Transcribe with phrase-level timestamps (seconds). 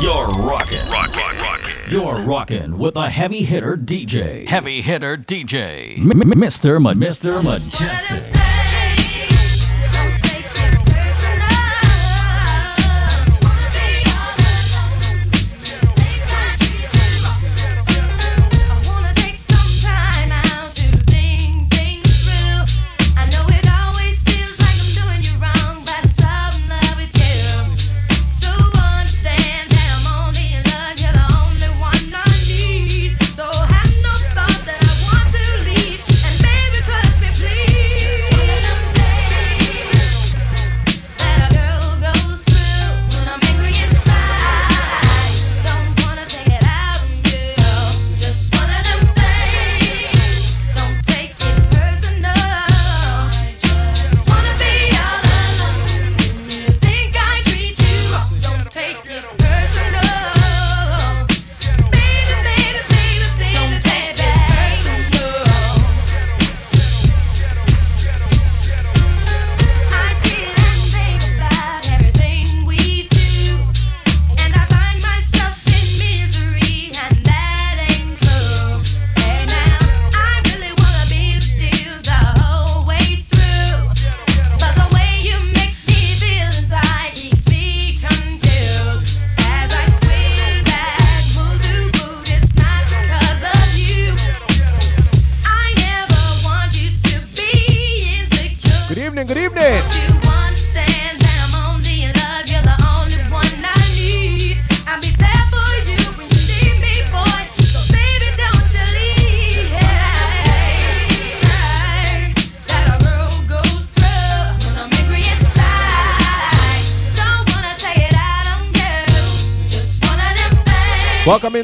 [0.00, 0.78] You're rocking.
[0.90, 1.42] Rocking.
[1.42, 1.90] Rocking.
[1.92, 4.46] You're rocking with a heavy hitter DJ.
[4.46, 5.98] Heavy hitter DJ.
[5.98, 6.80] M- Mr.
[6.80, 7.40] Ma- Mr.
[7.42, 8.57] Mejustik.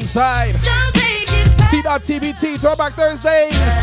[0.05, 0.53] Inside.
[1.71, 3.74] T.TBT Throwback Thursdays.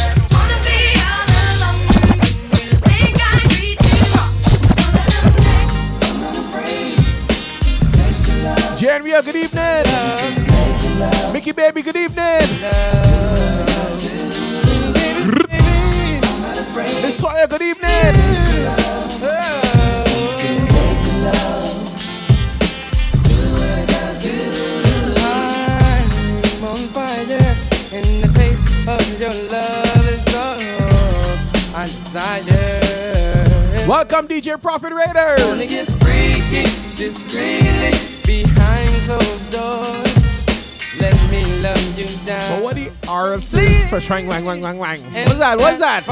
[34.52, 35.36] DJ Profit Raider.
[35.46, 36.64] Wanna get freaky,
[36.96, 37.92] discreetly,
[38.26, 41.00] behind closed doors.
[41.00, 42.56] Let me love you down.
[42.56, 45.00] But what the RSs for swang wang wang wang wang?
[45.02, 45.58] What's that?
[45.58, 46.04] What's that?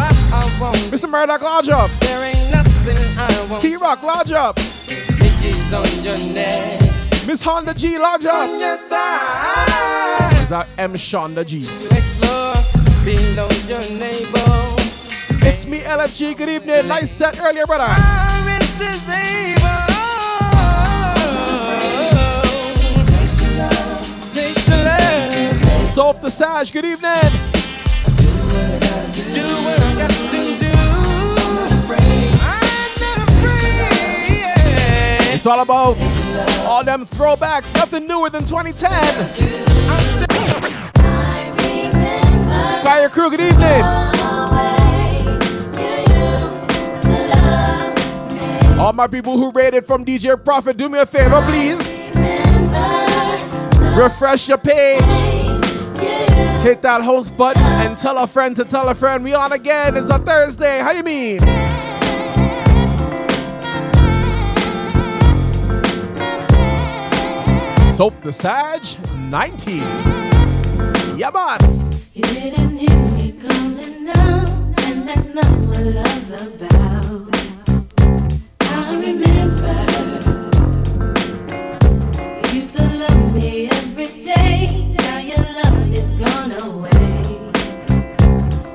[0.90, 1.08] Mr.
[1.08, 1.90] Murdoch, lodge up.
[2.00, 3.62] There ain't nothing I want.
[3.62, 4.58] T Rock, lodge up.
[5.72, 6.80] On your neck.
[7.26, 8.48] Miss Honda G, lodge up.
[8.48, 10.30] On your thigh.
[10.42, 11.58] Is that M Shonda G?
[11.58, 11.90] Your.
[15.42, 16.36] It's me, LFG.
[16.36, 16.88] Good evening.
[16.88, 17.84] Nice set earlier, brother.
[17.86, 18.29] Ah.
[26.00, 26.72] Soap the Sage.
[26.72, 27.10] Good evening.
[27.12, 27.18] Do
[29.66, 30.16] what I got to
[30.58, 30.72] do.
[30.72, 32.30] I'm not afraid.
[32.40, 34.40] I'm not afraid.
[34.40, 35.34] Yeah.
[35.34, 35.98] It's all about
[36.66, 37.74] all them throwbacks.
[37.74, 38.90] Nothing newer than 2010.
[42.82, 43.28] Fire crew.
[43.28, 43.82] Good evening.
[48.80, 52.02] All my people who rated from DJ Profit, do me a favor, please.
[53.94, 55.29] Refresh your page.
[56.62, 59.24] Hit that host button and tell a friend to tell a friend.
[59.24, 59.96] We on again.
[59.96, 60.80] It's a Thursday.
[60.80, 61.40] How you mean?
[67.94, 69.78] Soap the Sage 19.
[71.18, 71.58] Yeah, man.
[72.14, 73.30] You didn't hear me
[74.90, 77.34] and that's not what love's about.
[78.60, 79.99] I remember
[86.00, 86.90] love is gone away.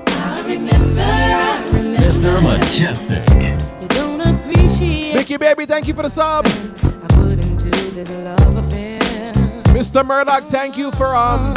[0.08, 2.00] I remember, I remember.
[2.00, 2.40] Mr.
[2.42, 3.82] Mejustik.
[3.82, 6.46] You don't appreciate Mickey Baby, thank you for the sub.
[6.46, 9.34] I put into this love affair.
[9.74, 10.06] Mr.
[10.06, 11.54] Murdoch, thank you for um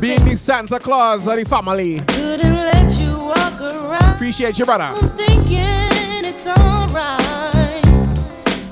[0.00, 2.00] being the Santa Claus of the family.
[2.00, 4.14] Let you walk around.
[4.14, 4.84] Appreciate you, brother.
[4.84, 7.82] I'm thinking it's alright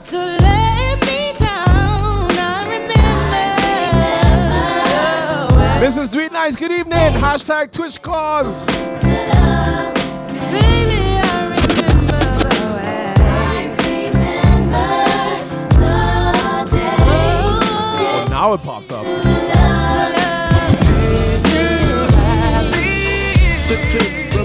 [0.07, 0.70] to let
[5.81, 6.13] Mrs.
[6.13, 6.99] Sweet Nice, good evening.
[6.99, 8.67] Hashtag Twitch Claus.
[8.67, 8.83] Baby,
[11.23, 13.15] I remember the way.
[13.17, 13.65] I
[14.13, 14.89] remember
[16.69, 16.85] the
[17.97, 18.29] day.
[18.29, 19.07] Now it pops up.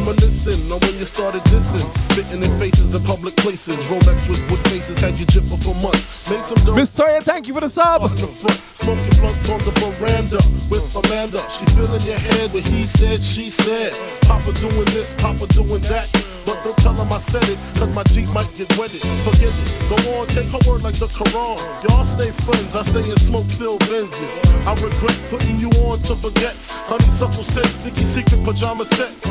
[0.06, 3.76] Reminiscing on when you started dissing, spitting in faces in public places.
[3.90, 6.30] Rolex with wood faces had you jipping for months.
[6.30, 8.04] Made some dough Miss Toya, thank you for the sub.
[8.04, 10.38] in the front, smoking blunts on the veranda
[10.70, 11.42] with Amanda.
[11.50, 13.94] She feeling your head when he said, she said.
[14.22, 16.08] Papa doing this, Papa doing that.
[16.46, 19.02] But don't tell him I said it, cause my Jeep might get wetted.
[19.26, 21.58] Forget it, go on, take her word like the Quran.
[21.90, 24.36] Y'all stay friends, I stay in smoke filled Benzes.
[24.68, 26.70] I regret putting you on to baguettes.
[26.86, 29.26] Honeysuckle scents, sticky secret pajama sets.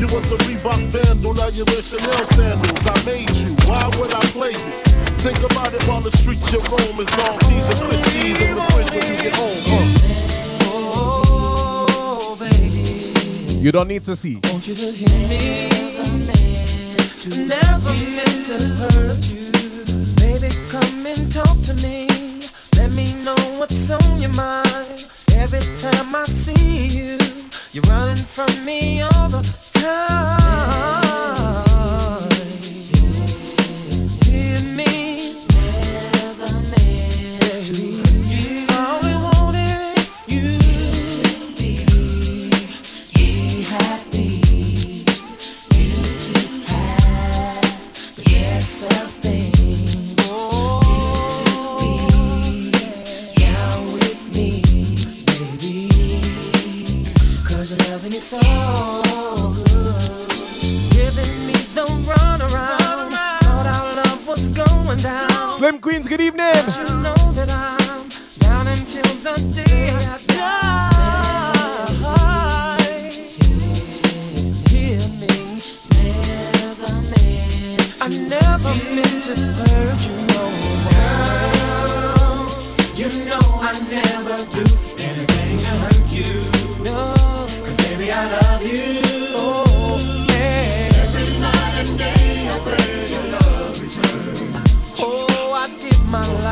[0.00, 2.86] You was the Reebok vandal, now you wear Chanel sandals.
[2.86, 4.72] I made you, why would I play you?
[5.20, 8.62] Think about it while the streets you roam is long keys and Christie's in the
[8.72, 9.62] fridge when you get home.
[9.66, 9.84] huh?
[13.60, 14.40] You don't need to see.
[14.44, 15.68] want you to hear me.
[17.48, 19.50] Never meant to hurt you.
[20.16, 22.06] Baby, come and talk to me.
[22.76, 25.04] Let me know what's on your mind.
[25.34, 27.25] Every time I see you,
[27.76, 29.42] you're running from me all the
[29.74, 31.05] time.
[65.58, 66.46] Slim Queens, good evening.
[66.76, 68.08] You know that I'm
[68.40, 70.58] down until the day I die.
[74.70, 75.62] Hear me.
[76.02, 80.42] Never meant I never meant to hurt you, no
[80.90, 82.46] girl.
[82.96, 84.64] You know I never do
[84.98, 86.55] anything to hurt you.
[96.10, 96.45] My life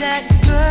[0.00, 0.69] that girl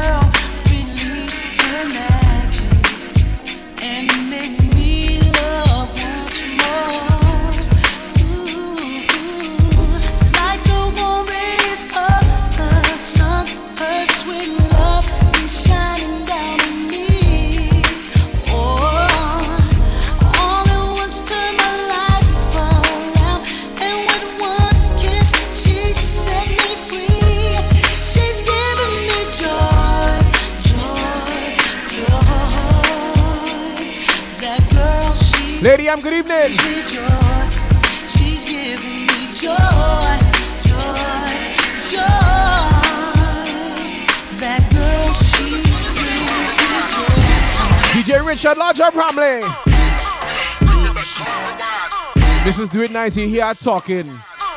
[52.43, 53.15] This is Do It Nice.
[53.15, 54.09] Hear talking.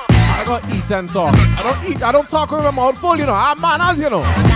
[0.08, 1.34] I got eat and talk.
[1.36, 2.02] I don't eat.
[2.02, 3.34] I don't talk with my mouth full, you know.
[3.34, 4.51] I'm man as you know.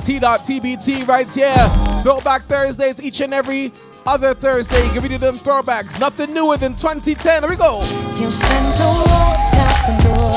[0.00, 1.54] T.TBT right here.
[2.02, 3.72] Throwback Thursdays each and every
[4.06, 4.92] other Thursday.
[4.92, 5.98] Give me them throwbacks.
[6.00, 7.42] Nothing newer than 2010.
[7.42, 7.80] Here we go.
[8.18, 10.32] You sent a walk out the door.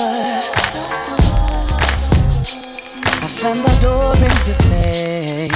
[3.22, 5.52] I slammed the door in your face.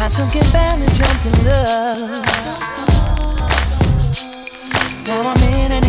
[0.00, 2.24] I took advantage of the love.
[5.06, 5.84] Now I'm in an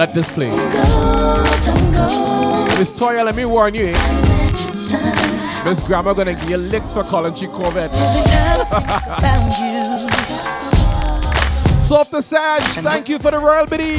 [0.00, 0.48] let this play.
[2.78, 3.88] Miss Toya, let me warn you.
[3.88, 5.62] eh?
[5.66, 7.90] Miss Grandma gonna give you licks for calling she Corvette.
[11.82, 13.98] Soft the Sage, thank you for the royal biddies.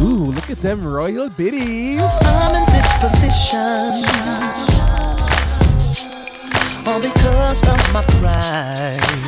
[0.00, 2.00] Ooh, look at them royal biddies.
[2.22, 3.90] I'm in this position
[6.86, 9.25] all because of my pride.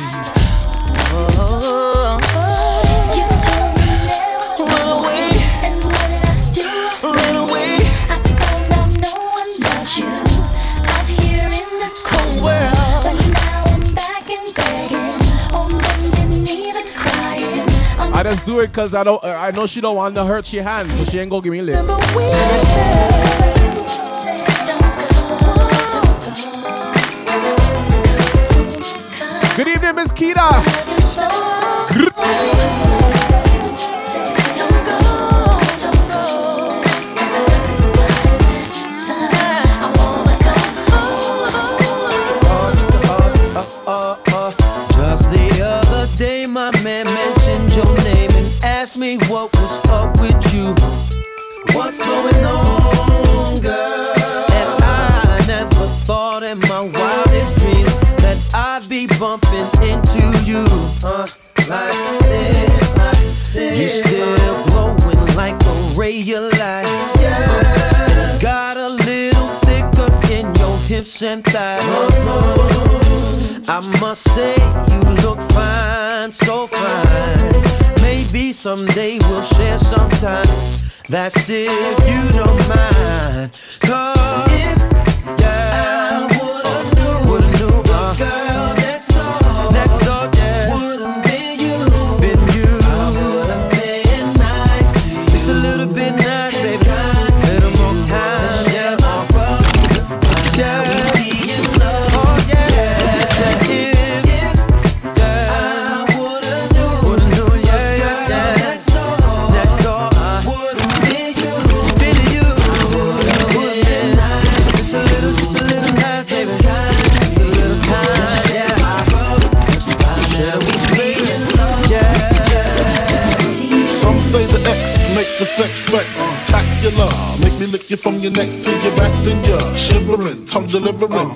[18.29, 19.23] Just do it cause I don't.
[19.23, 21.51] Uh, I know she don't want to hurt your hands, so she ain't gonna give
[21.51, 21.87] me go.
[29.57, 30.68] Good evening, Miss Kita.
[81.09, 81.98] That's if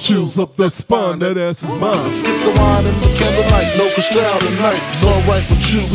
[0.03, 2.11] Chills up that spine, that ass is mine.
[2.11, 4.83] Skip the wine and the candlelight, no crystal tonight.
[4.91, 5.87] It's alright with you.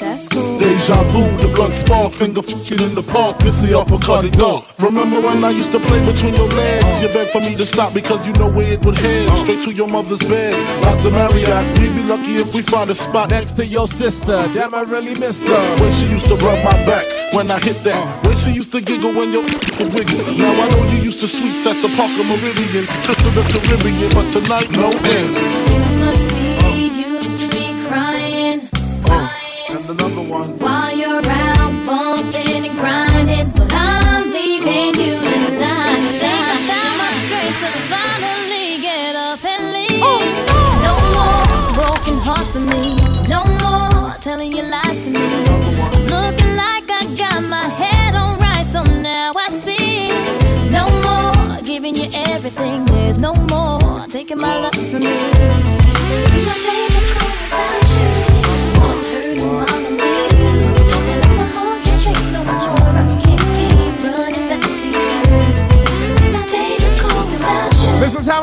[0.00, 0.58] that's cool.
[0.58, 4.64] Deja vu, the blood spark, finger fucking in the park, missy uppercut dog.
[4.80, 7.00] Remember when I used to play between your legs?
[7.00, 9.36] You begged for me to stop because you know where it would head.
[9.36, 11.78] Straight to your mother's bed, like the Marriott.
[11.78, 15.14] We'd be lucky if we find a spot Next to your sister, damn I really
[15.20, 15.76] missed her.
[15.78, 18.24] When she used to rub my back when I hit that.
[18.24, 20.34] When she used to giggle when your would wiggle.
[20.38, 24.10] Now I know you used to sweets at the Parker Meridien, trips to the Caribbean,
[24.16, 26.45] but tonight no ends.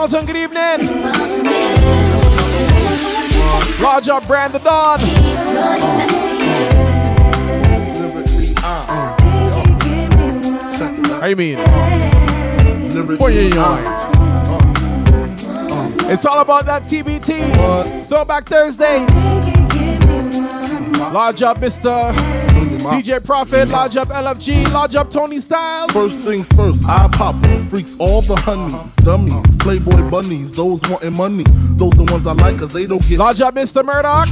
[0.08, 0.28] Take
[3.80, 5.00] Large up, Brand the Dawn.
[5.00, 6.64] keep running back to you.
[11.20, 11.58] How you mean?
[13.18, 14.04] Boy, yeah, yeah.
[16.12, 18.06] It's all about that TBT.
[18.06, 19.10] Throwback Thursdays.
[21.14, 22.14] Large up, Mr.
[22.84, 25.92] DJ Prophet, lodge up LFG, lodge up Tony Styles.
[25.92, 27.43] First things first, I pop.
[27.74, 31.44] Freaks all the honeys, dummies, playboy bunnies, those wanting money.
[31.72, 33.84] Those the ones I like, cause they don't get Lodge up Mr.
[33.84, 34.32] Murdoch.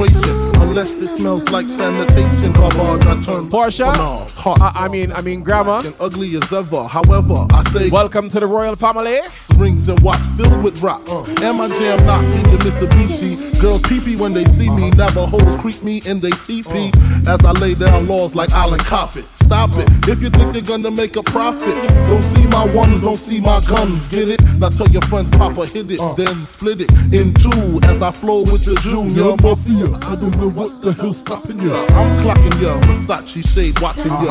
[0.61, 3.93] Unless it smells like sanitation, garbage, I turn Portia.
[4.41, 5.81] Hot, I, I mean, I mean, Grandma.
[5.85, 6.83] and ugly as ever.
[6.87, 7.89] However, I say.
[7.89, 9.19] Welcome to the royal family.
[9.55, 11.09] rings and watch filled with rocks.
[11.11, 11.23] Uh.
[11.41, 13.59] And my jam knock me to Mitsubishi.
[13.61, 14.89] Girls peepee when they see me.
[14.89, 14.95] Uh-huh.
[14.95, 16.91] Never Navajos creep me and they teepee.
[16.95, 17.33] Uh.
[17.33, 19.25] As I lay down laws like Island Coppet.
[19.35, 19.87] Stop it.
[20.09, 21.75] If you think you're gonna make a profit,
[22.09, 24.07] don't see my ones, don't see my guns.
[24.09, 24.41] Get it?
[24.57, 26.13] Now tell your friends, Papa hit it, uh.
[26.13, 29.91] then split it in two as I flow with the junior mafia.
[30.01, 31.85] I don't know what the hell's stopping ya.
[31.89, 34.30] I'm clocking ya, Versace shade watching ya.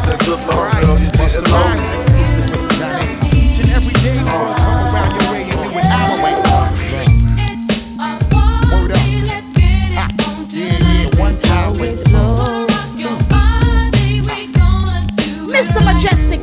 [0.00, 1.60] Got that good love, girl, you didn't know.
[3.36, 6.34] Each and every day, we'll come around your way and do it our way.
[8.72, 8.98] Word up.
[9.96, 10.08] Ah.
[10.48, 12.00] Yeah, yeah, one time with
[15.52, 15.80] Mr.
[15.84, 16.39] Mejustik.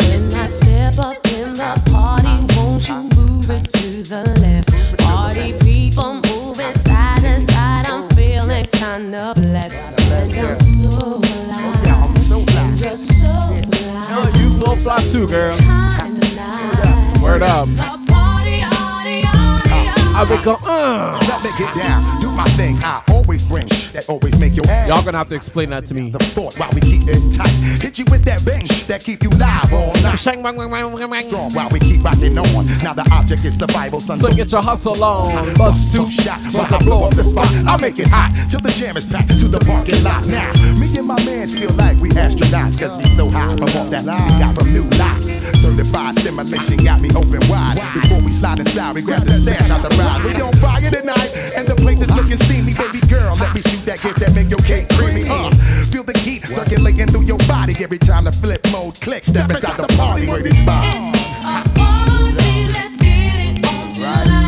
[15.27, 17.24] Fly too, girl.
[17.24, 17.67] Word up.
[20.19, 21.19] I be go, uh.
[21.29, 22.77] Let me get down, do my thing.
[22.81, 24.88] I always bring sh- that always make your ass.
[24.88, 26.12] Y'all gonna have to explain that to me.
[26.12, 27.50] The fort while we keep it tight.
[27.82, 30.22] Hit you with that bang that keep you live all night.
[30.22, 31.27] Shang, bang, bang, bang, bang.
[31.27, 32.65] Strong while we keep rocking on.
[32.86, 34.17] Now the object is survival, son.
[34.17, 35.54] So get your hustle on.
[35.56, 37.50] Bust two shot, but I blow up the spot.
[37.65, 40.28] I make it hot till the jam is packed to the parking lot.
[40.30, 43.89] Now, me and my mans feel like we astronauts, cause we so high from off
[43.89, 44.21] that line.
[44.30, 45.26] We got from new lots.
[45.58, 47.82] Certified stimulation got me open wide.
[47.98, 50.21] Before we slide inside, we grab the stash out the ride.
[50.21, 52.78] We on fire tonight, and the place is looking steamy.
[52.78, 55.23] Baby girl, let me shoot that gift that make your cake creamy.
[55.30, 55.50] Uh,
[55.89, 59.30] feel the heat circulating through your body every time the flip mode clicks.
[59.30, 61.15] Step inside the party where this vibe.
[61.43, 64.46] A party, let's get it on tonight.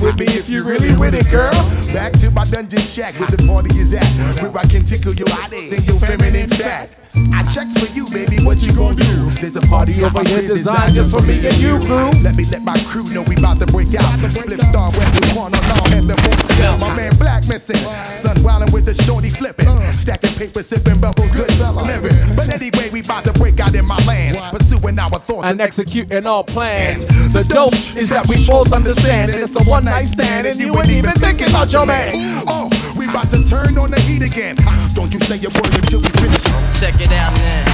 [0.00, 1.50] With me if you really with it, girl.
[1.92, 4.06] Back to my dungeon shack where the party is at.
[4.40, 6.90] Where I can tickle your body and your feminine fat.
[7.32, 8.44] I checks for you, baby.
[8.44, 9.30] What you gonna do?
[9.40, 12.12] There's a party over here designed just for me and you, crew.
[12.20, 14.20] Let me let my crew know we about to break out.
[14.30, 16.76] Split star where we want along and the boys scale.
[16.78, 17.76] My man Black missing.
[18.04, 19.66] Sun wildin' with the shorty flipping.
[19.92, 22.12] Stacking paper, sipping bubbles, good fella living.
[22.36, 24.38] But anyway, we about to break out in my lands.
[24.50, 27.08] Pursuing our thoughts And executing all plans.
[27.32, 30.76] The dope is that we both understand that it's a one night stand and you
[30.76, 32.12] ain't even thinking about your man.
[32.46, 34.56] Oh, we about to turn on the heat again.
[34.66, 36.44] Ah, don't you say a word until we finish.
[36.76, 37.64] Check it out now.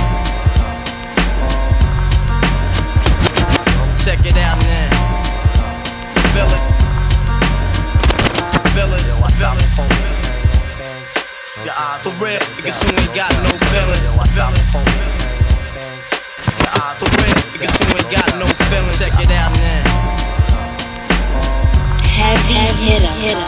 [3.99, 4.91] Check it out now.
[6.31, 6.63] Feel it.
[8.71, 9.03] Feel it.
[9.03, 9.73] Feel it.
[12.03, 14.15] For real, niggas who ain't got no feelings.
[16.95, 18.99] For real, niggas who ain't got no feelings.
[18.99, 19.92] Check it out now.
[22.23, 22.55] Heavy
[23.19, 23.43] hitter,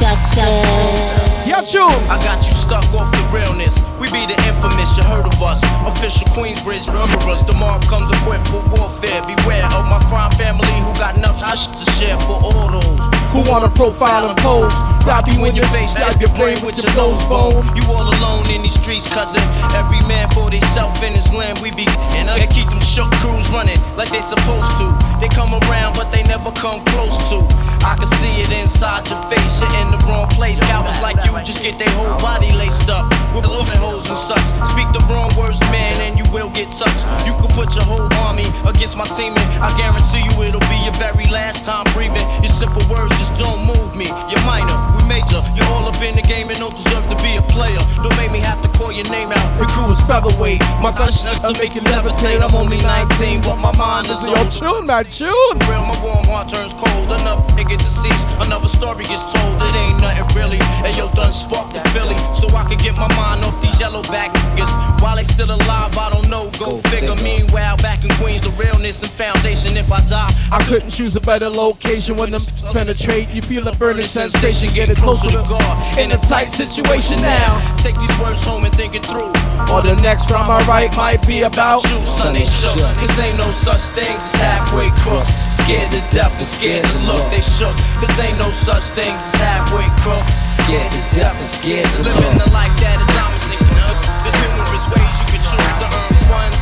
[0.00, 1.20] success.
[1.44, 2.00] Yeah, tune.
[2.08, 3.76] I got you stuck off the realness.
[4.00, 5.60] We be the infamous, you heard of us.
[5.84, 7.44] Official Queensbridge, remember us.
[7.44, 9.20] The mob comes equipped for warfare.
[9.28, 13.44] Beware of my crime family who got enough shit to share for all those Who
[13.50, 14.72] wanna profile and pose?
[15.04, 17.64] Stop you in your face, stab your brain with your nose bone.
[17.76, 19.42] You all alone in these streets, cousin.
[19.76, 21.58] Every man for theyself in his land.
[21.60, 21.88] We be
[22.20, 24.86] and they keep them shook crews running like they supposed to.
[25.20, 27.40] They come around, but they never come close to.
[27.82, 29.60] I can see it inside your face.
[29.60, 30.60] You're in the wrong place.
[30.60, 34.44] Cowards like you just get their whole body laced up with living holes and such.
[34.72, 37.04] Speak the wrong words, man, and you will get touched.
[37.24, 40.78] You could put your whole army against my team, and I guarantee you it'll be
[40.84, 42.24] your very last time breathing.
[42.44, 44.06] Your simple words just don't move me.
[44.28, 45.40] You're minor, we major.
[45.56, 47.80] You're all up in the game and don't deserve to be a player.
[48.04, 49.48] Don't make me have to call your name out.
[49.56, 50.60] Your crew is featherweight.
[50.84, 52.44] My gunshots to make you levitate.
[52.44, 55.56] I'm only 19, but my mind is Yo, on tune, man, tune.
[55.64, 55.82] real.
[55.88, 57.08] My warm heart turns cold.
[57.56, 58.26] Nigga deceased.
[58.40, 59.62] Another story is told.
[59.62, 60.58] It ain't nothing really.
[60.84, 62.16] And yo, done sparked the Philly.
[62.34, 64.72] So I can get my mind off these yellow back niggas.
[65.00, 66.50] While they still alive, I don't know.
[66.58, 67.14] Go, figure.
[67.22, 69.76] Meanwhile, back in Queens, the realness and foundation.
[69.76, 73.30] If I die, I couldn't choose a better location when them penetrate.
[73.30, 75.98] You feel a burning sensation, getting closer to God.
[75.98, 77.76] In a tight situation now.
[77.76, 79.32] Take these words home and think it through.
[79.72, 82.76] Or the next rhyme I write might be about you, son, they shook.
[82.98, 85.30] Cause ain't no such things as halfway crooks.
[85.56, 87.76] Scared to death and scared to look, they shook.
[88.00, 90.32] Cause ain't no such things as halfway crooks.
[90.48, 92.08] Scared to death and scared to.
[92.08, 94.00] Living the life that is diamonds and nuts.
[94.24, 96.56] There's numerous ways you can choose to earn funds.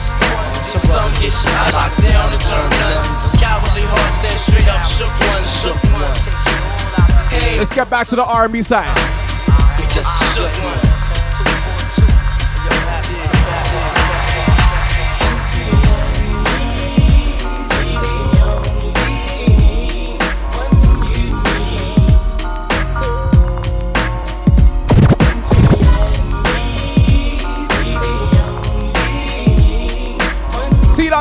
[0.66, 3.30] So some get shot, locked down, and turn nuts.
[3.38, 6.26] Cowardly hearts and straight up shook ones, shook ones.
[7.30, 8.90] Hey, Let's get back to the R&B side.
[9.78, 10.97] we just shook one.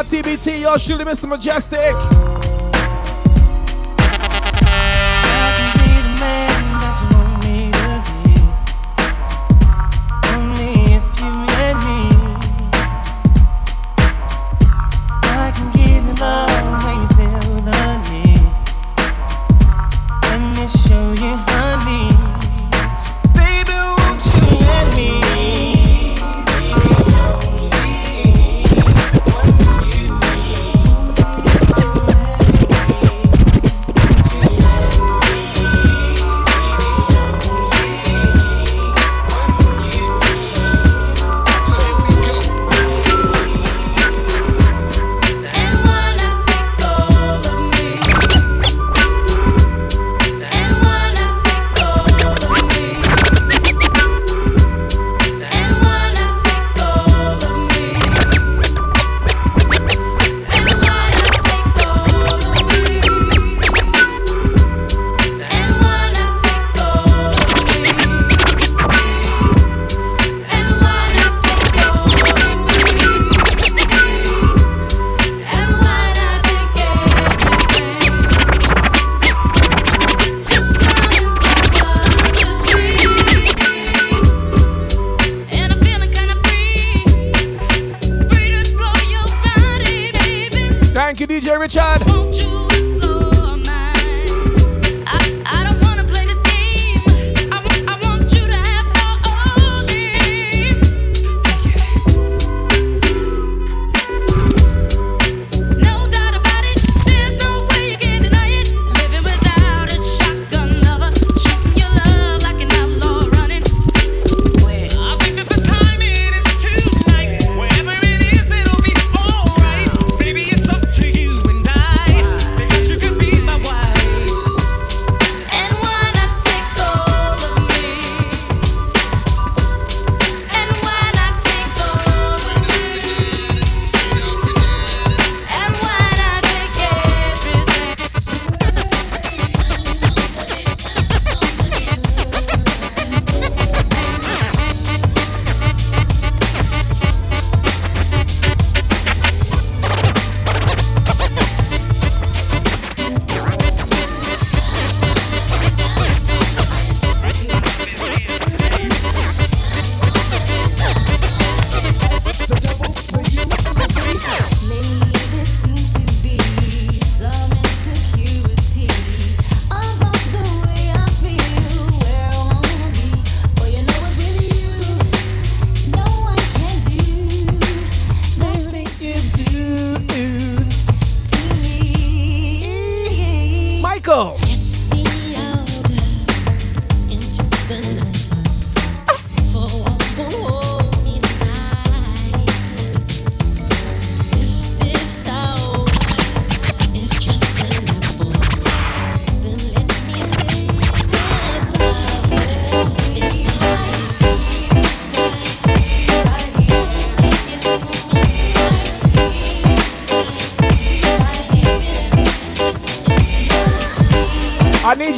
[0.03, 1.27] T.TBT, yours truly, Mr.
[1.27, 2.26] Mejustik.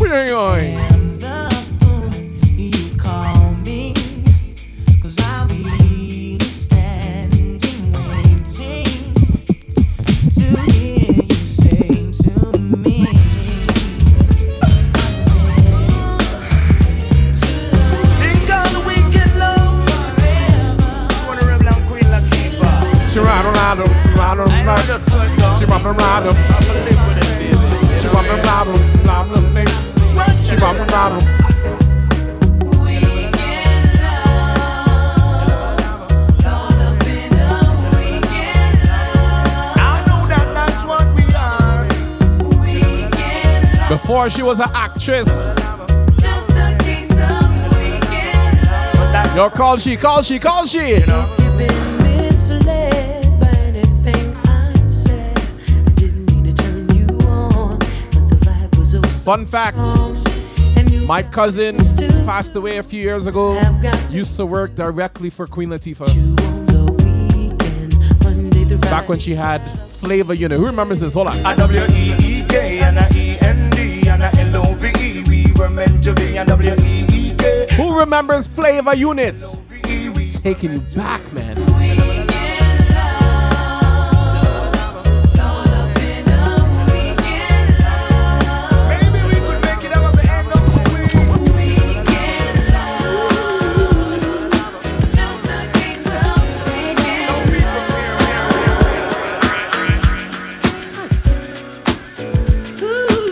[0.00, 1.09] We're you going?
[44.20, 45.28] before she was an actress.
[49.34, 50.96] Yo, call she, call she, call she.
[50.96, 51.26] You know?
[59.24, 59.78] Fun fact
[61.06, 61.76] my cousin
[62.26, 63.60] passed away a few years ago,
[64.10, 66.08] used to work directly for Queen Latifah.
[68.82, 70.58] Back when she had flavor, Unit.
[70.58, 71.14] Who remembers this?
[71.14, 73.19] Hold on.
[77.76, 79.60] Who remembers Flavor Units?
[80.42, 81.69] Taking you back, man.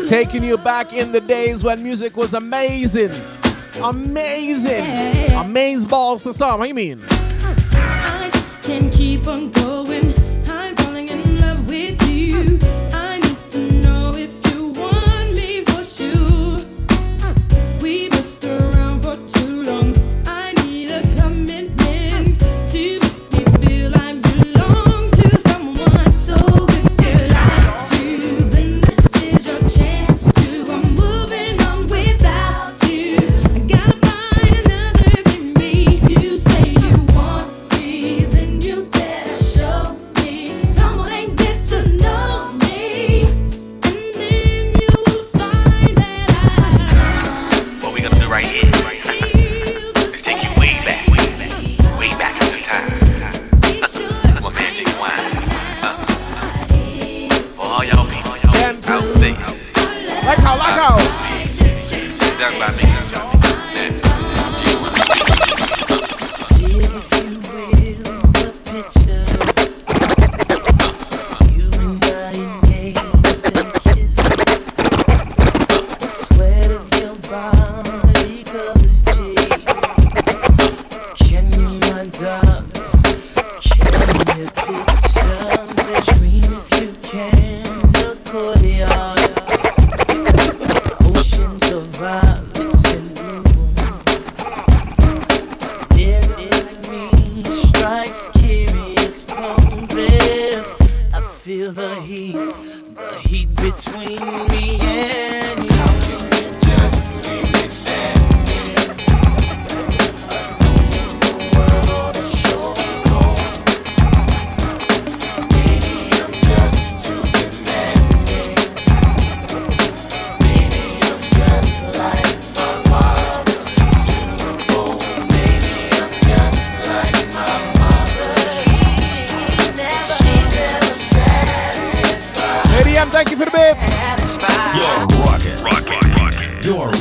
[0.09, 3.11] Taking you back in the days when music was amazing.
[3.83, 5.35] Amazing.
[5.35, 6.61] Amaze balls to some.
[6.61, 7.05] What do you mean?
[7.11, 9.67] I just can't keep on going.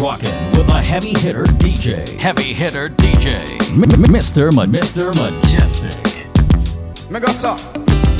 [0.08, 2.08] rockin' with a heavy hitter DJ.
[2.18, 3.44] Heavy hitter DJ.
[3.76, 4.54] Mr.
[4.54, 5.12] Ma- Mr.
[5.20, 6.00] Mejustik.
[7.12, 7.28] Me go.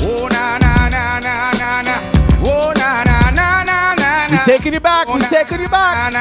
[0.02, 1.96] Oh na na na na na na.
[2.44, 4.32] Oh na na na na na na.
[4.32, 5.08] We taking you back.
[5.08, 6.12] We taking you back.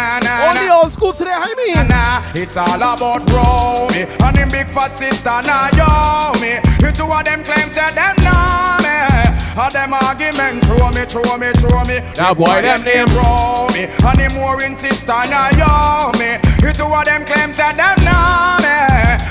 [0.47, 1.35] Only old school today.
[1.35, 1.87] I mean.
[1.89, 6.63] Nah, it's all about Romy and them big fat sister now yo me.
[6.95, 9.16] Two of them claim say them know me.
[9.57, 11.97] All them argument throw me, throw me, throw me.
[12.15, 13.89] Now boy, them name throw me.
[13.89, 16.37] And them more insist on a yow me.
[16.61, 18.77] You two of them claim that them know me.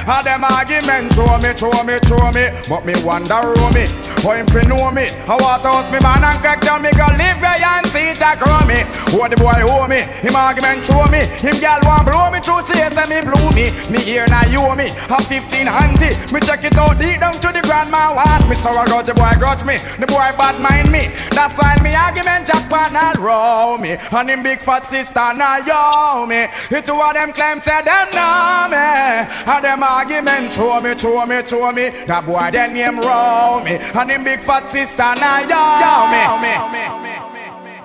[0.07, 2.51] All them argument throw me, throw me, throw me.
[2.67, 3.87] But me wonder who me.
[4.27, 5.07] Why him fi know me?
[5.31, 8.11] I want to ask me man and crack down me go live where and see
[8.11, 8.83] it a grow me.
[9.15, 10.03] What the boy owe me?
[10.27, 11.23] Him argument throw me.
[11.39, 13.71] Him gal want blow me through chase and me blow me.
[13.91, 14.91] Me here now you me.
[14.91, 16.11] A fifteen handy.
[16.35, 18.15] Me check it out deep down to the grandma.
[18.15, 19.79] What me sorrow grudge the boy grudge me.
[19.99, 21.07] The boy bad mind me.
[21.31, 23.97] That's why me argument jackpot not row me.
[24.13, 26.49] And him big fat sister now yo me.
[26.71, 28.77] It two of them claim say them know me.
[28.77, 31.91] And them argument throw me, throw me, throw me.
[32.07, 33.79] That boy then name row me.
[33.79, 36.87] And him big fat sister now yo me.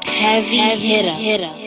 [0.06, 1.62] Heavy hitter.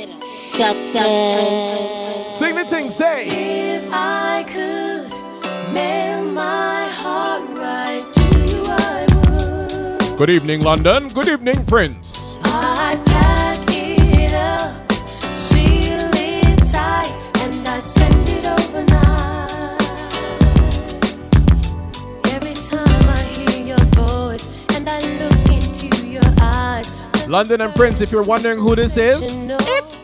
[0.54, 2.30] Sucker.
[2.30, 3.26] Sing the thing, say.
[3.26, 5.10] If I could
[5.74, 6.73] mail my
[10.16, 11.08] and evening, London.
[11.08, 12.36] Good evening, Prince.
[27.26, 29.96] London and Prince, if you're wondering who this is, it's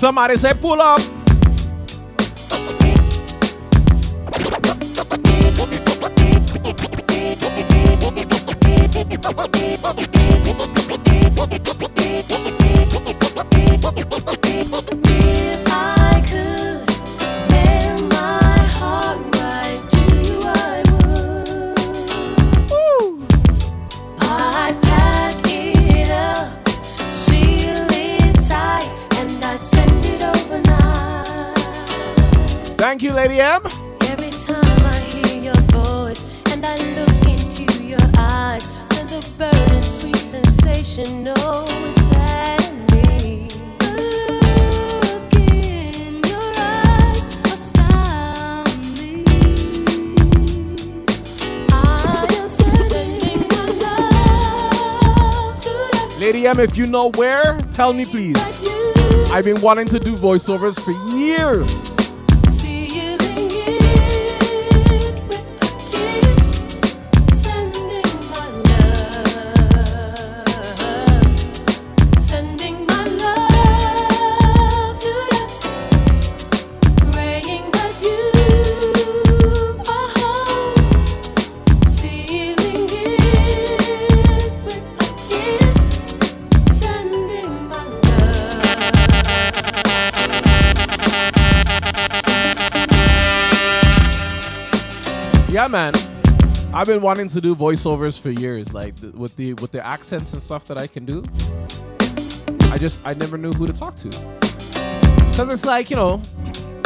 [0.00, 0.98] Somebody say pull up.
[33.20, 33.60] Lady M.
[34.08, 39.82] Every time I hear your voice and I look into your eyes, sense a burning
[39.82, 43.48] sweet sensation, oh, inside of me.
[45.02, 49.24] Look in your eyes, astound me.
[51.72, 51.74] I
[52.40, 53.66] am sending my
[55.44, 58.38] love to Lady M, if you know where, tell me please.
[59.30, 61.89] I've been wanting to do voiceovers for years.
[96.80, 100.32] I've been wanting to do voiceovers for years, like th- with the with the accents
[100.32, 101.22] and stuff that I can do.
[102.72, 104.08] I just I never knew who to talk to.
[104.08, 106.22] Cause it's like you know,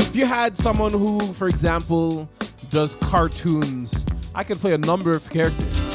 [0.00, 2.28] if you had someone who, for example,
[2.70, 5.94] does cartoons, I could play a number of characters.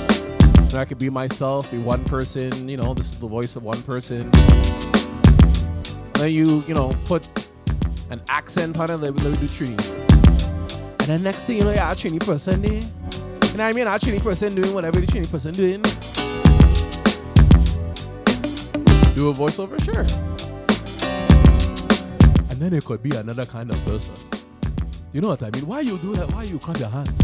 [0.55, 2.69] And I could be myself, be one person.
[2.69, 4.31] You know, this is the voice of one person.
[6.13, 7.27] Then you you know put
[8.11, 8.95] an accent on it.
[8.95, 9.75] Let me, do three.
[10.99, 12.81] And then next thing you know, you're a person there.
[13.08, 13.08] You
[13.59, 13.87] know what I mean?
[13.87, 15.81] A Trini person doing whatever the Trini person doing.
[19.15, 20.05] Do a voiceover, sure.
[22.49, 24.15] And then it could be another kind of person.
[25.11, 25.67] You know what I mean?
[25.67, 26.31] Why you do that?
[26.31, 27.19] Why you cut your hands?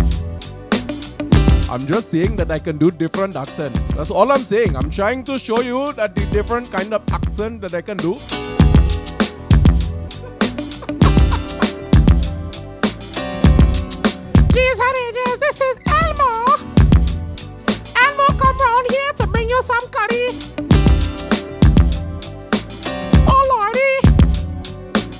[1.69, 3.79] I'm just saying that I can do different accents.
[3.93, 4.75] That's all I'm saying.
[4.75, 8.15] I'm trying to show you that the different kind of accent that I can do.
[14.51, 15.24] Jeez, honey,
[20.11, 21.03] you some curry.
[23.27, 23.93] Oh, lordy.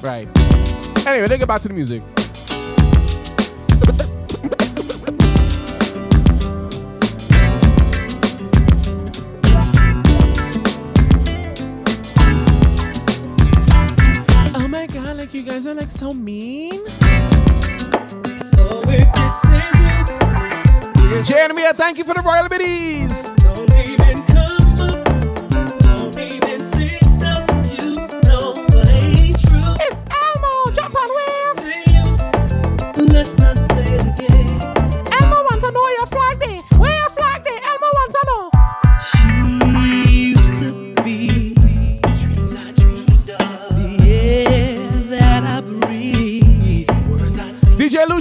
[0.02, 0.28] Right.
[1.08, 2.02] Anyway, let's get back to the music.
[14.56, 16.88] Oh my god, like you guys are like so mean.
[16.88, 19.68] So if this is
[21.12, 23.35] you, Jeremy, thank you for the royal biddies.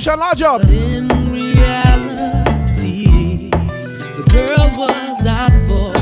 [0.07, 0.41] Egyptian large.
[0.41, 3.07] But in reality,
[3.49, 5.94] the girl was out for.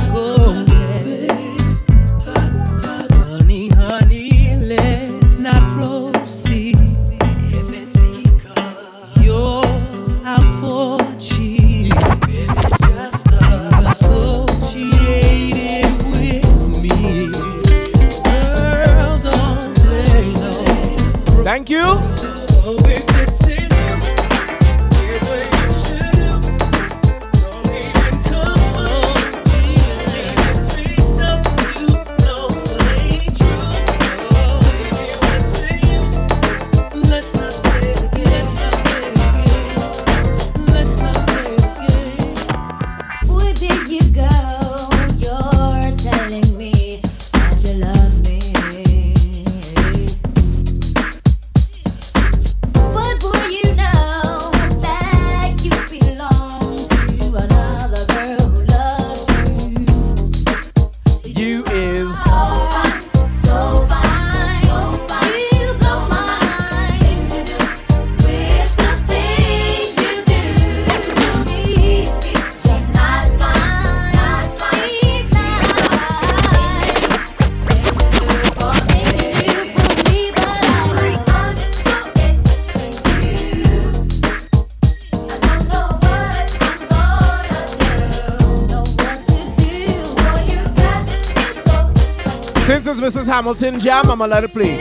[93.32, 94.78] Hamilton jam, I'ma let it play.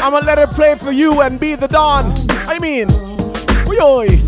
[0.00, 2.14] I'ma let it play for you and be the dawn.
[2.48, 2.90] I mean,
[3.68, 4.21] oi oi.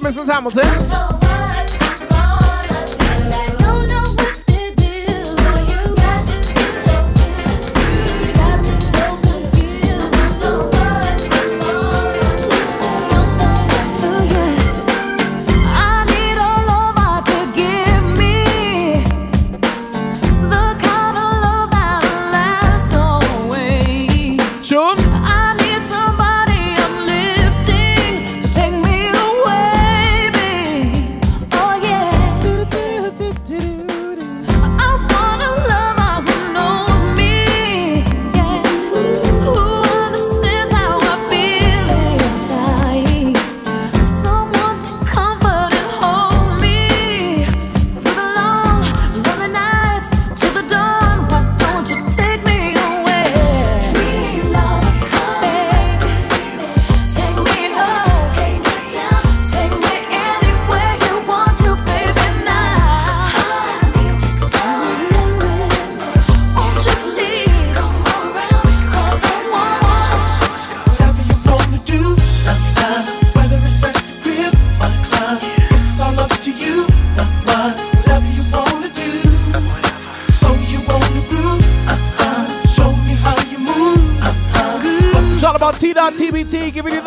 [0.00, 0.87] Give me some?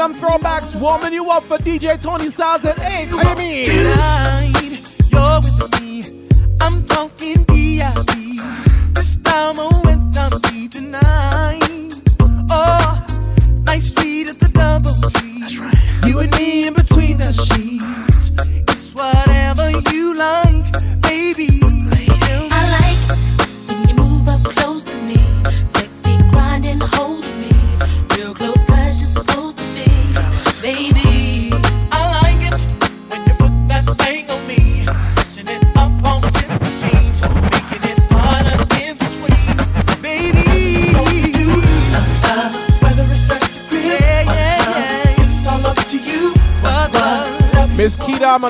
[0.02, 3.14] them throwbacks warming you up for DJ Tony Styles at 8.
[3.14, 4.51] What do you mean?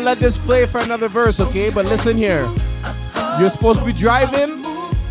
[0.01, 1.69] gonna let this play for another verse, okay?
[1.69, 2.47] But listen here.
[3.39, 4.63] You're supposed to be driving.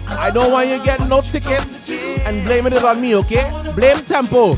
[0.06, 1.88] I don't want you getting no tickets
[2.26, 3.50] and blaming it on me, okay?
[3.76, 4.56] Blame tempo.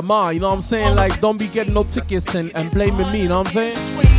[0.00, 0.94] Ma, you know what I'm saying?
[0.94, 4.11] Like, don't be getting no tickets and, and blaming me, you know what I'm saying?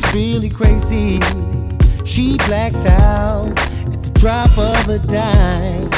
[0.00, 1.20] She's really crazy.
[2.04, 5.90] She blacks out at the drop of a dime,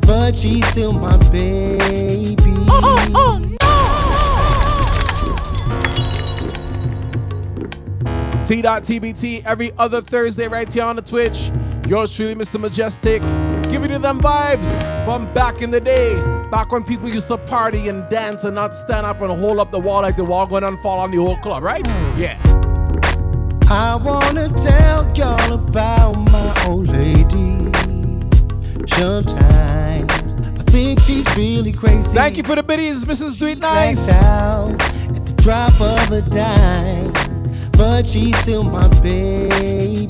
[0.00, 2.36] but she's still my baby.
[8.44, 11.50] T.TBT every other Thursday right here on the Twitch.
[11.86, 12.60] Yours truly, Mr.
[12.60, 13.22] Mejustik.
[13.70, 16.14] Giving you them vibes from back in the day.
[16.50, 19.70] Back when people used to party and dance and not stand up and hold up
[19.70, 21.86] the wall like the wall going to fall on the whole club, right?
[21.86, 22.20] Hmm.
[22.20, 22.61] Yeah.
[23.74, 27.72] I wanna tell y'all about my old lady.
[28.86, 32.14] Sometimes I think she's really crazy.
[32.14, 33.38] Thank you for the biddies, Mrs.
[33.38, 34.10] Blacks Nice.
[34.10, 34.72] out
[35.16, 37.14] at the drop of a dime,
[37.72, 40.06] but she's still my baby.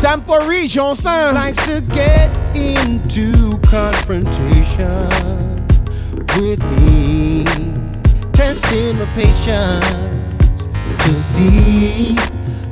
[0.00, 1.32] Tempo you?
[1.32, 5.06] Likes to get into confrontation
[6.36, 7.44] with me,
[8.32, 10.15] testing her patience
[11.06, 12.16] to see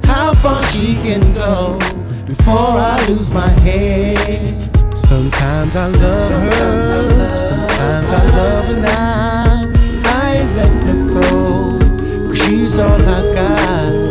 [0.02, 1.78] how far she can go
[2.26, 4.60] before I lose my head.
[4.96, 9.76] Sometimes I love her, sometimes I love her not.
[10.06, 11.78] I ain't letting her go,
[12.26, 14.03] cause she's all I got.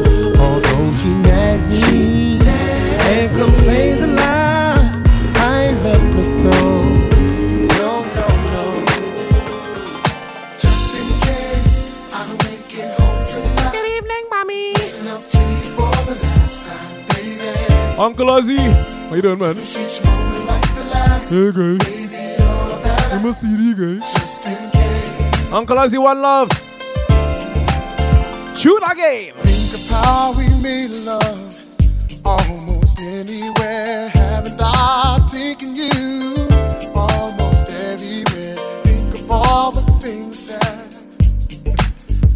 [17.97, 18.57] Uncle Ozzy.
[19.09, 19.55] How you doing, man?
[19.55, 21.79] Hey, guys.
[23.11, 25.53] I must see you guys.
[25.53, 26.49] Uncle Ozzy, one love.
[28.57, 29.33] Shoot a game.
[29.35, 31.61] Think of how we made love
[32.25, 34.09] almost anywhere.
[34.09, 36.52] Haven't I taken you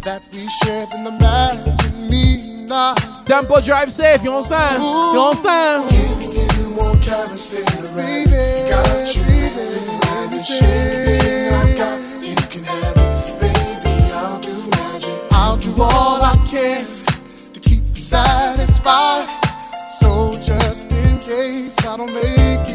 [0.08, 2.96] that we shared and imagine me not.
[3.26, 4.82] Tempo drive safe, you understand?
[4.82, 5.84] You understand?
[5.90, 8.70] Giving you more carrots than the baby.
[8.72, 9.64] Got you, baby.
[10.16, 13.94] Everything I got, you can have it, baby.
[14.14, 15.12] I'll do magic.
[15.32, 16.86] I'll do all I can
[17.52, 19.28] to keep you satisfied.
[20.00, 22.67] So just in case I don't make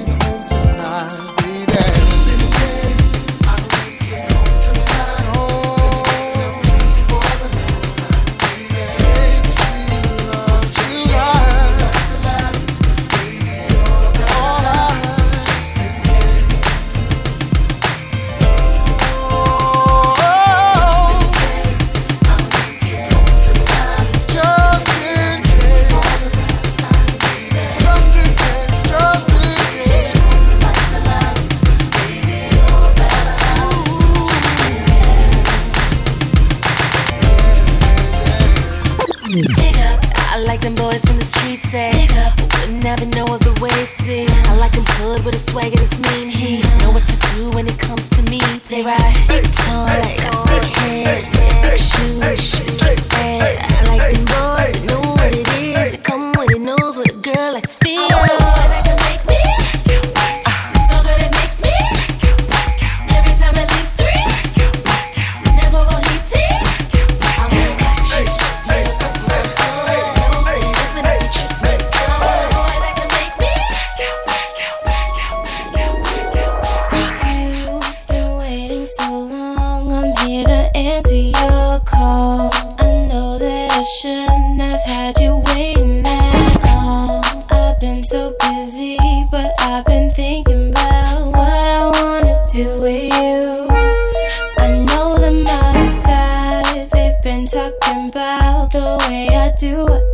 [45.13, 46.29] hood with a swagger that's mean.
[46.29, 48.39] He know what to do when it comes to me.
[48.69, 50.01] They ride big toy,
[50.47, 51.21] big head,
[51.61, 52.52] big shoes,
[92.53, 93.65] do with you.
[94.59, 100.12] I know them other guys, they've been talking about the way I do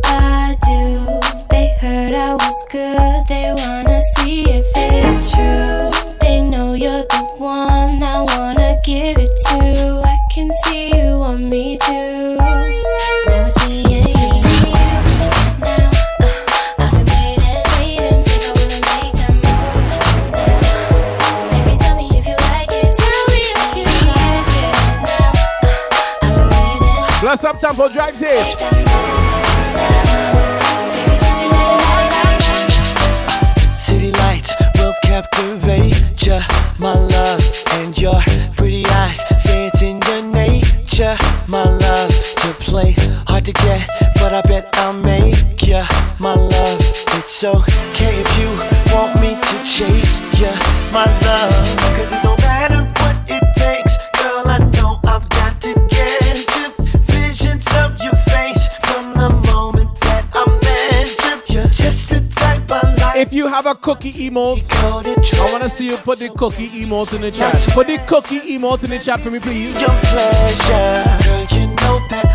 [63.70, 64.68] a cookie emotes?
[64.72, 67.54] I want to see you put the cookie emotes in the chat.
[67.72, 69.80] Put the cookie emotes in the chat for me, please.
[69.80, 71.04] Your pleasure.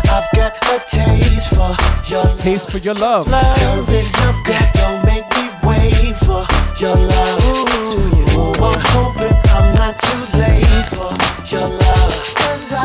[0.08, 1.76] I've got a taste for
[2.08, 2.70] your love.
[2.70, 3.26] For your love.
[3.90, 4.70] It up, girl.
[4.74, 6.46] Don't make me wait for
[6.80, 7.44] your love.
[7.44, 8.64] Ooh.
[8.64, 11.12] I'm hoping I'm not too late for
[11.52, 12.14] your love.
[12.34, 12.80] Cause I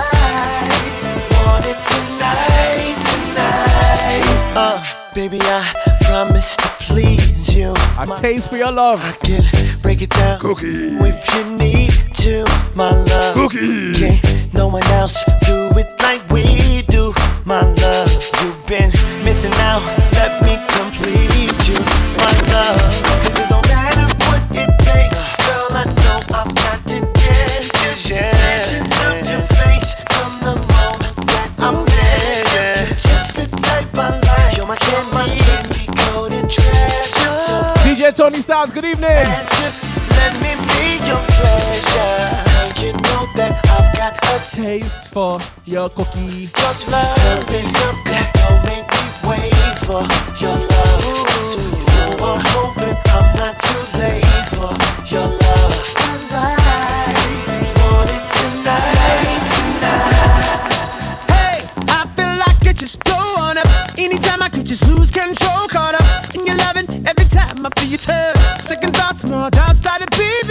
[1.46, 4.58] want it tonight, tonight.
[4.58, 5.64] Uh, baby, I
[6.04, 7.74] promise to please to.
[7.98, 9.00] I my, taste for your love.
[9.04, 9.44] I can
[9.82, 10.40] break it down.
[10.40, 10.96] Cookie.
[11.00, 11.92] If you need
[12.24, 12.46] to,
[12.76, 13.36] my love.
[13.36, 13.94] Cookie.
[13.94, 17.14] Can't no one else do it like we do,
[17.46, 18.10] my love.
[18.42, 18.92] You've been
[19.24, 19.82] missing out.
[20.14, 21.80] Let me complete you,
[22.24, 23.11] my love.
[38.22, 39.10] Tony Styles, good evening.
[42.78, 46.46] You know that I've got a taste for your cookie.
[46.54, 46.78] Don't
[48.64, 50.06] make me wait for
[50.38, 51.02] your love.
[51.02, 54.70] So you know I'm hoping I'm not too late for
[55.12, 55.41] your love.
[67.62, 68.02] my feet.
[68.60, 70.51] Second thoughts, more doubts started beating.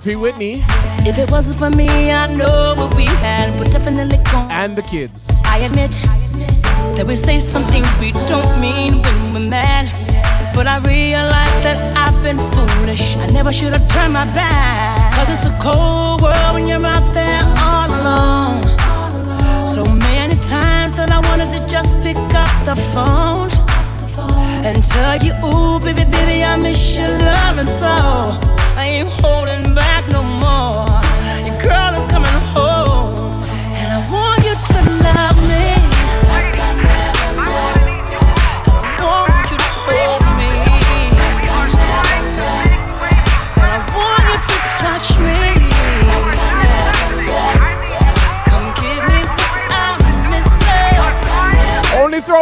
[0.00, 0.16] R.P.
[0.16, 0.62] Whitney.
[1.04, 4.50] If it wasn't for me, I know what we had would definitely gone.
[4.50, 5.28] And the kids.
[5.44, 5.90] I admit
[6.96, 9.92] that we say some things we don't mean when we're mad.
[10.54, 13.16] But I realize that I've been foolish.
[13.16, 15.12] I never should have turned my back.
[15.16, 18.64] Cause it's a cold world when you're out there all alone.
[19.68, 23.50] So many times that I wanted to just pick up the phone
[24.64, 28.40] and tell you, ooh, baby, baby, I miss your loving so.
[28.80, 29.89] I ain't holding back.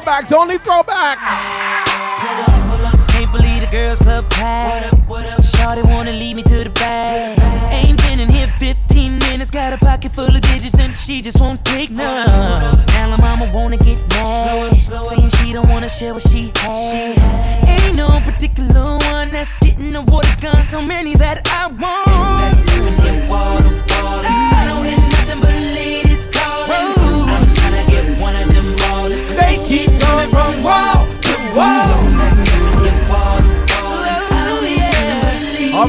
[0.09, 1.19] throwbacks, only throwbacks.
[3.09, 4.95] Can't believe the girls club packed.
[5.53, 7.39] Shawty wanna lead me to the back.
[7.71, 11.41] Ain't been in here 15 minutes, got a pocket full of digits and she just
[11.41, 12.27] won't take none.
[12.89, 17.69] Now mama wanna get mad, saying she don't wanna share what she has.
[17.69, 20.63] Ain't no particular one that's getting the water gun.
[20.67, 21.48] So many that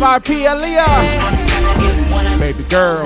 [0.01, 2.39] of RP Aaliyah.
[2.39, 3.05] Baby girl.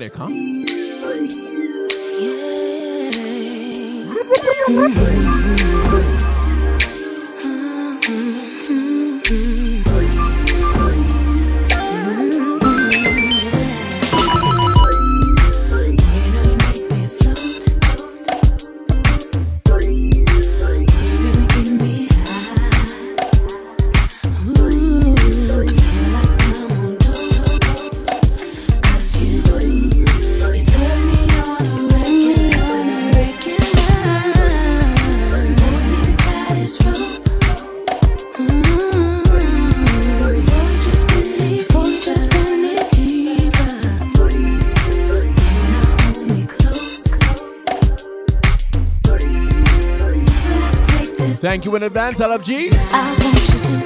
[0.00, 0.28] exotic, huh?
[5.88, 6.18] Yeah.
[51.52, 53.81] Thank you in advance, LFG.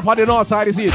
[0.00, 0.94] up on the north side, is it?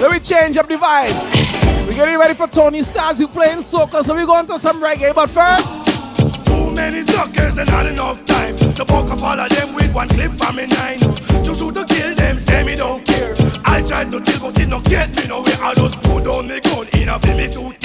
[0.00, 1.86] Let me change up the vibe.
[1.86, 5.14] We're getting ready for Tony Stars, you playing soccer, so we're going to some reggae,
[5.14, 6.46] but first.
[6.46, 8.56] Too many suckers and not enough time.
[8.56, 10.98] To bulk of all of them with one clip from me nine.
[11.44, 13.34] Just to kill them, say me don't care.
[13.66, 15.54] I tried to chill, but it not get me nowhere.
[15.60, 17.77] I just put on the gun in a family suit.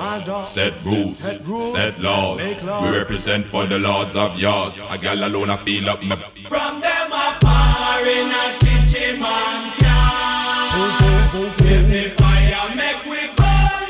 [0.00, 2.40] Dogs, set rules, set, laws.
[2.82, 4.82] We represent for the lords of yards.
[4.88, 6.16] A gal alone, I feel up my.
[6.48, 11.56] From them a par in a chichi man can.
[11.58, 13.86] Give me fire, make we burn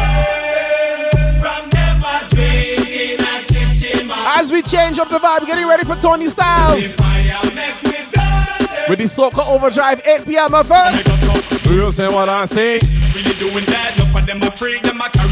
[0.00, 1.40] them.
[1.40, 4.38] From them a drink in a chichi man.
[4.38, 6.94] As we change up the vibe, getting ready for Tony Styles.
[8.88, 10.54] With the Soca Overdrive, 8 p.m.
[10.54, 11.08] at first.
[11.68, 12.78] You say what I say?
[12.78, 15.25] Really doing that, enough of them a freak, them a carry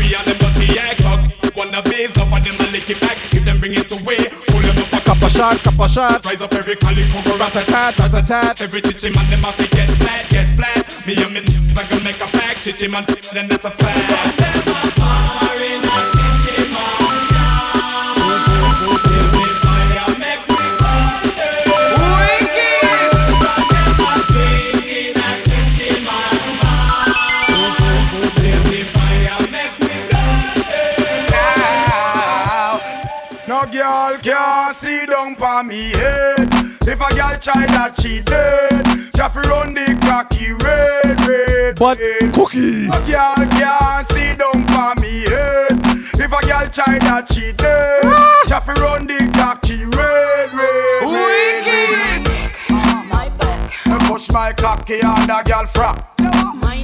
[5.35, 6.25] shot, cup a shot.
[6.25, 8.61] Rise up every calico, go rat a tat, tat a tat.
[8.61, 11.07] Every chichi man, them a fi get flat, get flat.
[11.07, 14.05] Me and me n***s, I gonna make a pack, chichi man, then that's a fact.
[14.99, 15.84] No
[35.45, 36.49] for me head.
[36.89, 41.77] If a girl try that she dead, she fi run the cocky red, red.
[41.77, 41.99] But
[42.33, 42.89] cookie.
[42.89, 45.77] No girl can't see down for me head.
[46.17, 48.41] If a girl try that she dead, ah!
[48.49, 52.25] she fi run the cocky red, red, red.
[53.11, 53.71] My back,
[54.09, 56.01] push my cocky on the girl frack.
[56.21, 56.84] my neck, my back,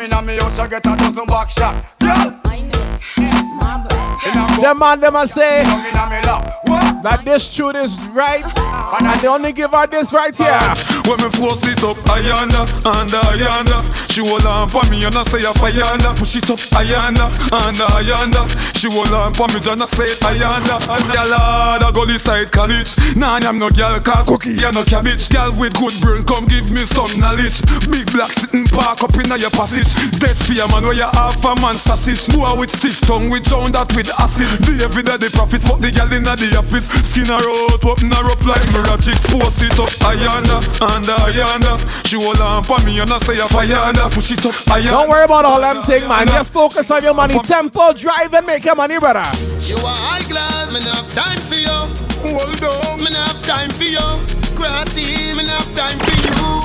[0.00, 1.94] Come in on me house, I get a dozen back shot.
[2.00, 2.08] Girl,
[2.44, 4.60] my neck, my back.
[4.62, 6.60] Them man, them a say Come in on me lap.
[6.64, 6.90] What?
[7.02, 10.48] that this tune is right, and I only give her this right here.
[10.52, 10.76] Ah.
[11.08, 13.80] When me force it up, ayanda, anda, ayanda.
[14.10, 16.16] She hold on for me and I say a ayanda.
[16.16, 18.44] Push it up, ayanda, anda, ayanda.
[18.76, 20.10] She hold on for me and I say.
[20.20, 22.96] And the lad, I go this side college.
[23.16, 25.28] Nah, I'm no girl, cause cookie, you no cabbage.
[25.30, 27.62] Girl with good brain, come give me some knowledge.
[27.88, 29.89] Big black sitting park up in your passage.
[30.18, 32.26] Dead fear man, where you half a man sausage.
[32.34, 34.48] Boy with stiff tongue, we drown that with acid.
[34.64, 36.90] The every day the profit, fuck the girl in the office.
[37.08, 39.18] Skin her out, open her up like mirror chick.
[39.30, 41.74] Force it up, ayanda, anda, ayanda.
[42.06, 44.10] She hold on for me and I say a ayanda.
[44.12, 45.04] Push it up, ayanda.
[45.04, 46.26] Don't worry about all them thing, man.
[46.28, 47.38] Just focus on your money.
[47.40, 49.24] Tempo, drive, and make your money, brother.
[49.66, 51.78] You are high class, me not have time for you.
[52.22, 54.06] Hold on, me not have time for you.
[54.54, 56.59] Crossy, me not have time for you.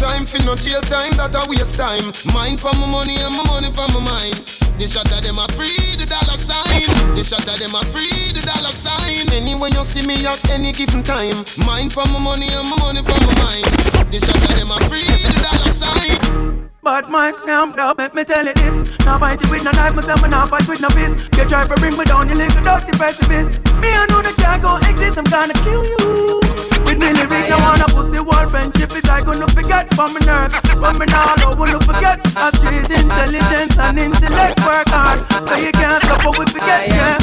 [0.00, 2.08] Time for no jail time, that a waste time.
[2.32, 4.40] Mind for my money and my money for my mind.
[4.80, 6.88] The shot of them a free the dollar sign.
[7.12, 9.28] The shot of them a free the dollar sign.
[9.28, 11.44] Anyway you see me at any given time.
[11.68, 13.68] Mind for my money and my money for my mind.
[14.08, 16.70] The shot of them a free the dollar sign.
[16.80, 18.88] But my camp up, let me tell you this.
[19.04, 21.28] Now fight it with no knife, myself, and now fight with no fist.
[21.36, 23.60] You try to bring me down, you little dirty pessimist.
[23.84, 26.69] Me, I know that can't go exist, I'm gonna kill you.
[26.84, 30.54] With me lyrics, I wanna pussy war friendship is I gonna forget from my nerves.
[30.80, 32.18] But me now, I wanna forget.
[32.36, 35.18] I street intelligence and intellect work hard.
[35.48, 37.18] So you can't stop what we forget, yeah.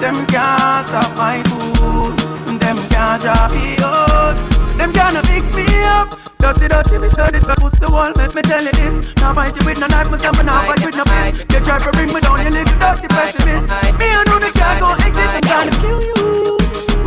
[0.00, 2.16] Them can't stop my food.
[2.60, 4.36] Them can't drop me out.
[4.78, 6.18] Them gonna fix me up.
[6.38, 9.14] Dirty, dirty, me dirty, but pussy wall, make me tell you this.
[9.16, 11.46] Now fight it with no knife, myself, and now fight with no fist.
[11.52, 13.70] You try to bring me down, you little dirty pessimist.
[13.98, 16.21] Me, I know the can't go exist, I'm gonna kill you.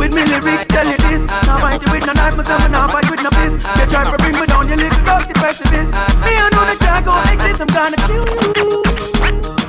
[0.06, 1.26] With me lyrics, tell you this.
[1.50, 3.58] Now fight it with no knife, myself, and now fight with no fist.
[3.74, 5.90] You try to bring me down, you little dirty pessimist.
[6.22, 8.22] Me, I know the can't go exist, I'm gonna kill
[8.54, 8.86] you.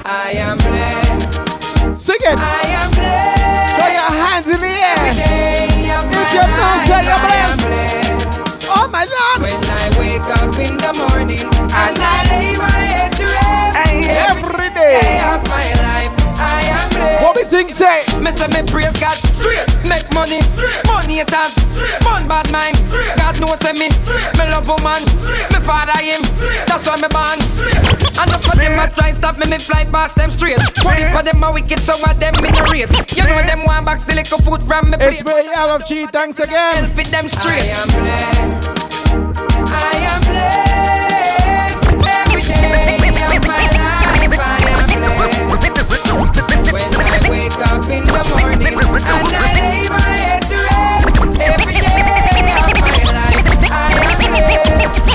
[0.06, 1.98] I am blessed.
[1.98, 2.38] Sing it.
[2.38, 3.82] I am blessed.
[3.82, 4.94] Throw your hands in the air.
[5.10, 8.22] Every day of If my you know, say you're I am blessed.
[8.38, 8.70] blessed.
[8.78, 9.42] Oh my lord.
[9.42, 13.74] When I wake up in the morning and I lay my head to rest.
[14.06, 15.18] Every day.
[15.18, 15.87] of my life, I am
[17.50, 17.52] blessed.
[17.52, 18.04] Sing say?
[18.20, 20.40] Me say me praise God straight, make money,
[20.86, 21.56] money it has,
[22.04, 22.76] fun bad mind.
[23.18, 23.90] God knows say me,
[24.38, 25.02] me love woman,
[25.52, 26.22] me father him,
[26.68, 27.40] that's why me born.
[28.20, 30.60] And up for them a try stop me, me fly past them straight.
[30.84, 32.90] One for them a wicked, so what them in the rate.
[33.16, 35.46] You know them one box the little food from me It's plate.
[35.46, 36.10] me, LFG.
[36.12, 36.90] Thanks again.
[36.92, 37.72] Fit them straight.
[37.72, 38.68] I am blessed.
[39.70, 44.40] I am blessed every day of my life.
[44.40, 44.64] I
[45.64, 46.47] am blessed
[48.70, 50.44] the morning and I lay my head.
[51.40, 54.18] Every day of my life, I am
[54.78, 55.08] blessed.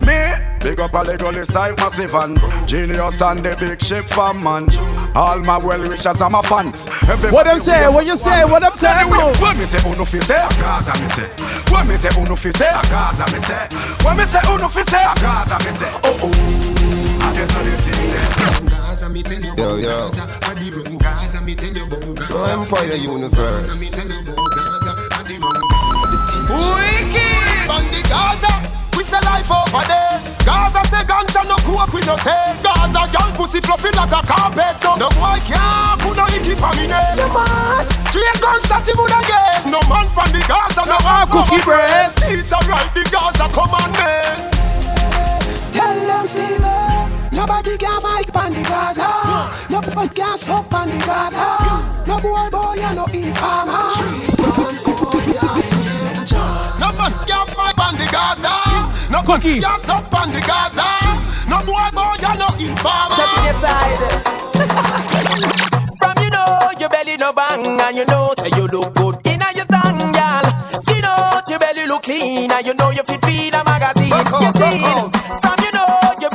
[0.00, 0.18] Me,
[0.62, 2.38] big up a Lego side massive and
[2.68, 4.68] genius and the big ship fan man.
[5.14, 6.86] All my well wishers and my fans.
[7.02, 7.88] Everybody What them say?
[7.88, 8.44] What you say?
[8.44, 8.88] What them say?
[8.88, 11.28] Anyway, when me say uno fi say, a Gaza me say.
[11.72, 13.68] When me say uno fi say, a Gaza me say.
[14.04, 15.90] When me say uno fi say, a Gaza me say.
[16.04, 16.30] Oh oh,
[17.22, 18.68] I guess I didn't see.
[18.68, 20.10] Gaza, me tell you Yo, yo.
[21.38, 21.46] Gaza.
[21.46, 22.34] I the run Gaza, me tell you about Gaza.
[22.34, 23.80] Oh, Empire Universe.
[23.80, 24.92] Me tell you about Gaza.
[25.12, 25.62] I the run
[26.48, 27.68] Wicked!
[27.68, 28.52] On the Gaza,
[28.96, 30.18] we say life over there.
[30.44, 32.56] Gaza say ganja no coke we no take.
[32.64, 34.80] Gaza girl pussy fluffy like a carpet.
[34.80, 37.16] So no boy can't put no icky for me name.
[37.16, 39.70] Yeah man, straight gunshot he would again.
[39.70, 42.16] No man from the Gaza no have cookie bread.
[42.16, 44.56] Teacher write the Gaza commandment.
[45.72, 46.58] Tell them Steve,
[47.38, 49.08] nobody can fight on the Gaza.
[49.70, 51.46] No one can stop on the Gaza.
[52.06, 53.86] No boy, boy, you no informer.
[56.82, 58.54] No man can fight on the Gaza.
[59.10, 60.86] No man can stop on the Gaza.
[61.48, 63.14] No boy, boy, you no informer.
[63.14, 64.00] Step in your side.
[66.00, 69.40] From you know your belly no bang and you know say you look good in
[69.54, 70.44] your tongue, girl.
[70.82, 74.10] Skin out your belly look clean and you know you fit feed a magazine.
[74.10, 74.82] You see,
[75.42, 75.86] from you know
[76.20, 76.30] your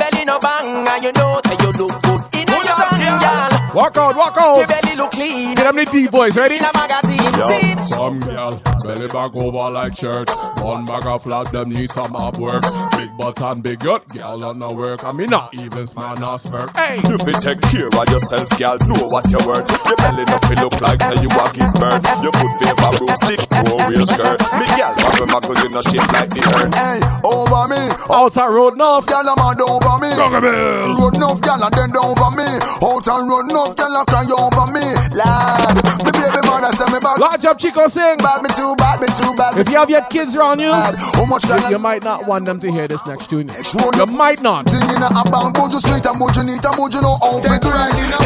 [0.64, 3.74] bang and you know say you look good in your tongue, girl.
[3.74, 4.83] Walk out, walk out.
[5.14, 5.54] Your belly look clean.
[5.54, 6.56] Get them the D boys, ready?
[6.56, 7.32] In a magazine.
[7.34, 7.70] See?
[7.74, 10.30] Yo, some girl, belly back over like shirt.
[10.60, 12.62] One bag of flat, them need some up work.
[12.96, 15.04] Big butt and big gut, girl on the work.
[15.04, 16.74] I mean, not even smart, not smirk.
[16.76, 16.96] Hey!
[17.08, 18.78] You fi take care of yourself, girl.
[18.86, 19.68] Know what you're worth.
[19.86, 22.02] Your belly no fi look like say you a give birth.
[22.22, 24.40] Your foot favor broom stick, grow real skirt.
[24.58, 26.74] Me girl, muggle muggle, you no shape like the earth.
[26.74, 27.82] Hey, over me.
[28.10, 29.06] Outside road enough.
[29.06, 30.10] Girl, I'm mad over me.
[30.16, 30.98] Rockabill.
[30.98, 32.48] Road enough, girl, and then don't over me.
[32.84, 34.84] Out and road enough, girl, and cry over me.
[35.12, 37.18] Lad, me baby mother send me back.
[37.18, 38.16] Large up, Chico, sing.
[38.18, 39.58] Bad, me too bad, me too bad.
[39.58, 42.58] If you have your kids around you, How much you, you might not want them
[42.60, 43.50] to hear this next tune.
[43.50, 44.68] You might not.
[44.70, 47.70] Singing a bang, Buju sweet and Buju neat and Buju know how to do.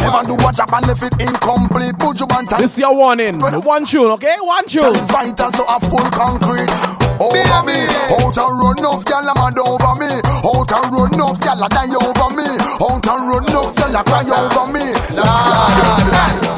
[0.01, 1.95] Never do what job and left it incomplete.
[1.99, 3.39] Buju bant This is your warning.
[3.39, 4.35] One tune, okay?
[4.39, 4.85] One tune.
[4.87, 7.08] It's vital, so a full concrete.
[7.19, 7.75] Over me,
[8.15, 10.07] out and run off, gyal a mad over me.
[10.39, 12.47] Out and run off, gyal a die over me.
[12.79, 14.85] Out and run off, gyal a cry over me.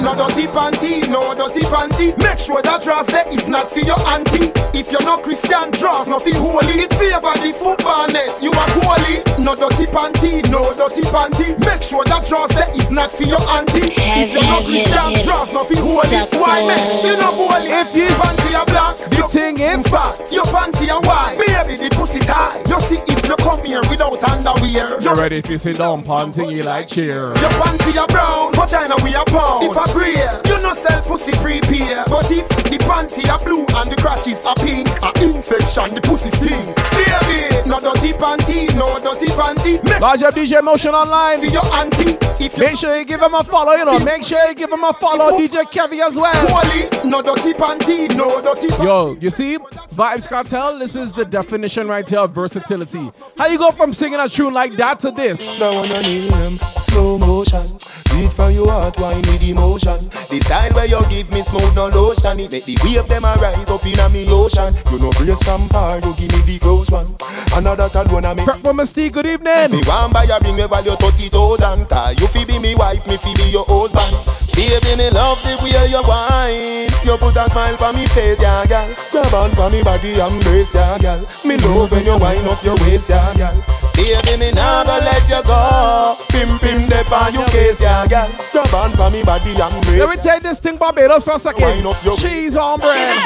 [0.01, 2.17] No dirty panty, no dirty panty.
[2.21, 4.51] Make sure that dress there is not for your auntie.
[4.77, 6.85] If you're not Christian, dress not for holy.
[6.85, 9.21] It favor the football net, you are holy.
[9.41, 11.57] No dirty panty, no dirty panty.
[11.65, 13.93] Make sure that dress there is not for your auntie.
[13.97, 16.05] If you're not Christian, dress not for holy.
[16.05, 16.37] sucker.
[16.37, 17.01] Why mesh?
[17.01, 17.69] You know holy.
[17.69, 21.35] If you panty are black, the thing in fact, your panty are white.
[21.39, 22.61] Baby, the pussy tight.
[22.67, 24.99] You see if you come here without underwear.
[25.01, 27.31] You ready if you sit down, panting, you like cheer.
[27.39, 29.63] Your panty are brown, vagina we are pound.
[29.63, 32.03] If I grey, you no sell pussy prepare.
[32.11, 36.29] But if the panty are blue and the crotches are pink, a infection, the pussy
[36.29, 36.67] stink.
[36.93, 39.81] Baby, no dirty panty, no dirty panty.
[39.87, 41.39] Make Large up DJ Motion Online.
[41.39, 42.17] for your auntie.
[42.43, 43.99] If you Make sure you give him a follow, you know.
[44.03, 46.33] Make sure you give him a follow, DJ Kevy as well.
[46.49, 48.83] holy, no dirty panty, no dirty panty.
[48.83, 49.57] Yo, you see,
[49.93, 53.11] Vibes Cartel, this is the definition right here of versatility.
[53.37, 55.59] How you go from singing a tune like that to this?
[55.59, 57.77] Now on a name, slow motion.
[58.09, 60.01] Beat from your heart, wine with emotion.
[60.09, 62.39] The side where you give me smooth no lotion.
[62.39, 64.73] It make the wave them a rise up in a me ocean.
[64.89, 67.13] You know brace from far, you give me the close one.
[67.53, 69.69] Another card wanna make Purple Mystique, good evening.
[69.69, 71.85] me one buy a ring me value thirty thousand.
[71.85, 74.17] Cause you fi be me wife, me fi be your husband.
[74.57, 76.89] Baby, me love the way you whine.
[77.07, 78.91] You put a smile on me face, yeah, girl.
[79.11, 81.21] Grab on for me body, embrace, yeah, girl.
[81.45, 83.57] Me love when you wind up your waist, yeah, girl.
[83.97, 86.15] Baby, me nah go let you go.
[86.29, 88.29] Pim pim dep on your case, yeah, girl.
[88.53, 89.99] Grab on for me body, embrace.
[89.99, 91.63] Let me take this thing Barbados for a second.
[91.63, 93.17] Wind up your Cheese on bread.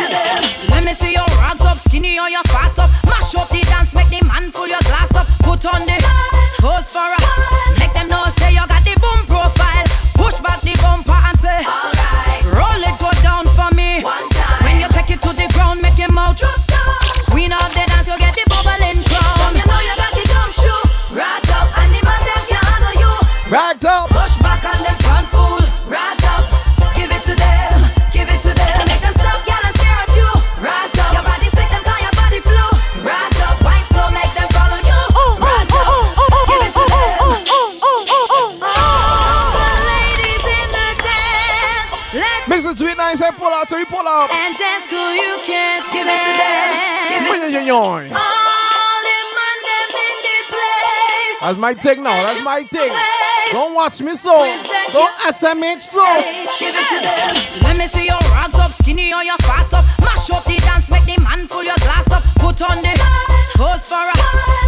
[0.70, 2.90] Let me see your rags up, skinny or your fat up.
[3.06, 5.28] Mash up the dance, make the man full your glass up.
[5.44, 5.98] Put on the
[6.60, 7.20] pose for a.
[7.80, 9.86] Make them know say you got the boom profile.
[10.16, 11.60] Push back the bumper and say,
[23.56, 24.10] Rags up.
[24.12, 25.64] Push back and them turn fool.
[25.88, 26.44] Rags up,
[26.92, 27.72] give it to them,
[28.12, 28.76] give it to them.
[28.84, 30.28] Make them stop, girl, and stare at you.
[30.60, 32.60] Rags up, your body sick, them call your body flu.
[33.00, 35.00] Rags up, wine slow, make them follow you.
[35.16, 37.16] Oh, oh, Rags up, oh, give it to them.
[38.60, 42.76] All the ladies in the dance, let Mrs.
[42.76, 44.36] Sweet Nice, say pull out, so you pull out.
[44.36, 46.68] and dance till you can't give it to them.
[47.08, 48.12] Give it to Yoing.
[48.12, 51.38] all the man them in the place.
[51.40, 52.20] That's my thing now.
[52.20, 52.92] That's my thing.
[53.56, 54.36] Don't watch me so.
[54.92, 56.04] Don't SMH so.
[56.60, 57.64] Give it to them.
[57.64, 59.86] Let me see your rags up, skinny or your fat up.
[60.04, 62.20] Mash up the dance, make the man full your glass up.
[62.36, 62.92] Put on the
[63.56, 64.16] pose for a.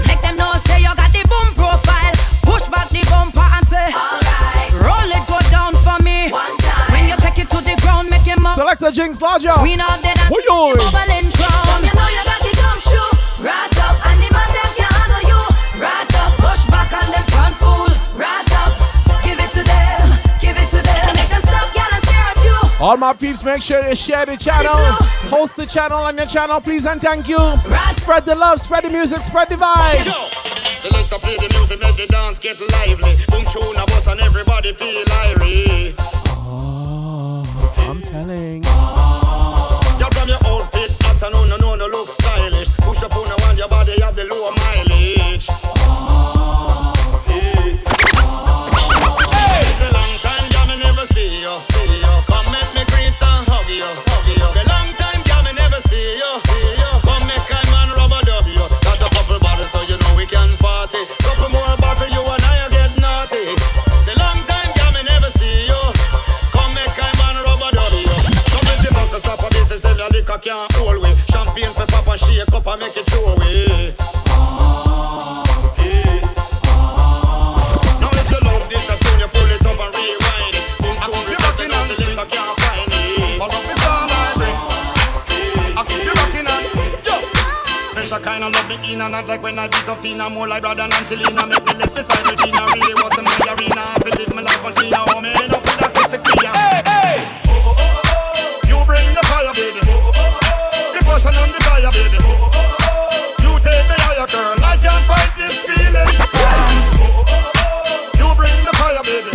[0.08, 2.16] Make them know say you got the boom profile.
[2.48, 3.92] Push back the bumper and say,
[4.80, 6.32] Roll it, go down for me.
[6.96, 8.56] When you take it to the ground, make him up.
[8.56, 9.52] Select the Jinx larger.
[9.68, 10.80] We know that that's Oi, oi.
[10.80, 11.97] bubbling crown.
[22.88, 24.72] All my peeps, make sure you share the channel,
[25.28, 27.38] host the channel on your channel, please and thank you.
[27.98, 30.08] Spread the love, spread the music, spread the vibes.
[30.78, 33.12] Select play the music, make the dance get lively.
[33.28, 36.07] Boom tune a bus and everybody feel irie.
[89.28, 90.94] Love me in and out like when I beat up Tina More like brother and
[90.94, 91.46] Angelina.
[91.48, 93.84] Make me live beside Regina Really was in my arena.
[93.84, 96.48] I feel live my life on Tina Oh me end up with a sexy queen
[96.48, 97.20] Hey, hey!
[98.68, 99.82] You bring the fire baby.
[99.84, 102.20] The passion and desire baby.
[103.44, 104.56] You take me higher girl.
[104.64, 106.12] I can't fight this feeling.
[108.16, 109.32] You bring the fire baby.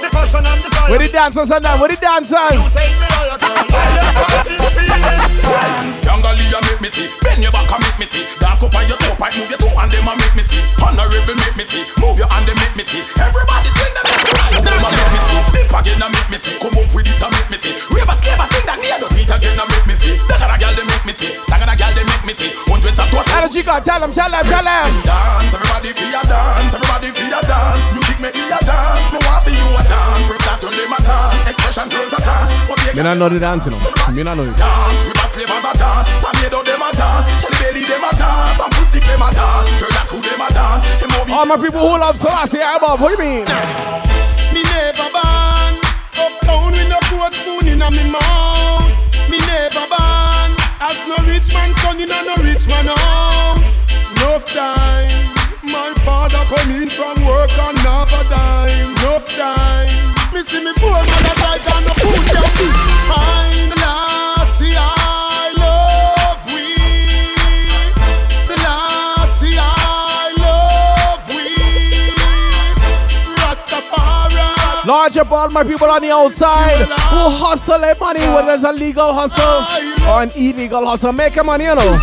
[0.00, 0.90] The passion and desire.
[0.90, 1.76] Where the dancers and that?
[1.80, 2.56] Where the dancers?
[2.56, 3.52] You take me higher girl.
[3.52, 5.28] I can't fight this feeling.
[6.08, 7.97] Yangalia make me see, bend your back and make me see.
[7.97, 7.97] Dance
[8.68, 10.60] up on your toe, pipe move your toe and them a make me see.
[10.76, 13.00] Honorable make me see, move your hand and make me see.
[13.16, 14.60] Everybody sing them make me.
[14.60, 15.40] Them a make me see,
[15.72, 16.54] again make me see.
[16.60, 17.72] Come up with it and make me see.
[17.88, 20.20] Rave a slave a thing that near the beat again and make me see.
[20.28, 22.52] That a girl they make me see, that a girl they make me see.
[22.68, 24.88] Hundreds of God, tell them, tell them, tell them.
[25.04, 27.84] Dance, everybody feel a dance, everybody feel a dance.
[27.92, 30.26] Music a dance, me want for you a dance.
[30.26, 32.50] From that to them a dance, expression turns a dance.
[32.68, 33.72] What Me not know the dancing.
[33.72, 34.12] You know.
[34.12, 34.56] Me not know it.
[34.58, 36.08] dance, with a flavor a dance.
[36.18, 39.70] Tornado them a dance, Jelly belly them a dance, and pussy them a dance.
[39.78, 40.82] Turn crew them a dance.
[40.98, 43.46] Them all my people who love Selassie above, what do you mean?
[44.50, 45.72] Me never born
[46.18, 48.90] uptown with no goat spoon in a me mouth.
[49.30, 50.50] Me never born
[50.82, 53.86] as no rich man son in a no rich man house.
[54.18, 55.06] Enough time,
[55.62, 57.17] my father come in from
[58.08, 58.90] have a dime.
[58.98, 59.88] Enough time,
[60.34, 62.68] me see me poor mother die and no food can be
[63.08, 63.54] fine.
[63.68, 66.64] Selassie, I love we.
[68.28, 71.46] Selassie, I love we.
[73.36, 74.86] Rastafari.
[74.86, 78.72] Large up all my people on the outside who hustle their money, whether it's a
[78.72, 79.64] legal hustle
[80.08, 81.12] or an illegal hustle.
[81.12, 81.98] Make your money, you know.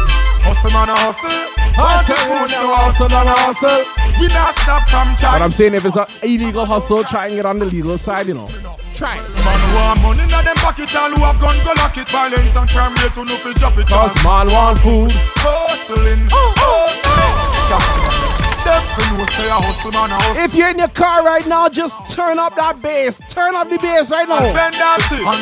[0.45, 1.29] Hustle man hustle.
[1.77, 4.04] Hustle, Hustle, hustle hustle.
[4.19, 5.41] We not stop from But trying.
[5.41, 8.33] I'm saying if it's an illegal hustle, try and get on the legal side, you
[8.33, 8.47] know.
[8.95, 9.19] Try.
[9.19, 9.27] it.
[9.43, 12.07] Man want money in them pocket, all who have gun go lock it.
[12.07, 13.87] Violence and crime rate, who no fi drop it.
[13.87, 15.11] Cause man want food.
[15.43, 17.35] Hustling, oh, oh, oh.
[17.67, 18.35] hustling.
[18.63, 20.43] Them fi know say a hustle man a hustle.
[20.43, 23.19] If you're in your car right now, just turn up that bass.
[23.27, 24.39] Turn up the bass right now.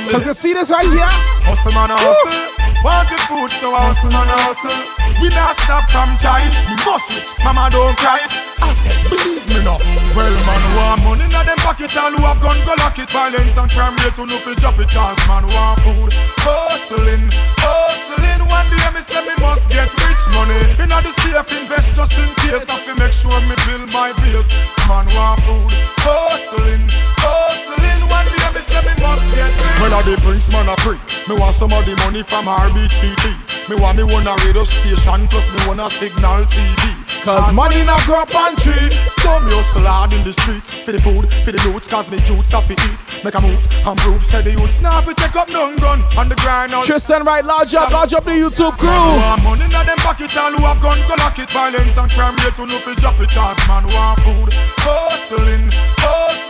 [0.10, 1.14] Cause you see this right here?
[1.46, 2.34] Hustle man a hustle.
[2.82, 5.03] Want the food, so hustle man a hustle.
[5.24, 6.52] We not stop from trying.
[6.68, 8.20] We must rich, mama don't cry.
[8.60, 9.80] I tell you, believe me now.
[10.12, 13.08] Well, man want money in them pocket, all who have gun go lock it.
[13.08, 14.92] Violence and crime rate, who no fi drop it.
[14.92, 16.12] Cause man want food.
[16.44, 17.32] Hustling,
[17.64, 18.44] hustling.
[18.52, 20.60] One day me say me must get rich money.
[20.84, 22.68] Inna the safe, invest just in case.
[22.68, 24.52] I fi make sure me build my base.
[24.92, 25.72] Man want food.
[26.04, 26.84] Hustling,
[27.24, 28.02] hustling.
[28.12, 29.80] One day me say me must get rich.
[29.80, 31.00] Well, I the prince man a free.
[31.32, 33.53] Me want some of the money from RBTT.
[33.70, 36.84] Me want me one a radio station plus me one a signal TV.
[37.24, 38.92] Cause money not grow up on tree.
[39.24, 41.88] Some hustle hard in the streets for the food, for the loot.
[41.88, 43.00] Cause me youths have to eat.
[43.24, 44.20] Make a move and prove.
[44.20, 46.76] Say the youths now fi take up none gun on the grind.
[46.84, 48.92] Tristan right, large up, large up the YouTube crew.
[48.92, 51.48] Want money in them pocket, all who have gun go lock it.
[51.56, 53.32] Violence and crime rate, who no fi drop it.
[53.32, 54.52] Cause man want food.
[54.84, 55.72] Hustling,
[56.04, 56.43] hustling.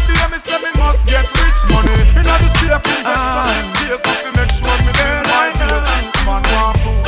[0.00, 1.92] One day me say me must get rich money.
[2.16, 5.84] Inna the safe investors in case I fi make sure me there like this.
[6.24, 7.00] Man want food.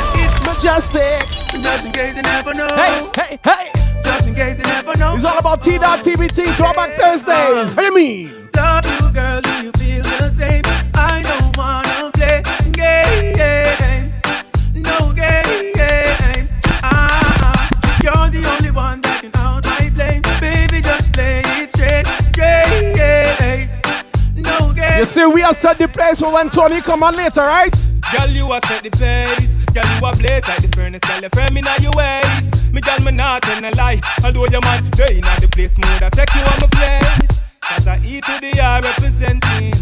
[0.00, 1.62] Hustling, Mejustik.
[1.62, 2.68] Just in case you never know.
[2.74, 3.66] Hey, hey, hey.
[4.02, 5.14] Just in case you never know.
[5.16, 6.52] It's all about T.TBT oh.
[6.56, 7.36] Throwback Thursdays.
[7.36, 7.72] Oh.
[7.74, 8.48] What do you mean?
[8.56, 9.40] Love you, girl.
[9.40, 10.62] Do you feel the same?
[10.94, 11.89] I don't wanna
[25.00, 27.72] You see, we are set the place for when Tony come on later, right?
[28.12, 29.56] Girl, you are set the pace.
[29.72, 32.70] Girl, you a blaze like the furnace, girl, you firm inna your ways.
[32.70, 33.98] Me girl, me not tell a lie.
[34.22, 37.40] Although your man, they inna the place, mood, I take you on my place.
[37.62, 39.72] Cause I E to the R representing.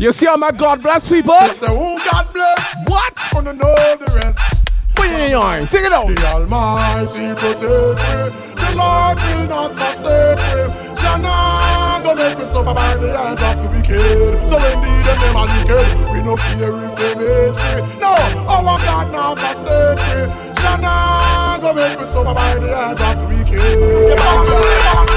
[0.00, 1.36] You see how my God bless people?
[1.52, 2.88] Say who God bless?
[2.88, 3.12] What?
[3.34, 4.40] Wanna know the rest?
[4.94, 5.68] Put it in your eyes.
[5.68, 6.08] Sing it out.
[6.08, 8.56] The Almighty protect me.
[8.56, 10.96] The Lord will not forsake me.
[10.96, 14.48] Jana gonna make me suffer by the hands of the wicked.
[14.48, 15.86] So indeed them them are wicked.
[16.14, 17.98] We no care if they hate me.
[17.98, 18.14] No,
[18.46, 20.30] oh, our God not forsake me.
[20.62, 23.58] Jana gonna make me suffer by the hands of the wicked.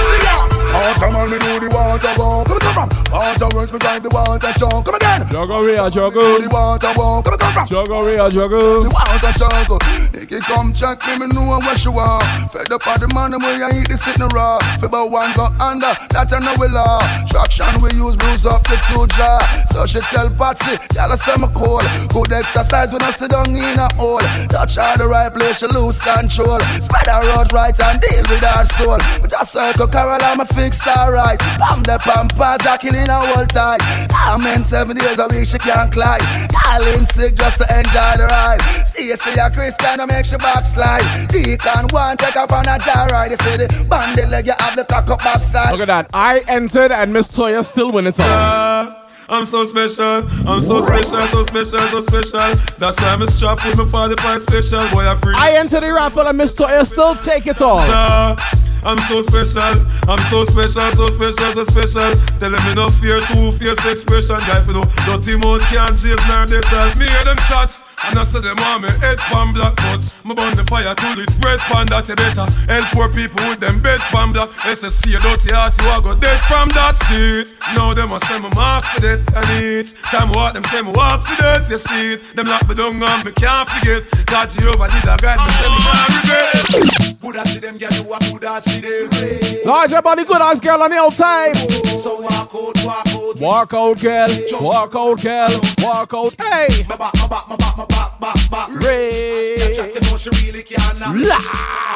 [0.10, 0.38] See ya.
[0.74, 2.59] Water man, me do the water walk.
[2.70, 3.14] Come from.
[3.14, 4.86] Water works, drive the water chunk.
[4.86, 5.26] Come again.
[5.30, 6.40] Juggeria, Do juggle.
[6.40, 7.26] the water walk.
[7.26, 7.68] Come come from.
[7.68, 8.84] Juggeria, juggle.
[8.86, 10.14] The water chunk.
[10.14, 12.24] Nicky come check me, me know what you want.
[12.54, 14.60] Fed up on the man, where you eat the sitting raw.
[14.78, 17.02] Fi about one go under, that I know we law.
[17.26, 19.42] Traction we use, bruise up the two jaw.
[19.74, 21.82] So she tell Patsy, y'all say me cool.
[22.14, 24.22] Good exercise when I sit down in a hole.
[24.54, 26.62] Touch her the right place, she lose control.
[27.10, 28.98] Her out right and deal with her soul.
[29.22, 31.40] But just circle Carol, I'm a fix alright.
[31.58, 33.80] Pam the pampas, are killing her whole time.
[34.12, 36.22] I'm in seven years a week, she can't climb.
[36.50, 38.62] Darling sick just to enjoy the ride.
[38.86, 41.04] See, see a Christian, I make she backslide.
[41.30, 43.32] Deacon one take up on a jar ride.
[43.32, 45.72] You see the bandit leg, you have the cock up backside.
[45.72, 46.10] Look at that.
[46.14, 48.96] I entered and Miss Toya still win it all.
[49.32, 52.56] I'm so special, I'm so special, so special, so special.
[52.80, 54.80] That's why I'm strapped with my 45 special.
[54.90, 55.36] Boy, I pre.
[55.36, 57.86] I entered the raffle and Miss Toya still take it all.
[57.86, 58.36] Ja,
[58.84, 59.76] I'm so special,
[60.08, 62.12] I'm so special, so special, so special.
[62.40, 64.40] Tell them no fear, two fierce expression.
[64.48, 67.89] Guy, you know, dirty mouth can't chase nor they tell me hear them shot.
[68.08, 71.08] And I say them want me head pan black but Me burn the fire to
[71.20, 75.18] it bread pan that you better Help poor people with them bed pan black SSC
[75.18, 78.50] a dirty heart you a go dead from that seat Now them a say me
[78.56, 82.14] mark for that and each Time what them say me walk for that you see
[82.16, 85.52] it Them lock me down and me can't forget God Jehovah did a guide me
[85.60, 89.66] say me can't regret Buddha see them, girl, you a Buddha see them.
[89.66, 91.56] Large your body good ass girl on the outside.
[92.00, 93.40] So walk out, walk out.
[93.40, 94.30] Walk out, girl.
[94.62, 95.62] Walk out, girl.
[95.80, 96.36] Walk out.
[96.40, 97.88] Hey.
[97.90, 98.70] Back, back, back.
[98.82, 99.74] Ray.
[99.76, 101.16] Chat to know she really can't knock.
[101.16, 101.40] La.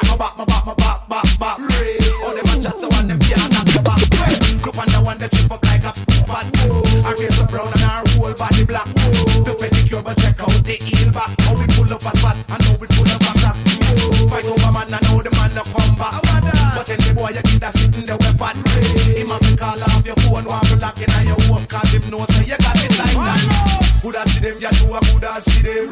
[0.10, 1.58] My back, my back, my back, back, back.
[1.80, 1.98] Ray.
[2.24, 4.00] All them a chat so one them can't knock your back.
[4.66, 5.92] Look on the one that trip up like a
[6.24, 6.48] bad.
[7.04, 8.88] Her face so brown and her whole body black.
[9.44, 11.36] The pedicure but check out the heel back.
[11.42, 13.58] How we pull up a spot and how we pull up a crack.
[14.32, 16.16] Fight over man and know the man no come back.
[16.76, 18.56] But the boy you keep that sitting there with fat.
[18.56, 22.10] Him have to call off your phone while you lock in your home cause him
[22.10, 23.93] know say you got it like that.
[24.04, 25.88] Coulda see them, yeah, you a coulda see them.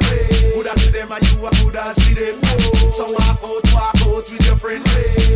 [0.51, 2.35] Coulda see them and you a coulda see them.
[2.91, 4.83] So walk out, walk out with your friend.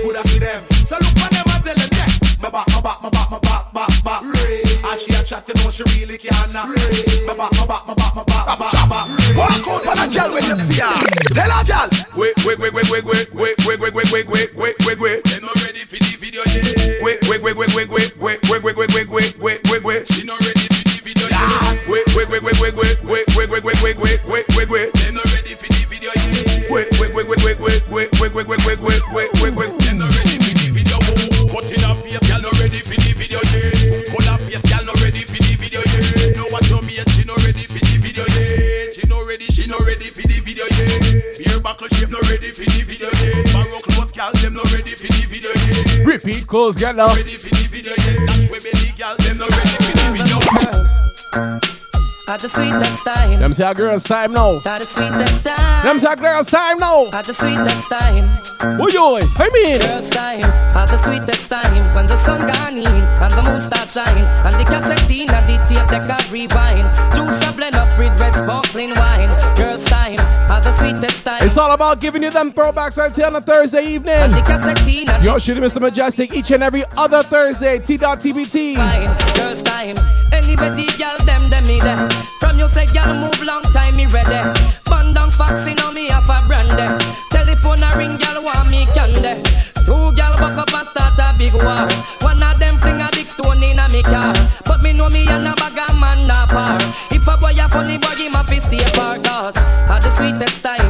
[0.04, 0.62] Coulda see them.
[0.84, 2.12] So look on them and tell them, yeah.
[2.44, 4.24] My back, my back, my back, my back, back, back.
[4.24, 6.68] And she a chat to know she really can't knock.
[6.68, 9.08] My back, my back, my back, my back, back, back.
[9.40, 11.00] Walk out on a girl when you see her.
[11.32, 11.88] Tell her girl.
[12.20, 14.76] Wait, wait, wait, wait, wait, wait, wait, wait, wait, wait, wait, wait, wait,
[46.16, 47.14] Repeat close, get now.
[47.14, 48.16] Ready for the video yet.
[48.24, 50.40] That's where belly, girl, them not ready for the video.
[52.32, 53.40] At the sweetest time.
[53.42, 54.64] Them say a girl's time now.
[54.64, 55.84] At the sweetest time.
[55.84, 57.12] Them say a girl's time now.
[57.12, 58.32] At the sweetest time.
[58.80, 59.20] Who you?
[59.36, 59.82] I mean.
[59.84, 60.44] Girls time.
[60.72, 61.94] At the sweetest time.
[61.94, 64.26] When the sun gone in and the moon start shine.
[64.48, 66.88] And the cassette in and the tape they can rewind.
[67.12, 69.36] Juice a blend up with red sparkling wine.
[69.58, 70.20] Girls time.
[70.48, 71.15] At the sweetest time.
[71.42, 74.16] It's all about giving you them throwbacks here on a Thursday evening.
[74.16, 75.80] And the cassette in Yo, shooting Mr.
[75.82, 77.80] Mejustik each and every other Thursday.
[77.80, 78.76] T.TBT.
[79.36, 79.96] Girls time.
[80.32, 82.08] Anybody girl them them me there.
[82.40, 84.42] From you say girl move long time me ready.
[84.86, 86.88] Band down fox in me have a brandy.
[87.32, 89.42] Telephone a ring girl want me candy.
[89.86, 91.88] Two girl buck up and start a big war.
[92.22, 94.34] One of them fling a big stone in a me car.
[94.66, 96.78] But me know me and a bag of man na par.
[97.12, 99.56] If a boy a funny boy him a fi stay far cause
[100.06, 100.85] the sweetest time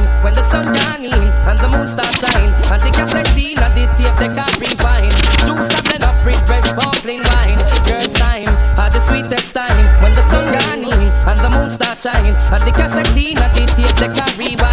[1.86, 5.10] and start shine and the cassette and the tape they can refine.
[5.46, 7.58] Juice a blend up with red sparkling wine.
[7.86, 8.48] Girls time
[8.78, 12.62] at the sweetest time when the sun gone in and the moon start shine and
[12.62, 14.65] the cassette and the tape they can rewind.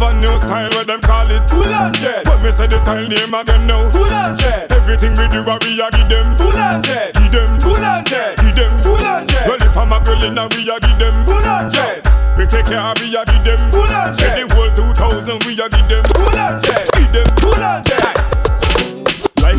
[0.00, 1.44] Have a new style where them call it.
[1.50, 2.26] Full on jet.
[2.26, 3.90] When me say the style name again now.
[3.90, 4.72] Full on jet.
[4.72, 6.36] Everything we do, we a give them.
[6.40, 7.12] Full on jet.
[7.12, 7.60] Give them.
[7.60, 8.38] Full on jet.
[8.40, 8.80] Give them.
[8.80, 9.44] Full on jet.
[9.44, 11.24] Well if I'm a girl in a we a give them.
[11.28, 12.00] Full on jet.
[12.38, 13.60] We take care of we a give them.
[13.70, 14.40] Full on jet.
[14.40, 16.04] The whole 2000 we a give them.
[16.16, 16.88] Full on jet.
[16.96, 17.28] Give them.
[17.36, 18.29] Full on jet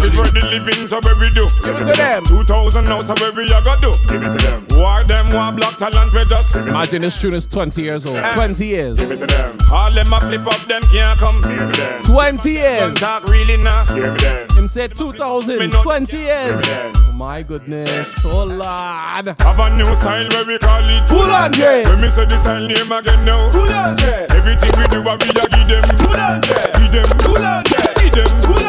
[0.02, 1.46] Life is worth the living, so where we do.
[1.62, 2.24] Give it to them.
[2.26, 3.94] 2000 now, so where we a go do.
[4.10, 4.66] Give it to them.
[4.74, 6.56] War them, war black talent, we just.
[6.56, 8.18] Imagine this tune is 20 years old.
[8.18, 8.34] Eh.
[8.34, 8.98] 20 years.
[8.98, 9.60] Give it to them.
[9.72, 11.40] All them a flip up, them can't come.
[11.44, 12.02] Give me them.
[12.02, 12.80] 20 years.
[12.82, 13.78] Don't talk really now.
[13.94, 14.48] Give me them.
[14.58, 15.70] Him said 2000.
[15.70, 16.62] 20 years.
[16.66, 18.26] Oh my goodness.
[18.26, 19.38] Oh Lord.
[19.38, 21.52] Have a new style where we call it Full on.
[21.54, 23.94] When me say this style name again now Full on
[24.34, 28.12] Everything we do a we a give them Full on Give them Full on Give
[28.14, 28.62] them Full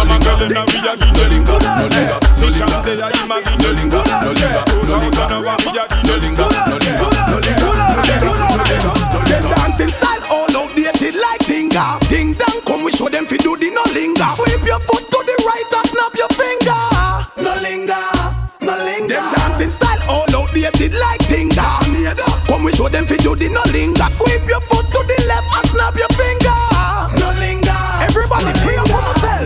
[0.00, 1.90] on jet Well if I'm a girl then a we a give them Full on
[1.90, 5.40] jet See shots they a him a give them Full on jet Two thousand a
[5.40, 8.20] we a give them Full on jet Full on jet
[9.28, 11.98] Them dancing style all outdated like Tinga.
[12.08, 14.26] Ding dong, come we show them fi do the no linger.
[14.34, 16.80] Sweep your foot to the right and snap your finger.
[17.38, 18.06] No linger,
[18.60, 19.14] no linger.
[19.14, 21.62] Them dancing style all outdated like Tinga.
[22.46, 24.10] Come we show them fi do the no linger.
[24.10, 26.39] Sweep your foot to the left and snap your finger.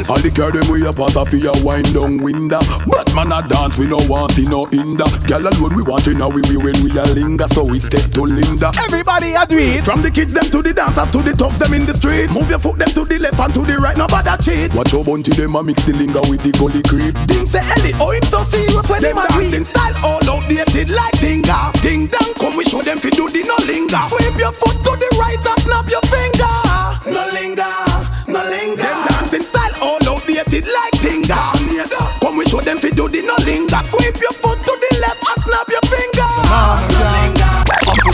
[0.08, 2.60] All the girl them we a pass off a wind down window.
[2.84, 5.08] But man a dance we no want see no hinder.
[5.24, 8.28] Girl alone we want in we we when we a linger, so we step to
[8.28, 8.70] Linda.
[8.76, 9.84] Everybody a do it.
[9.84, 12.28] From the kids them to the dancers to the tough them in the street.
[12.30, 14.74] Move your foot them to the left and to the right, nobody cheat.
[14.74, 17.16] Watch your bunty them a mix the linger with the gully creep.
[17.24, 20.90] Ding say Ellie, oh him so serious when them Them a dancing style all outdated
[20.92, 21.72] like Tinga.
[21.80, 24.04] Ding dong, come we show them fi do the no linger.
[24.12, 26.52] Sweep your foot to the right and snap your finger.
[27.08, 27.72] No linger,
[28.28, 28.84] no linger.
[28.84, 29.63] Them dancing style
[30.06, 31.40] all outdated like Tinga.
[32.20, 33.82] Come we show them fi do the no linger.
[33.84, 36.93] Sweep your foot to the left and snap your finger.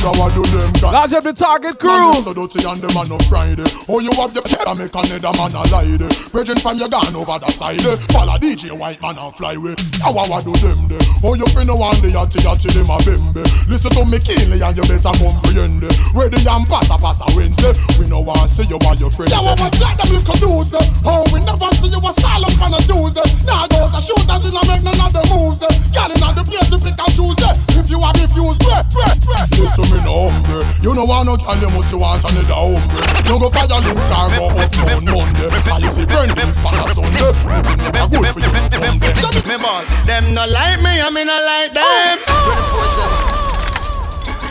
[0.00, 0.80] No linger.
[0.80, 2.16] Large up the target crew.
[2.24, 3.68] So dirty and them a no Friday.
[3.84, 5.92] Oh, you have your head and make another man a lie.
[6.32, 7.84] Bridging from your gun over the side.
[8.08, 9.76] Follow DJ White Man and fly away.
[10.00, 11.04] How I do them there?
[11.20, 13.44] Oh, you finna want the yachty yachty them a bembe.
[13.68, 15.84] Listen to me keenly and you better comprehend.
[15.84, 15.92] eh.
[16.16, 17.76] Ready and pass a pass a Wednesday.
[18.00, 19.36] We no want see you while your friends.
[19.36, 20.86] Yeah, what was that them little dudes there?
[21.04, 23.28] Oh, we never see you a silent on a Tuesday.
[23.44, 25.76] Now go to shooters in a make none of the moves there.
[25.92, 27.52] Girl in the place to pick and choose there.
[27.76, 29.48] If you have refused, break, break, break.
[29.60, 30.64] Listen me no hungry.
[30.82, 33.02] You know want no girl, you must want another hungry.
[33.28, 35.48] No go fire links or go uptown Monday.
[35.48, 37.32] And you see Brendan's pan a Sunday.
[37.46, 39.14] Living good for you Sunday.
[39.48, 39.84] Me ball.
[40.06, 42.18] Them no like me, I me no like them.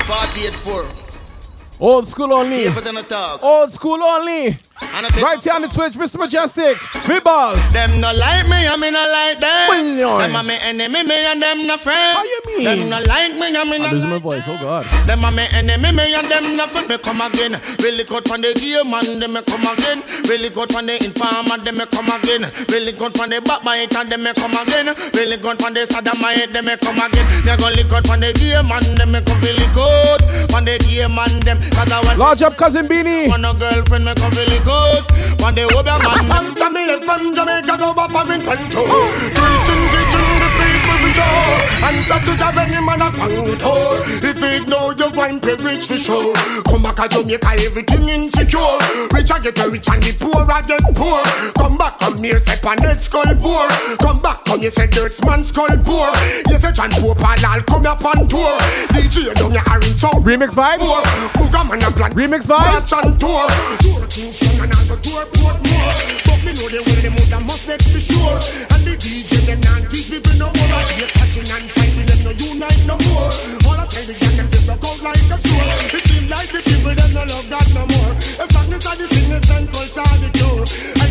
[0.10, 1.09] 48-4.
[1.82, 2.66] Old school only.
[2.66, 3.42] Keep it in the talk.
[3.42, 4.48] Old school only.
[5.00, 6.20] And I Right here on the Twitch, Mr.
[6.20, 6.78] Mejustik.
[7.24, 7.56] Ball.
[7.72, 9.68] Them no like me, I me no like them.
[9.72, 10.20] Million.
[10.24, 12.16] Them a me enemy, me and them no friend.
[12.16, 12.64] How you mean?
[12.64, 14.44] Them no like me, I me I'm no losing my voice.
[14.48, 14.88] Oh God.
[15.08, 16.88] Them a me enemy, me and them nothing.
[16.88, 17.60] Me come again.
[17.80, 20.00] Really good from the game and them me come again.
[20.32, 22.48] Really good from the informer, them me come again.
[22.72, 24.96] Really good from the backbiter, them me come again.
[25.16, 27.28] Really good from the sodomite, them me come again.
[27.44, 30.20] They go really good from the game and them me come really good.
[30.52, 31.69] From the game and them, I
[32.18, 33.28] Large up cousin Beanie.
[33.30, 35.04] want a girlfriend, me come really good.
[35.42, 36.30] One day, hope your man.
[36.40, 38.84] And Jamaica from Jamaica go back for in Panto.
[39.34, 39.84] Preaching,
[41.20, 41.60] teaching the people for sure.
[41.80, 44.04] And such to have any man a contour.
[44.24, 46.36] If it know you wine pay rich for sure.
[46.64, 48.78] Come back to Jamaica, everything insecure.
[49.14, 51.22] Rich I get rich and the poor I get poor.
[51.56, 53.68] Come back, come here, say pan head skull poor.
[54.00, 56.10] Come back, come here, say dirt man skull poor.
[56.50, 58.58] You say John Pope and I'll come up on tour.
[58.94, 60.84] DJ down your iron so Remix vibes.
[61.36, 62.14] Booga man a plan.
[62.14, 62.92] Remix vibes.
[62.92, 63.48] March on tour.
[63.80, 65.69] Tour Kingston and I'll go tour
[66.28, 68.36] But me know they will the mother must make for sure.
[68.74, 70.70] And the DJ them not teach people no more.
[70.74, 73.30] Like they passion and fighting them no unite no more.
[73.68, 75.68] All I tell the gang them they broke out like a sword.
[75.96, 78.12] It seems like the people them no love God no more.
[78.16, 81.09] If darkness are the sickness and culture the cure.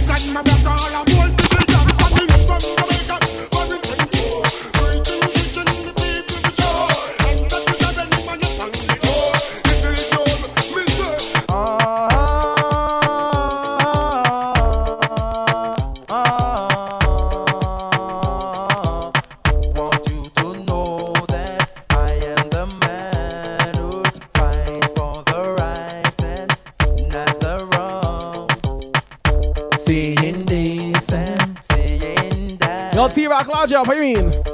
[33.84, 34.47] What do you mean?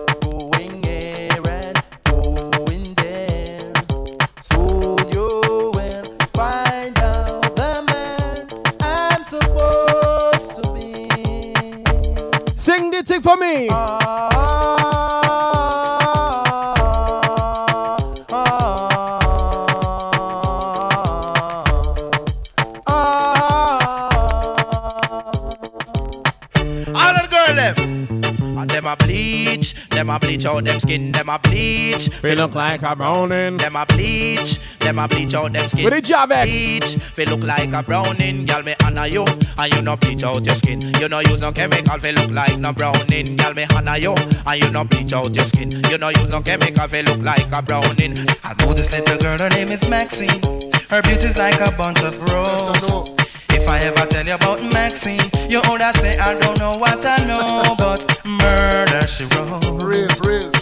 [30.54, 32.08] Out them skin, them a bleach.
[32.08, 33.56] Feel look like a browning.
[33.56, 35.84] Them a bleach, them a bleach out them skin.
[35.84, 36.50] With the job ex.
[36.50, 39.24] Bleach, feel look like a browning, girl me honor you,
[39.58, 40.80] and you no bleach out your skin.
[41.00, 44.62] You no use no chemical, feel look like no browning, girl me honor you, and
[44.62, 45.70] you no bleach out your skin.
[45.90, 48.16] You no use no chemical, feel look like a browning.
[48.44, 50.40] I know this little girl, her name is Maxine.
[50.88, 53.23] Her beauty's like a bunch of roses.
[53.64, 55.18] If I ever tell you about Maxine,
[55.48, 59.64] you older say I don't know what I know, but murder she wrote.
[59.82, 60.52] Real, real.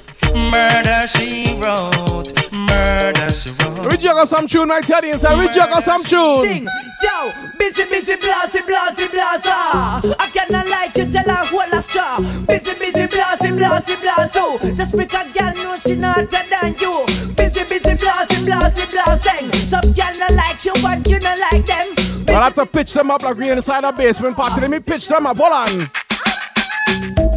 [0.48, 2.30] Murder she wrote.
[2.52, 3.90] Murder she wrote.
[3.90, 5.36] We juggle some tune right here inside.
[5.36, 6.42] We juggle some tune.
[6.46, 6.68] Sing,
[7.02, 10.14] Joe, busy, busy, blasey, blasey, blaza.
[10.20, 12.20] I cannot lie to tell her what a straw.
[12.46, 14.76] Busy, busy, blasey, blasey, blazo.
[14.76, 17.04] Just make a girl know she not better than you.
[17.34, 19.52] Busy, busy, blasey, blasey, blasing.
[19.66, 22.11] Some girl not like you, but you not like them.
[22.42, 24.62] I have to pitch them up like we inside a basement party.
[24.62, 25.36] Let me pitch them up.
[25.36, 25.78] Hold on.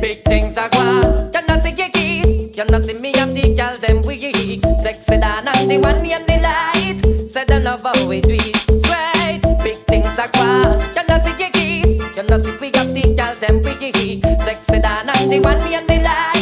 [0.01, 1.31] Big things are gone.
[1.31, 2.57] You know see you keep.
[2.57, 4.65] You know see me and the girl them weak.
[4.81, 7.29] Sexy down and the one and the light.
[7.29, 8.39] Say them love how we do.
[8.39, 9.41] Sweet.
[9.63, 10.81] Big things are gone.
[10.95, 12.15] You know see you keep.
[12.17, 14.25] You know see we got the girl them weak.
[14.43, 16.34] Sexy down and the one and the light.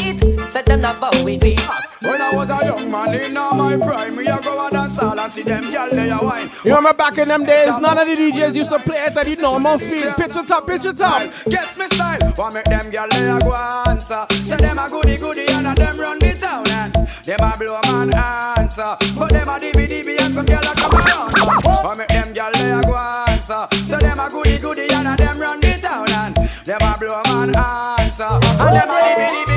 [0.94, 1.60] Say them love how we do it.
[2.02, 5.00] When I was a young man in all my prime, me a go and dance
[5.00, 6.50] all and see them gyal they a wine.
[6.66, 9.26] You remember back in them days, none of the DJs used to play it at
[9.26, 10.14] the normal speed.
[10.18, 11.32] Pitch it up, pitch it up.
[11.46, 12.34] Gets me style.
[12.38, 13.54] Want make them gyal they a go
[13.88, 14.26] answer.
[14.32, 16.94] Say them a goody goody and a them run the town and
[17.24, 18.98] them a blow man answer.
[19.18, 21.86] But them a dibby dibby and some gyal a come around.
[21.86, 23.68] Want make them gyal they a go answer.
[23.72, 27.22] Say them a goody goody and a them run the town and them a blow
[27.32, 28.28] man answer.
[28.60, 29.53] And them a dibby dibby.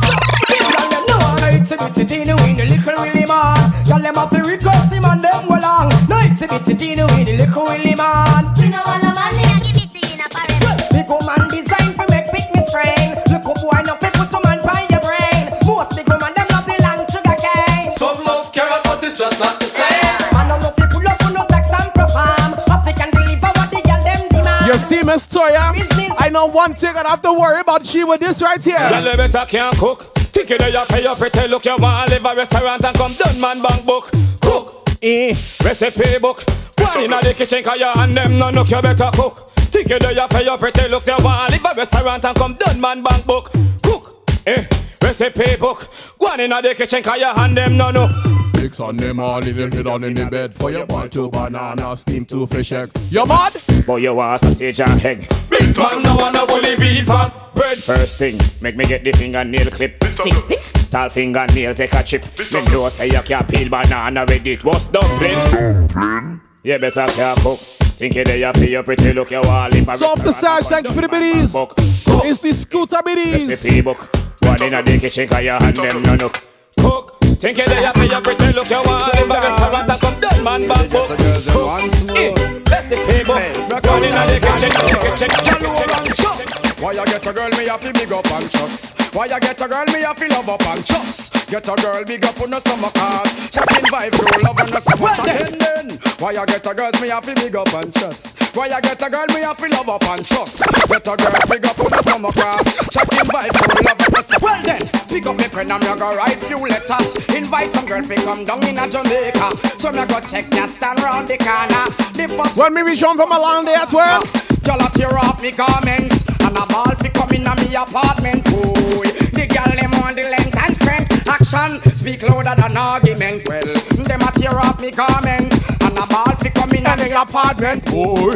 [1.86, 3.56] Gyal them know how it's a bit Tino in the little Willie man.
[3.84, 5.88] Gyal them a fi request him and them go long.
[6.08, 8.54] No it's a bit Tino little Willie man.
[8.56, 10.82] You know all the man here give it to you in a parent.
[10.90, 13.14] Big woman design for make pick me strain.
[13.30, 15.46] Look up boy no fi put a man by your brain.
[15.66, 17.92] Most big woman them love the long sugar cane.
[17.94, 20.18] Some love carrot, but it's just not the same.
[20.34, 22.50] Man no fi pull up on no sex and perform.
[22.66, 24.66] African deliver what the gyal them demand.
[24.66, 25.70] You see, Miss Toya?
[26.18, 28.74] I know one thing I don't have to worry about she with this right here.
[28.74, 30.12] Gyal they better can cook.
[30.46, 31.64] Think you know you pay your pretty look.
[31.64, 34.12] You wanna live a restaurant and come done man bank book.
[34.40, 34.88] Cook.
[35.02, 35.34] Eh.
[35.64, 36.44] Recipe book.
[36.78, 39.50] One inna the kitchen 'cause you and them no look you better cook.
[39.56, 41.08] Think you know you pay your pretty looks.
[41.08, 43.50] You wanna live a restaurant and come done man bank book.
[43.82, 44.30] Cook.
[44.46, 44.64] Eh.
[45.02, 45.88] Recipe book.
[46.18, 48.08] One inna the kitchen 'cause you and them no know.
[48.54, 50.54] Mix on them all, little bit on in the bed.
[50.54, 52.90] For your boy two banana, steam two fish egg.
[53.10, 53.52] You mad?
[53.84, 55.28] Boy, you want sausage and egg.
[55.50, 57.78] Big man, no one no bully beef and bread.
[57.78, 60.04] First thing, make me get the fingernail clip.
[60.04, 60.60] Stick, stick.
[60.90, 62.22] Tall fingernail, take a chip.
[62.52, 64.62] Me know say you can't peel banana with it.
[64.64, 65.34] What's dumpling?
[65.50, 66.40] Dumpling?
[66.62, 67.58] You better can cook.
[67.96, 70.32] Think you there, you feel your pretty look, you all in a So off the
[70.32, 71.54] side, thank you for the biddies.
[71.54, 73.48] It's the scooter biddies.
[73.48, 74.10] Recipe book.
[74.42, 76.42] One in a the kitchen, 'cause you and them no look.
[76.78, 77.18] Cook.
[77.40, 80.20] Think you there, you feel your pretty look, you all in a restaurant and come
[80.20, 81.08] done man back book.
[81.08, 81.80] Cook.
[82.16, 82.34] Eh.
[82.70, 83.42] Recipe book.
[83.86, 86.65] One in a the kitchen, the kitchen.
[86.78, 89.00] Why you get a girl me have to big up and trust?
[89.14, 91.48] Why you get a girl me have to love up and trust?
[91.48, 93.32] Get a girl big up on the stomach heart.
[93.48, 95.88] Checking vibe through love and the stomach then.
[96.20, 98.36] Why you get a girl me have to big up and trust?
[98.54, 100.68] Why you get a girl me have to love up and trust?
[100.68, 102.66] Get a girl big up on the stomach heart.
[102.92, 104.42] Checking vibe through love and the stomach.
[104.44, 107.08] Well then, pick up me pen and me go write few letters.
[107.32, 109.48] Invite some girl fi come down in a Jamaica.
[109.80, 111.88] So me go check ya stand round the corner.
[112.12, 114.20] The first When me reach home from a long day at work.
[114.68, 119.10] Y'all tear off me garments And a ball fi come in a me apartment Boy,
[119.34, 121.28] the girl them on the length and strength.
[121.28, 123.48] Action speak louder than argument.
[123.48, 123.66] Well,
[124.06, 125.52] them a tear off me garment.
[125.82, 128.30] And a ball fi come in a me apartment Boy,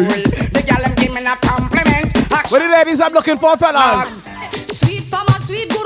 [0.51, 2.17] the girl them give me a compliment.
[2.33, 4.11] Action What the ladies I'm looking for, fellas?
[4.67, 5.80] Sweet farmer, sweet guru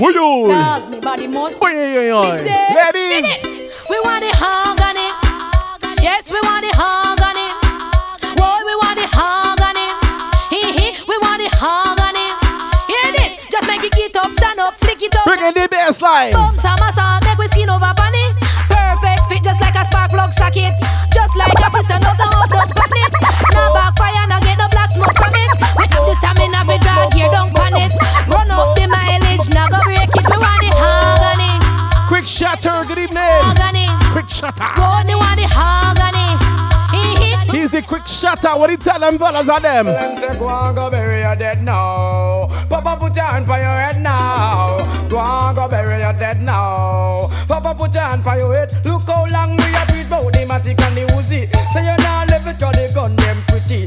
[0.00, 0.48] Oi, oi.
[0.48, 1.60] Cause me body must.
[1.60, 2.32] Oi, oi, oi.
[2.72, 3.68] Ladies.
[3.84, 5.12] We want the it.
[6.00, 7.52] Yes, we want the harmony.
[8.32, 9.92] Boy, we want the harmony.
[10.48, 12.32] Hee hee, we want the it.
[12.88, 13.44] Hear this?
[13.52, 15.28] Just make it get up, stand up, flick it up.
[15.28, 16.32] Bring in the bass line.
[16.32, 18.24] Bumps on my song, make we skin over bunny.
[18.72, 20.72] Perfect fit, just like a spark plug socket.
[21.12, 22.24] Just like a piston out the
[35.14, 36.40] one the organic.
[36.88, 37.50] He hit.
[37.50, 38.56] He's the quick shutter.
[38.56, 39.86] What he tell them fellas are them?
[39.86, 42.48] Them say go and go bury your dead now.
[42.70, 44.78] Papa put your hand for your head now.
[45.10, 47.18] Go and go bury your dead now.
[47.46, 48.72] Papa put your hand for your head.
[48.86, 51.44] Look how long we have beat bout the matic and the Uzi.
[51.74, 53.84] Say you now live it, cause the gun them pretty.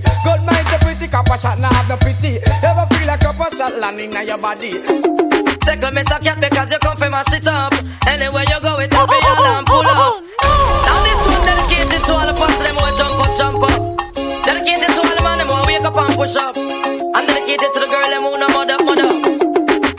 [1.14, 2.42] Copper shot now have the pretty.
[2.66, 4.82] Ever feel like copper shot landing on your body?
[5.62, 7.72] Tickle me so cat because you come from my shit up.
[8.10, 10.26] Anywhere you go, it up for your lamp pull up.
[10.42, 13.82] Now this one dedicated to all the boss them who jump up, jump up.
[14.42, 16.58] Dedicated to all the man them who wake up and push up.
[16.58, 19.10] And dedicated to the girl them who no mother, mother.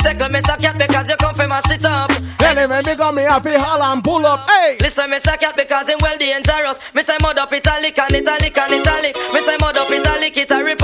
[0.03, 2.11] Tickle me so cat because you come from my shit up.
[2.45, 4.51] Anyway, me got me happy holla and pull up.
[4.51, 4.77] Hey!
[4.81, 6.79] Listen, me say cat because him well dangerous.
[6.93, 9.17] Me say mud up italic and italic and italic.
[9.33, 10.84] Me say mud up italic, it a rip up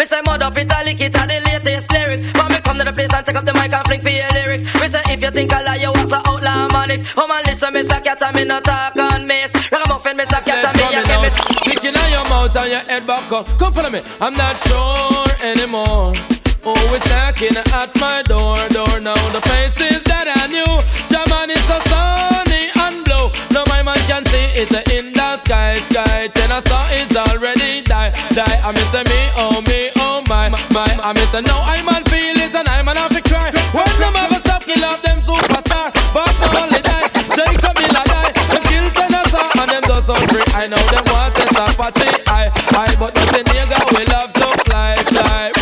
[0.00, 2.24] Me say mud up italic, it a the latest lyrics.
[2.32, 4.30] But me come to the place and take up the mic and fling for your
[4.32, 4.64] lyrics.
[4.80, 7.04] Me say if you think I lie, you was a outlaw manics.
[7.18, 9.52] Oh man, listen, me say cat and me not talk on miss.
[9.70, 11.28] Ragamuffin, me say cat and me a give me.
[11.68, 13.46] Kicking on your mouth and your head back up.
[13.58, 14.00] Come follow me.
[14.22, 16.16] I'm not sure anymore.
[16.64, 19.20] Always knocking at my door, door now.
[19.36, 20.80] The faces that I knew,
[21.12, 23.28] German is so sunny and blue.
[23.52, 26.30] Now my man can see it in the sky, sky.
[26.32, 27.59] Then I saw it's already
[28.08, 28.60] die, die.
[28.64, 30.88] I miss a me, oh me, oh my, my.
[31.02, 33.52] I miss a no, I man feel it and I man have to cry.
[33.76, 37.08] When them ever stop, kill off them superstar, but only die.
[37.36, 40.44] Jacob Miller die, them kill Tennessee and them does so free.
[40.56, 44.96] I know them want this Apache, I, I, but nothing nigga we love to fly,
[45.12, 45.52] fly.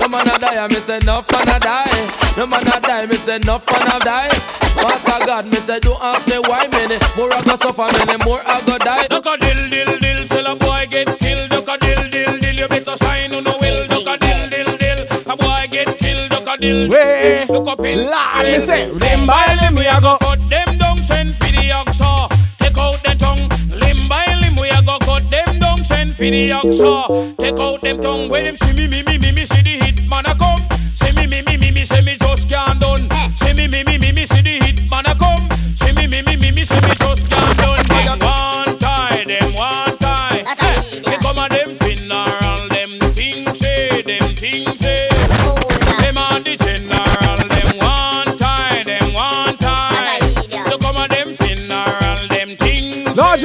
[0.00, 1.98] No man a die, me say enough man a die.
[2.36, 4.30] No man a die, say enough man a die.
[4.76, 8.40] Master God, me say don't ask me why many more I go suffer, many more
[8.44, 9.06] I go die.
[9.08, 11.48] Duck a dill dill dill, sell a boy get killed.
[11.50, 11.78] Duck a
[12.66, 13.86] you better sign who no will.
[13.86, 16.30] Duck a dill dill dill, a boy get killed.
[16.30, 18.06] Duck a dill Way, look up in.
[18.06, 21.70] Lord, me say, them by limb we a go cut them down, send for the
[21.70, 22.28] oxa.
[22.58, 26.24] Take out the tongue, limb by limb we a go cut them down, send for
[26.24, 27.36] the oxa.
[27.38, 30.08] Take out them tongue, when them see me, me, me, me, me, see the hit
[30.08, 30.60] man a come.
[30.94, 33.08] See me, me, me, me, me, say me just can't done.
[33.36, 35.48] See me, me, me, me, me, see the hit man a come.
[35.74, 37.84] See me, me, me, me, me, see me just can't done.
[37.86, 40.42] Them one tie, them one tie.
[40.58, 41.74] Hey, they come a them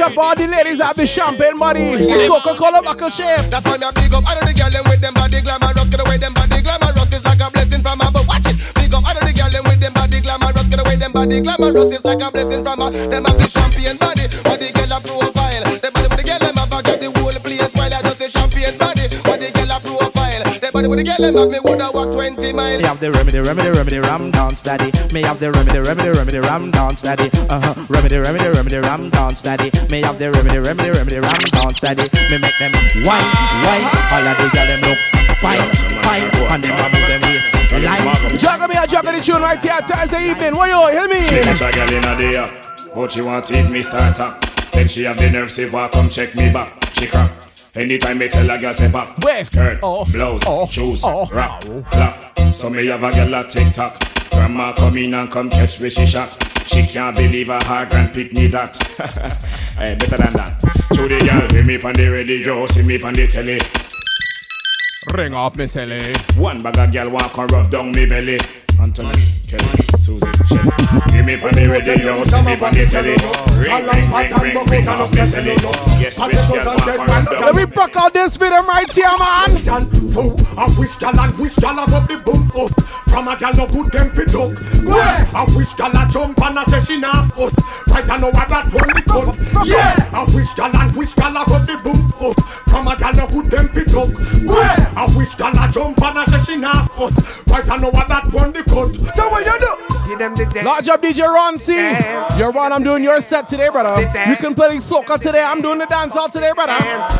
[0.02, 1.94] up all the ladies have the champagne money.
[2.26, 3.46] Coca-Cola buckle shape.
[3.48, 5.88] That's why me a big up all of the girl them with them body glamorous.
[5.88, 8.26] Get away them body glamorous is like a blessing from above.
[8.26, 8.58] Watch it.
[8.74, 10.68] Big up all of the girl them with them body glamorous.
[10.68, 12.94] Get away them body glamorous is like a blessing from above.
[13.10, 14.81] Them have the champagne body, body
[20.82, 20.88] profile.
[20.88, 22.78] Body with the girl them me woulda walk 20 miles.
[22.78, 24.90] Me have the remedy, remedy, remedy, ram dance daddy.
[25.12, 27.30] Me have the remedy, remedy, remedy, ram dance daddy.
[27.48, 27.74] Uh huh.
[27.88, 29.70] Remedy, remedy, remedy, ram dance daddy.
[29.90, 32.02] Me have the remedy, remedy, remedy, ram dance daddy.
[32.30, 32.72] Me make them
[33.04, 33.28] wine,
[33.62, 33.84] wine.
[34.10, 34.98] All of the girl them look
[35.38, 35.62] fine,
[36.02, 37.52] fine, and them a move them waist
[37.82, 38.38] like.
[38.38, 40.56] Juggle me a juggle the tune right here Thursday evening.
[40.56, 41.20] What you hear me?
[41.26, 44.40] She catch a girl in a day, but she want it me start up.
[44.72, 47.51] Then she have the nerve say, "Why come check me back?" She crack.
[47.74, 49.08] Anytime me tell a girl say back,
[49.42, 50.04] skirt, oh.
[50.12, 51.26] blouse, oh, shoes, oh.
[51.32, 52.38] rap, clap.
[52.52, 53.98] So me have a girl a tick tock.
[54.28, 56.28] Grandma come in and come catch where she shot.
[56.66, 58.76] She can't believe her her grand pick me that.
[59.78, 60.60] hey, eh, better than that.
[60.92, 63.58] To the girl, hear me on the radio, see me on the telly.
[65.16, 66.12] Ring off me silly.
[66.36, 68.38] One bag of girl walk and rub down me belly.
[68.82, 70.74] Anthony, Kelly, Susie, Shelly.
[71.14, 73.14] Give me on the radio, see me on the telly.
[73.62, 75.54] Ring, ring, ring, ring, ring off me silly.
[76.02, 79.06] Yes, bitch, girl walk and rub down Let me broke out this video right here,
[79.06, 79.86] man.
[80.18, 82.74] Oh, I wish gal and wish gal a up the boom up.
[83.06, 84.50] From a gal no good them fit up.
[84.82, 87.54] Yeah, I wish gal a jump and a say she not us.
[87.86, 89.38] Right I know what that one we cut.
[89.64, 92.34] Yeah, I wish gal and wish gal a up the boom up.
[92.66, 94.08] From a gal no good them fit up.
[94.42, 97.42] Yeah, I wish gal a jump and a say she not us.
[97.52, 99.16] Right I know what that one we cut.
[99.16, 100.08] So what you do?
[100.08, 100.66] Give them the dance.
[100.66, 101.74] Large up DJ Ron C.
[102.38, 104.00] You're one, I'm doing your set today, brother.
[104.02, 106.78] You can play soca today, I'm doing the dance all today, brother.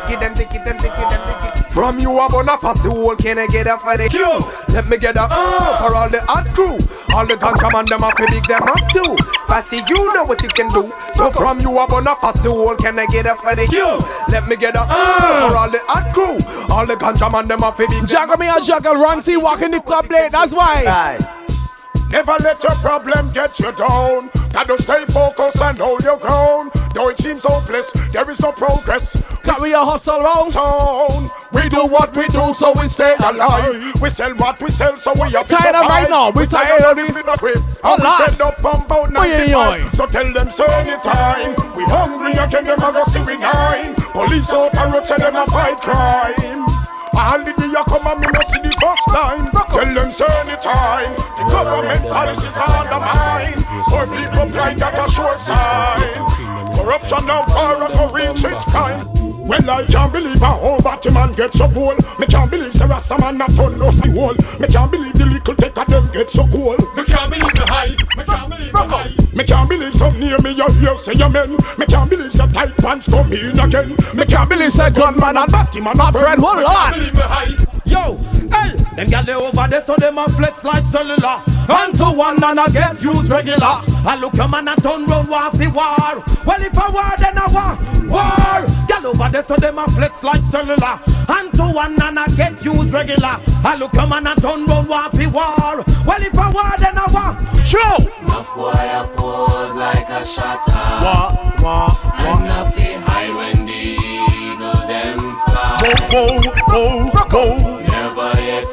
[0.09, 1.63] Give them the, give them the, give them the.
[1.73, 4.45] From you I'm on a pass the whole can I get up for the queue?
[4.75, 6.77] Let me get a uh for all the hot crew.
[7.17, 9.17] All the ganja man them up big them up too.
[9.49, 10.93] Passy, you know what you can do.
[11.15, 13.65] So from you I'm on a pass the whole can I get up for the
[13.65, 13.99] queue?
[14.29, 16.37] Let me get a uh for all the hot crew.
[16.77, 19.81] All the ganja man them up big Juggle me a juggle, Ron C walking the
[19.81, 20.83] club late, that's why.
[22.13, 24.29] Never let your problem get you down.
[24.53, 26.71] Gotta stay focused and hold your ground.
[26.95, 29.17] Though it seems hopeless, there is no progress.
[29.43, 31.31] Can we a hustle round town?
[31.53, 33.81] We do what we do so we stay alive.
[34.03, 36.31] We sell what we sell so we to Tired of right now.
[36.33, 36.99] We tired of.
[36.99, 38.31] And A we lot.
[38.31, 39.95] fed up from about Oi, oi, 95.
[39.95, 41.57] So tell them so anytime.
[41.75, 43.95] We hungry again, them a go see we nine.
[44.13, 46.67] Police out a road say them a fight crime.
[47.15, 49.52] All the day you come and me no see the first line.
[49.83, 51.11] Tell them so anytime.
[51.35, 53.59] The government policies are undermined.
[53.91, 56.23] Poor people blind that a short sign.
[56.71, 59.03] Corruption now far go reach its prime.
[59.43, 61.97] Well, I can't believe a whole Batman get so cool.
[62.17, 64.35] Me can't believe the Rasta man not turn off the wall.
[64.61, 66.79] Me can't believe the little take of them get so cool.
[66.95, 67.91] Me can't believe the high.
[67.91, 69.11] Me can't believe the high.
[69.35, 71.59] Me can't believe some near me you hear say amen.
[71.77, 73.91] Me can't believe some tight pants come in again.
[74.15, 77.72] Me can't believe say gunman and Batman My friend, hold on.
[77.93, 78.17] Yo,
[78.49, 81.43] hey, them gal they over there so them a flex like cellular.
[81.69, 83.61] And to one and I get used regular.
[84.05, 86.25] I look a man and turn round war fi war.
[86.47, 87.77] Well if I war then I war,
[88.09, 88.67] war.
[88.89, 91.01] Gal over there so them a flex like cellular.
[91.29, 93.41] And to one and I get used regular.
[93.63, 95.85] I look a man and turn round war fi war.
[96.07, 98.09] Well if I war then I war, true.
[98.23, 100.73] Enough boy a pose like a shutter.
[100.73, 106.09] Wah, wah, And enough they high when the eagle them fly.
[106.11, 107.72] Go, go, go, go.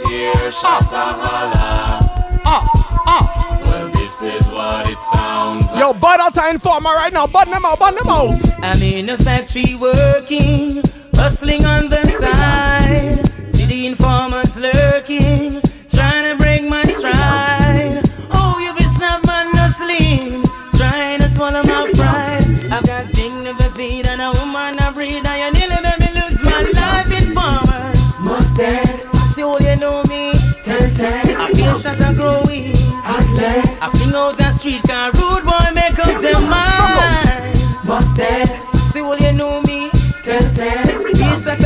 [0.04, 2.00] Never yet hear shutter holler.
[2.46, 2.68] Uh,
[3.06, 3.62] uh.
[3.66, 5.80] Well, this is what it sounds like.
[5.80, 7.28] Yo, Bud out to informer right now.
[7.28, 8.40] Bud them out, bud them out.
[8.64, 10.82] I'm in a factory working,
[11.16, 13.52] hustling on the side.
[13.52, 14.49] See the informants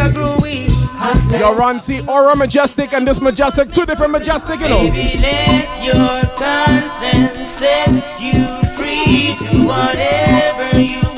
[0.04, 1.80] And growing.
[1.80, 2.02] C.
[2.08, 4.80] Aura Majestic and this Majestic, two different Majestic, you know.
[4.80, 7.90] Baby, let your conscience set
[8.22, 11.13] you free to whatever you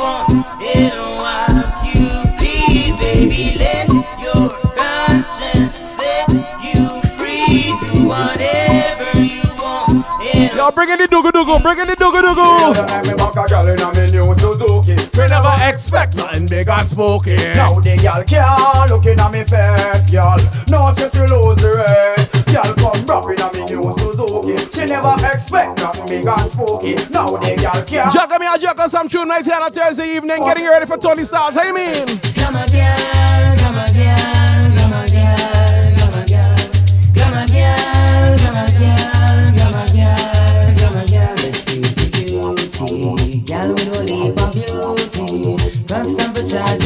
[10.66, 12.74] and Yo, bring in the doogo doogo, bring in the doogo doogo.
[13.06, 14.96] Me back a girl in a me new Suzuki.
[15.18, 17.36] We never expect nothing big and spooky.
[17.36, 20.38] Now the girl can't look in a me face, girl.
[20.70, 22.26] No, she she lose the race.
[22.50, 24.56] Girl come rapping a me new Suzuki.
[24.74, 26.96] She never expect nothing big and spooky.
[27.12, 28.12] Now the girl can't.
[28.14, 30.86] Juggle me a juggle some tune right here on a Thursday evening, getting you ready
[30.86, 31.56] for Tony Stars.
[31.56, 32.06] How you mean?
[32.42, 36.58] Come again, come again, come again, come again,
[37.14, 39.05] come again, come again,
[46.56, 46.85] constant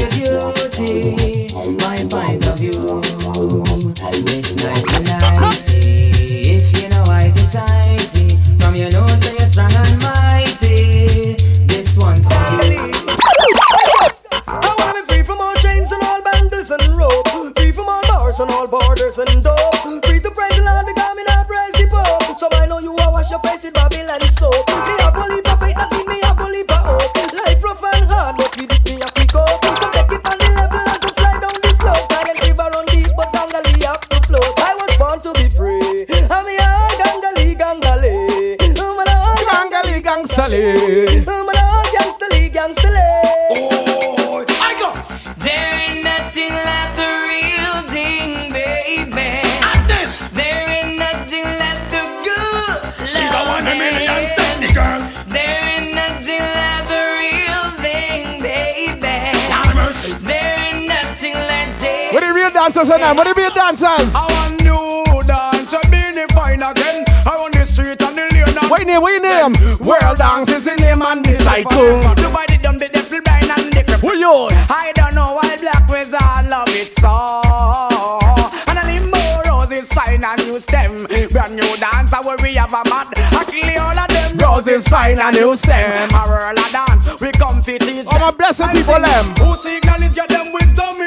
[62.89, 63.17] dancers them?
[63.17, 64.13] What the real dancers?
[64.15, 67.05] I want new dance and be fine again.
[67.25, 68.69] I want the street and the lane.
[68.69, 69.01] What name?
[69.01, 69.53] What your name?
[69.79, 72.01] World dance is the name and the title.
[72.01, 74.01] The dumb, the devil blind and the cripple.
[74.01, 74.49] Who you?
[74.69, 77.41] I don't know why black wizard love it so.
[78.65, 81.05] And a limbo roses fine and new stem.
[81.29, 83.13] Brand new dance, I worry have a mad.
[83.37, 84.37] I kill all of them.
[84.37, 86.09] Roses fine and new stem.
[86.13, 88.07] A world of dance, we come fit teach.
[88.09, 89.25] Oh, my blessed people, them.
[89.37, 90.98] Who seek knowledge, get them wisdom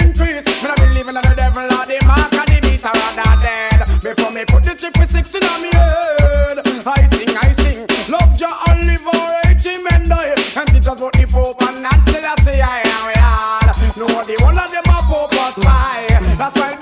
[4.83, 6.59] me put the chip with six in me head.
[6.87, 7.87] I sing, I sing.
[8.11, 8.51] Love Jah
[8.87, 9.15] live for
[9.47, 10.35] eighty men die.
[10.57, 13.73] And teach us what the Pope and till I say I am we.
[13.97, 16.07] No, the one of them are Pope was spy.
[16.37, 16.77] That's why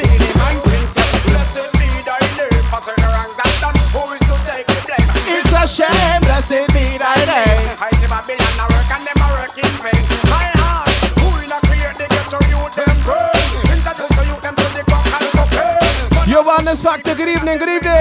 [16.82, 17.92] Factor, good evening, good evening.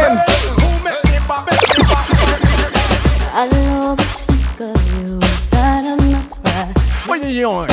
[3.32, 3.50] I
[3.84, 6.00] always think of you inside of
[6.44, 6.74] my.
[7.06, 7.69] What are you doing?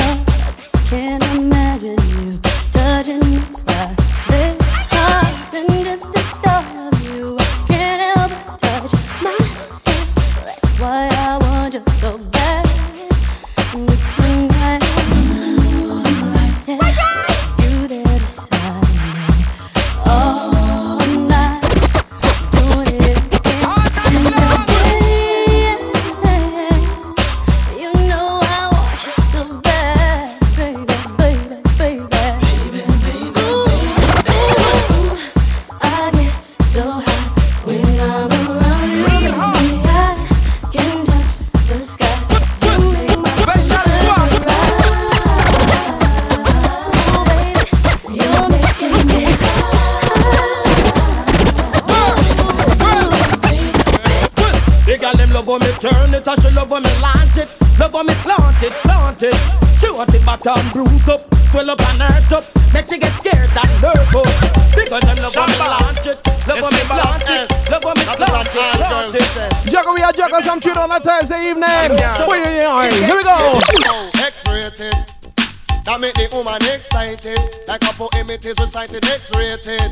[76.97, 77.39] Excited.
[77.67, 79.91] Like a poem it is recited X-rated.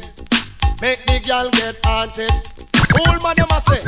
[0.82, 2.32] Make the girl get haunted.
[2.99, 3.82] Old man you must say.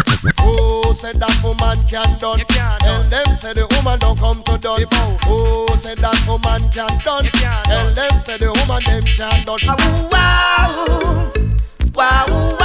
[0.44, 2.40] Who said that woman can done?
[2.80, 4.86] Tell them say the woman don't come to done.
[5.26, 7.26] Who said that woman can done?
[7.66, 9.60] Tell them say the woman them can done.
[10.12, 11.32] Wow,
[11.94, 12.57] wow,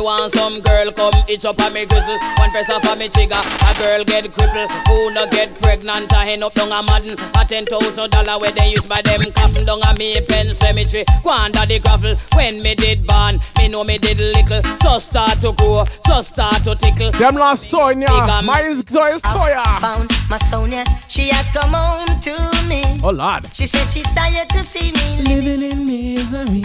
[0.00, 0.04] gristle.
[0.04, 2.18] Me want some girl come itch up on me grizzle.
[2.38, 4.70] One press off of me trigger, a girl get crippled.
[4.88, 7.18] Who no get pregnant, a hen up down a madden.
[7.36, 11.04] A ten thousand dollar where they use by them coffin down a me pen cemetery.
[11.22, 12.16] Go under the gravel.
[12.34, 14.62] When me did born, me know me did little.
[14.80, 17.12] Just start to grow, just start to tickle.
[17.12, 18.08] Them lost Sonia.
[18.42, 19.80] My is Sonia is Toya.
[19.80, 20.84] found my Sonia.
[21.08, 22.34] She has come home to
[22.68, 22.82] me.
[23.02, 23.54] Oh Lord.
[23.54, 26.64] She says she's tired to see me living in misery.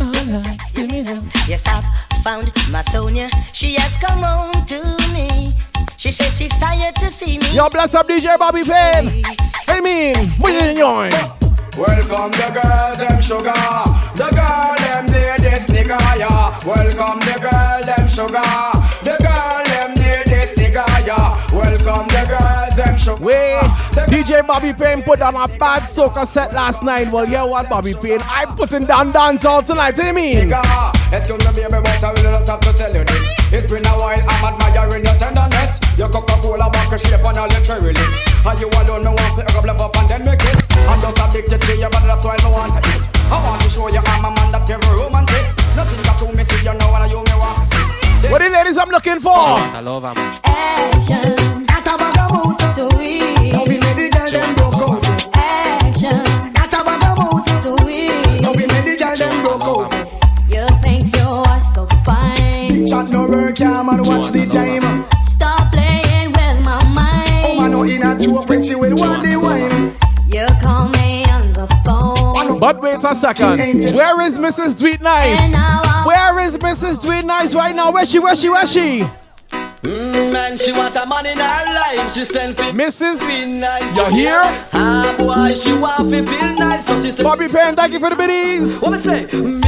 [0.00, 1.22] Oh Lord, see me now.
[1.46, 1.84] Yes, I've
[2.24, 3.28] found my Sonia.
[3.52, 4.82] She has come home to
[5.14, 5.54] me.
[5.96, 7.54] She says she's tired to see me.
[7.54, 9.22] Yo, bless up DJ Bobby Payne.
[9.66, 11.12] Hey, mean, what you doing?
[11.76, 13.52] Welcome the girls, them sugar.
[14.16, 16.58] The girl, them need this nigga, yeah.
[16.64, 18.42] Welcome the girl, them sugar.
[19.04, 21.36] The girl, them need this nigga, yeah.
[21.52, 23.24] Welcome the girls, them sugar.
[23.24, 27.10] Wait, ah, DJ Bobby Payne put on a bad soca set last night.
[27.10, 28.20] Well, yeah, what, Bobby Payne?
[28.24, 29.96] I'm putting down dance all tonight.
[29.96, 30.52] What do you mean?
[31.12, 33.32] Excuse me, baby, but I really just have to tell you this.
[33.52, 35.80] It's been a while, I'm admiring your tenderness.
[35.96, 38.20] Your Coca-Cola vodka shape and all your cherry lips.
[38.44, 40.60] And you alone, no one want to up, love up and then make it.
[40.86, 43.02] I'm just addicted to you, but that's why I want to eat.
[43.32, 45.44] I want to show you I'm a man that very romantic.
[45.74, 48.28] Nothing got to me, see you know, and you me want to see.
[48.28, 49.32] What the ladies I'm looking for?
[49.32, 50.14] I love her.
[50.44, 51.65] Action.
[64.06, 65.04] Watch the time.
[65.22, 67.44] Stop playing with my mind.
[67.44, 69.94] Oh, man, no in a joke when she will want the wine.
[70.26, 72.58] You call me on the phone.
[72.58, 73.58] But wait a second.
[73.94, 74.78] Where is Mrs.
[74.78, 75.54] Sweet Nice?
[76.06, 77.02] Where is Mrs.
[77.02, 77.92] Sweet Nice right now?
[77.92, 78.18] Where she?
[78.18, 78.48] Where she?
[78.48, 79.04] Where she?
[79.82, 82.12] Mm, man, she want a man in her life.
[82.12, 83.18] She send for Mrs.
[83.20, 83.96] Feel nice.
[83.96, 84.40] You hear?
[84.72, 86.86] Ah, boy, she want to feel nice.
[86.86, 88.80] So she said, Bobby Payne, thank you for the biddies.
[88.80, 89.26] What me say?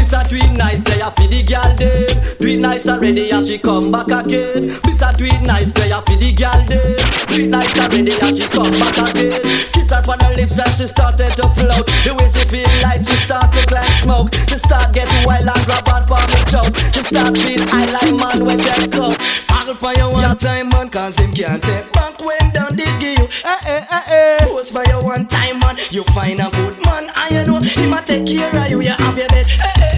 [0.08, 1.68] Miss a it nice, play a for the girl.
[1.76, 4.80] Do it nice already as she come back again.
[4.88, 6.56] Miss a do it nice, play a for the girl.
[6.64, 9.36] Do it nice already as she come back again.
[9.68, 11.84] Kiss her on her lips and she started to float.
[12.08, 14.32] The way she feel like she start to like smoke.
[14.48, 16.72] She start getting wild and grab on for me choke.
[16.96, 19.12] She start feel high like man when they come.
[19.52, 23.12] All for you one time man, cause him can't take back when down did give
[23.12, 23.28] you.
[23.44, 24.48] Eh eh eh eh.
[24.48, 27.92] Pose for you one time man, you find a good man, and you know him
[27.92, 28.80] a take care of you.
[28.80, 29.97] You have your bed, eh eh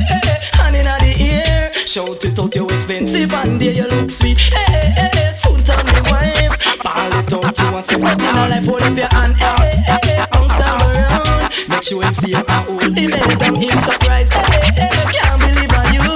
[0.58, 1.72] hand inna the ear.
[1.86, 4.38] Shout it out, you expensive and there you look sweet.
[4.52, 6.54] Eh eh eh eh, soon turn me wife.
[6.82, 9.34] Ball it out, you want in a life, hold up your hand.
[9.40, 11.50] Eh eh eh eh, bounce around.
[11.68, 14.30] Make sure you and hold him head down, him surprise.
[14.32, 16.06] Eh eh eh, can't believe on you.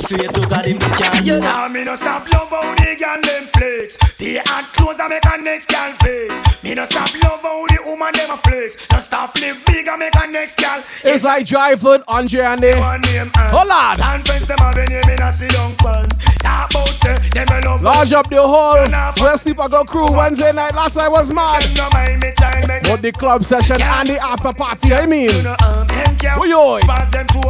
[0.00, 3.44] Swear to God him can't you Now me no stop love how the girl them
[3.46, 4.01] flex.
[4.22, 6.62] The hot clothes I make a next girl flex.
[6.62, 8.78] Me no stop love how the woman them a flex.
[8.92, 10.78] No stop live big I make a next girl.
[11.02, 12.78] It's like dry food, Andre and the.
[12.78, 13.98] One name and Hold on.
[13.98, 16.06] And friends them have a name in a down pan.
[16.38, 17.82] Talk about say them a love.
[17.82, 18.86] Large up the whole
[19.18, 20.76] Where Sleeper Go crew Wednesday night.
[20.76, 21.66] Last night was mad.
[21.74, 25.30] No mind me child But the club session and the after party, I mean.
[25.34, 26.80] you know um them can't Oi, oi.
[26.86, 27.40] pass them to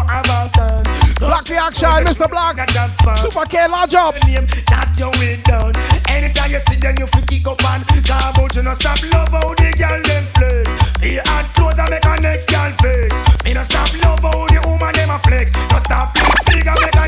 [0.57, 0.85] time.
[1.21, 2.31] Black reaction, Mr.
[2.33, 2.57] Black.
[3.19, 4.15] Super K, large up.
[4.25, 5.92] name that you will down.
[6.13, 8.55] Anytime you see them, you feel kick up and come out.
[8.55, 10.69] You no stop love how the girl them flex.
[11.01, 13.45] The hot clothes I make a next girl flex.
[13.45, 15.49] Me no stop love how the woman them a flex.
[15.73, 16.13] No stop
[16.45, 17.02] big I make a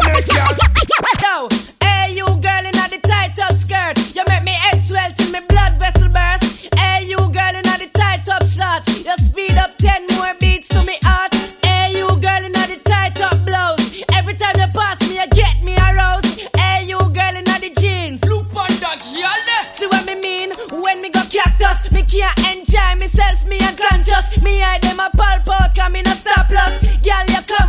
[22.20, 24.40] can't enjoy myself, me unconscious.
[24.42, 26.78] Me eye them a pulp out, come in a stop loss.
[27.02, 27.63] Girl you come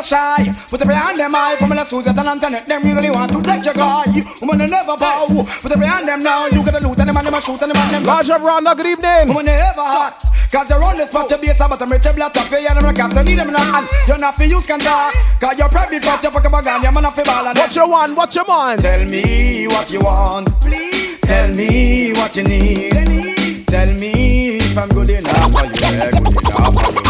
[0.00, 1.60] Woman are never shy, put up your hand them high.
[1.60, 4.06] Woman are Susan and Antoinette, them really want to take your guy.
[4.40, 5.26] Woman are never bow,
[5.60, 6.46] put up your hand them now.
[6.46, 8.04] You get a loot and them and them a shoot and them and them.
[8.04, 9.28] Large up, Ronda, good evening.
[9.28, 10.24] Woman are ever hot.
[10.50, 12.94] Cause you're on the spot, your base, but I'm rich, you're black, top, you're not
[12.94, 13.88] gas, you need them in the hand.
[14.08, 15.12] You're not for use, can talk.
[15.38, 17.44] Cause you're private, but you're fucking bagan, you're man off the ball.
[17.54, 18.16] What you want?
[18.16, 18.80] What you want?
[18.80, 21.20] Tell me what you want, please.
[21.20, 23.68] Tell me what you need.
[23.68, 27.09] Tell me if I'm good enough for you, yeah, good enough for you, yeah, yeah.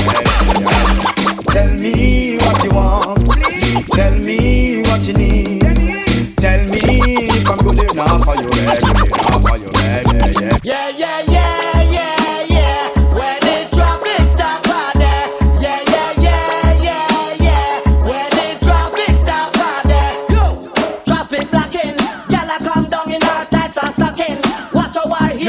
[1.52, 3.85] Tell me what you want, please.
[3.90, 5.60] Tell me what you need.
[6.36, 6.78] Tell me
[7.28, 10.59] if I'm good enough for you, enough for you, yeah, yeah.
[10.62, 11.40] Yeah, yeah, yeah,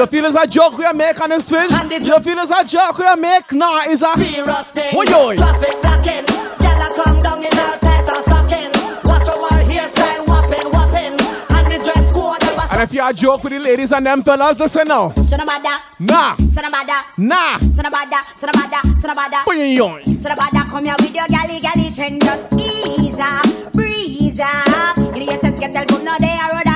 [0.01, 1.71] our war You feel it's a joke we make on this twitch?
[1.71, 3.51] You feel it's a joke we make?
[3.51, 4.17] Nah, it's a.
[4.17, 4.97] Serious thing.
[4.97, 5.35] Oi.
[5.37, 6.25] Traffic blocking.
[6.57, 8.71] Gyal a come down in our tights and stocking.
[9.05, 11.15] Watch our hairstyle whopping, whopping.
[11.53, 14.23] And the dress code never And if you a joke with the ladies and them
[14.23, 15.09] fellas, listen now.
[15.09, 17.57] Sanabada, Nah, Sanabada, nah.
[17.59, 19.45] Sanabada, Sanabada, Sanabada.
[19.45, 20.01] Boy, yoy.
[20.17, 22.21] Sanabada, come here with your galley, galley trend.
[22.21, 24.97] Just ease up, breeze up.
[24.97, 26.70] You know, you get tell boom, no, they are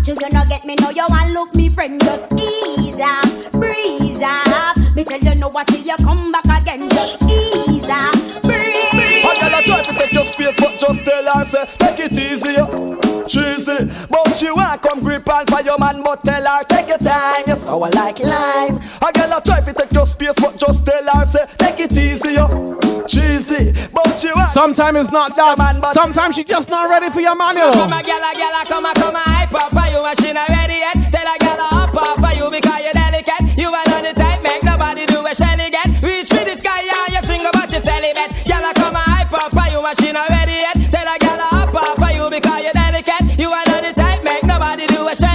[0.00, 0.06] up.
[0.06, 2.00] Children, no get me, no, you want look me friend.
[2.00, 4.76] Just ease up, breeze up.
[4.94, 6.88] Me tell you, no, I see you come back again.
[6.90, 8.12] Just ease up,
[8.42, 9.24] breeze.
[9.24, 12.12] A girl a try to take your space, but just tell her say take it
[12.18, 13.09] easy.
[13.30, 16.98] Cheesy, but she want come grip on for your man, but tell her take your
[16.98, 17.44] time.
[17.46, 18.80] You sour like lime.
[19.06, 21.92] A girl a try to take your space, but just tell her say take it
[21.96, 22.34] easy.
[22.34, 22.74] Yo.
[23.06, 24.50] Cheesy, but she want.
[24.50, 25.54] Sometimes it's not that.
[25.56, 27.70] but Sometimes she just not ready for your man, know.
[27.70, 30.18] Come a gyal a gyal a come a come a hype up for you, and
[30.18, 30.98] she not ready yet.
[31.14, 33.46] Tell a a hop up for you because you're delicate.
[33.56, 35.86] You are on the type, make nobody do a shelly get.
[36.02, 38.30] Reach for the sky, yeah, you single but you celibate.
[38.42, 40.39] Gyal a come a hype up for you, and she not ready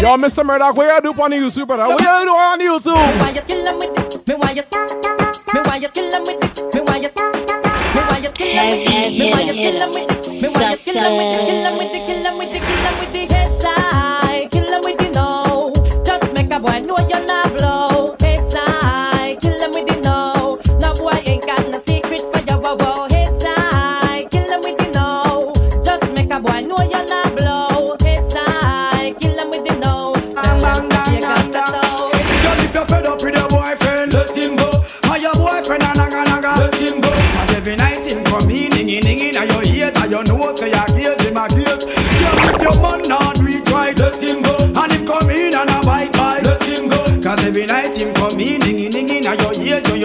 [0.05, 0.45] Yo, Mr.
[0.45, 1.87] Murdoch, what you do on the YouTube, brother?
[1.87, 2.93] What you do on YouTube?
[2.93, 4.27] why you kill with it?
[4.27, 6.75] Me why you Me why you kill with it?
[6.75, 9.17] Me why you Me kill with it?
[9.17, 10.41] Me why you kill with it?
[10.43, 11.41] Me why you kill with it?
[11.41, 12.05] Kill with it?
[12.05, 12.61] Kill with it?
[12.61, 13.14] Kill with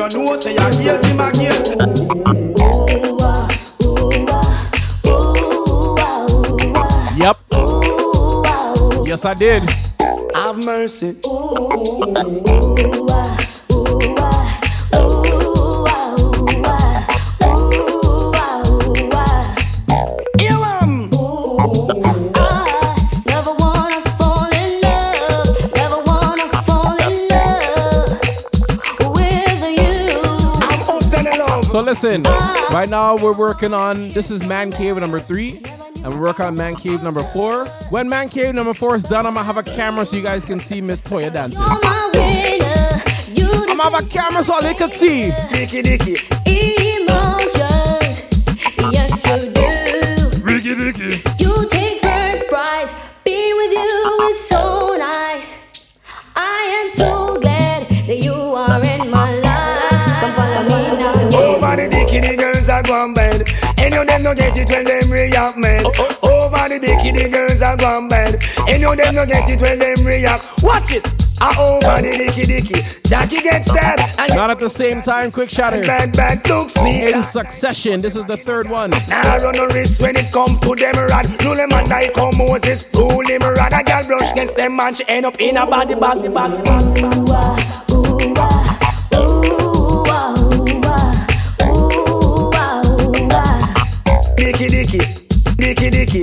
[0.04, 1.70] a gaze, him a gaze.
[7.16, 7.36] Yep.
[9.06, 9.62] Yes, I did.
[10.34, 11.16] Have mercy.
[31.90, 32.22] Listen,
[32.70, 35.60] right now we're working on this is Man Cave number three,
[36.04, 37.66] and we're working on Man Cave number four.
[37.90, 40.44] When Man Cave number four is done, I'm gonna have a camera so you guys
[40.44, 41.60] can see Miss Toya dancing.
[41.60, 41.80] I'm
[43.76, 45.32] gonna have a camera so they can see.
[45.50, 46.14] Dicky Dicky.
[46.46, 48.22] Emotions,
[48.92, 50.44] yes you do.
[50.44, 51.29] Ricky Dicky.
[62.90, 63.48] Gone bad.
[63.78, 65.86] Any of them no get it when them react, man.
[65.86, 68.42] Over the dicky, the girls are gone bad.
[68.66, 70.50] Any of them no get it when them react.
[70.64, 71.06] Watch it.
[71.40, 72.82] Ah, over the dicky dicky.
[73.08, 74.02] Jackie gets stabbed.
[74.18, 75.80] And Not at the same time, quick shatter.
[75.82, 77.12] Bad, bad looks me.
[77.12, 78.90] In succession, this is the third one.
[79.08, 81.26] Now run no risk when it come to them rod.
[81.44, 82.90] Rule them and I come Moses.
[82.92, 83.72] Rule him rod.
[83.72, 84.94] A girl brush against them man.
[84.94, 86.22] She end up in a body bag.
[86.22, 87.89] The bag.
[94.50, 94.98] Dicky dicky.
[95.58, 96.22] Dicky dicky.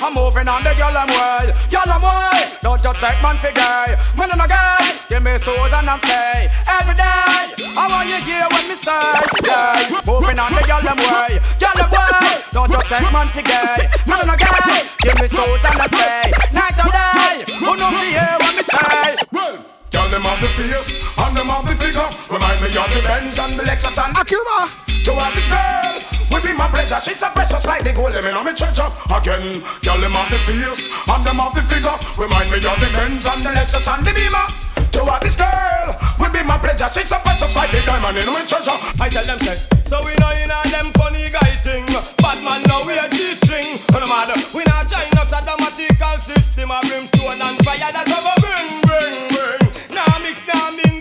[0.00, 2.46] I'm moving on the girl I'm way, girl I'm way.
[2.62, 4.92] Don't just take man for gay, man I'm a gay.
[5.08, 7.51] Give me soul and I'm say every day.
[7.74, 8.92] I want you hear what me say,
[9.40, 9.88] say.
[10.04, 12.36] Moving on the girl I'm way, girl I'm way.
[12.52, 14.84] Don't just take man for gay, man I'm gay.
[15.00, 17.48] Give me soul and I'm say night or day.
[17.48, 19.16] Who know me hear what me say?
[19.32, 22.08] Well, Girl, them have the face and them have the figure.
[22.32, 24.68] Remind me of the Benz and the Lexus and Acura.
[25.04, 26.00] To have this girl,
[26.30, 27.00] will be my pleasure.
[27.00, 28.12] She's so precious like the gold.
[28.12, 29.60] Let me know me treasure again.
[29.84, 31.96] Girl, them have the face and them have the figure.
[32.16, 34.71] Remind me of the Benz and the Lexus and the Beamer.
[34.92, 36.88] To have this girl, will be my pleasure.
[36.92, 38.76] She's so precious like the diamond in my treasure.
[39.00, 39.56] I tell them say,
[39.86, 41.86] so we know in all them funny guy thing.
[42.20, 43.78] Bad man now we a G-string.
[43.94, 46.70] Oh, no matter, we not join up sadomatical system.
[46.70, 49.96] A brimstone and fire that over bring, bring, bring.
[49.96, 50.91] Now mix, now friends.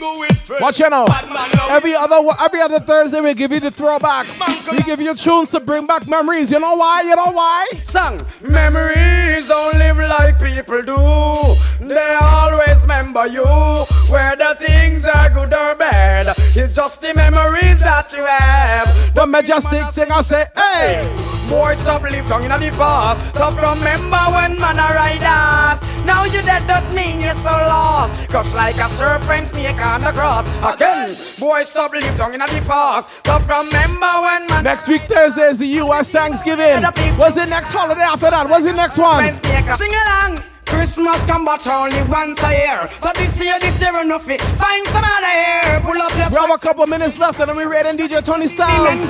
[0.59, 1.05] Watch out now.
[1.05, 4.71] Bad man Every other every other Thursday we give you the throwbacks.
[4.71, 6.51] We give you tunes to bring back memories.
[6.51, 7.01] You know why?
[7.03, 7.67] You know why?
[7.83, 11.87] Song memories don't live like people do.
[11.87, 13.45] They always remember you,
[14.09, 16.27] whether things are good or bad.
[16.27, 19.13] It's just the memories that you have.
[19.13, 21.31] The majestic singer say, hey.
[21.49, 23.35] Boy, stop live down in the past.
[23.35, 26.05] Stop remember when man a ride us.
[26.05, 28.29] Now you dead don't mean you're so lost.
[28.29, 30.47] Crush like a serpent snake on the cross.
[30.63, 33.09] Again, boy, stop live down in the past.
[33.09, 34.63] Stop remember when man.
[34.63, 36.09] Next week Thursday is the U.S.
[36.09, 36.81] Thanksgiving.
[37.19, 38.47] What's the next holiday after that?
[38.47, 39.29] What's the next one?
[39.31, 40.43] Sing along.
[40.65, 42.89] Christmas come but only once a year.
[42.99, 44.39] So this year, this year enough it.
[44.55, 45.81] Find some other year.
[45.83, 48.47] Pull up your We have a couple minutes left and then we're raiding DJ Tony
[48.47, 49.01] Styles.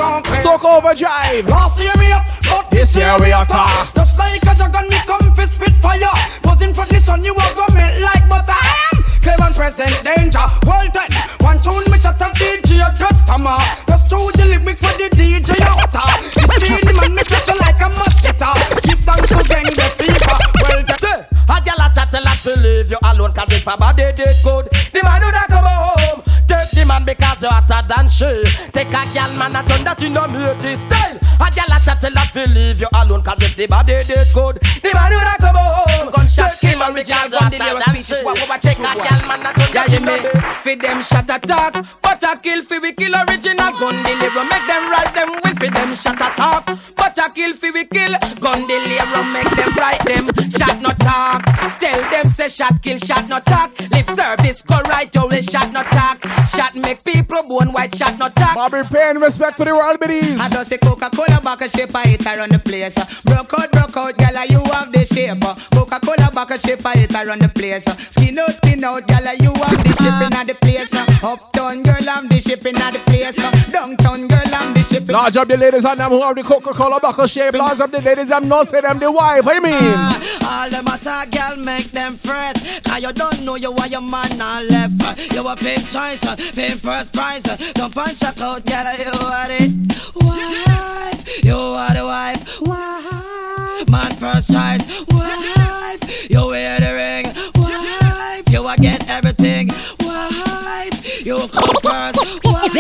[0.41, 1.45] Soak Overdrive.
[1.45, 3.94] Last year we up, but this year we are top.
[3.94, 6.10] Just like a dragon, me come for spit fire.
[6.41, 9.01] Buzzing for the sun, you gonna melt like butter.
[9.22, 10.45] And present danger.
[10.65, 11.10] World ten,
[11.41, 13.57] one tune me chat and DJ a stammer.
[13.88, 16.06] Just through the lyrics for the DJ outer.
[16.34, 18.52] This speed man me you like a mosquito.
[18.81, 20.38] Give thanks to gang the fever.
[20.68, 21.31] Well ten.
[21.52, 24.35] A gal a chat a lot to leave you alone Cause if a body did
[24.41, 26.31] good The man would a come home
[26.73, 30.18] the man because you hotter than she Take a gal man a turn that in
[30.18, 33.56] a mutey style A gal a chat a lot to leave you alone Cause if
[33.56, 37.39] the body did good The man would a come home Gunshot kill a because you
[37.39, 38.15] hotter than she
[38.61, 41.73] Take a gal man a turn that in a Fi them shot attack,
[42.03, 44.45] but a kill fi we kill original gun deliver.
[44.45, 46.65] Make them right them will fi them shot attack,
[46.95, 49.23] but a kill fi we kill gun deliver.
[49.34, 51.41] Make them right them shot not talk.
[51.81, 53.73] Tell them say shot kill shot not talk.
[53.89, 56.22] Lip service go right away shot not talk.
[56.45, 58.56] Shot make people bone white shot not talk.
[58.56, 60.40] Bobby Payne respect for the world biddies.
[60.40, 62.96] I just say Coca-Cola back bottle shape I hit around the place.
[63.24, 65.42] Broke out, broke out, gyal, you have the shape.
[65.74, 67.86] Coca-Cola back bottle shape I hit around the place.
[67.86, 70.94] Skin out, skin out, gyal, you have the shipping at the place.
[71.24, 73.36] Uptown girl, I'm the shipping at the place.
[73.72, 75.14] Downtown girl, I'm the shipping.
[75.14, 77.54] Large up the ladies and them who have the Coca-Cola back buckle shape.
[77.54, 79.46] Large up the ladies and no say them the wife.
[79.46, 79.98] What you mean?
[80.44, 82.56] All them attack, girl, make them fret.
[82.86, 85.34] Cause you don't know you are your man and left.
[85.34, 87.44] You a pimp choice, pimp first prize.
[87.76, 89.72] Jump uh, and check out, girl, you are it.
[90.15, 92.61] Wife, you are the wife.
[92.61, 93.90] Wife.
[93.90, 95.06] man first choice.
[95.07, 97.26] Wife, you wear the ring.
[97.56, 99.69] Wife, you will get everything.
[99.99, 102.44] Wife, you come first.
[102.44, 102.73] Wife,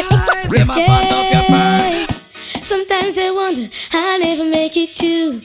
[0.51, 2.67] you my part up your purse.
[2.67, 5.41] Sometimes I wonder I'll never make it to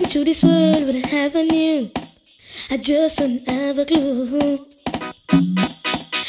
[0.00, 1.90] into this world with have a new.
[2.70, 4.66] I just don't have a clue.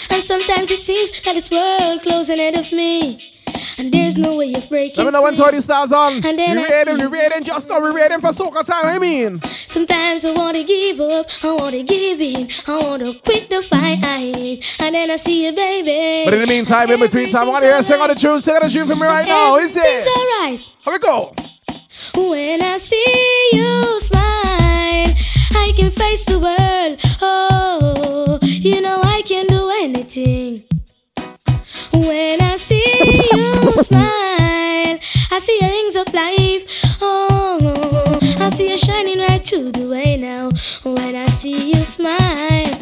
[0.09, 3.31] And sometimes it seems that this world closing ahead of me.
[3.79, 5.03] And there's no way of breaking.
[5.03, 5.43] Let me know when free.
[5.43, 6.13] 20 stars on.
[6.13, 8.97] And We then I ready, we ready, just now we ready for soca time, I
[8.99, 9.39] mean.
[9.67, 13.99] Sometimes I wanna give up, I wanna give in, I wanna quit the fight.
[14.03, 14.65] I hate.
[14.79, 16.25] And then I see you, baby.
[16.25, 18.41] But in the meantime, in between time, I want to hear sing on the tune,
[18.41, 20.07] sing on the tune for me right now, is it?
[20.07, 20.71] alright.
[20.83, 21.33] How we go?
[22.15, 25.13] When I see you smile,
[25.51, 26.99] I can face the world.
[27.21, 30.63] Oh, you know I can do anything.
[31.93, 32.83] When I see
[33.31, 34.97] you smile,
[35.31, 36.63] I see your rings of life.
[37.01, 40.49] Oh, I see you shining right through the way now.
[40.83, 42.79] When I see you smile.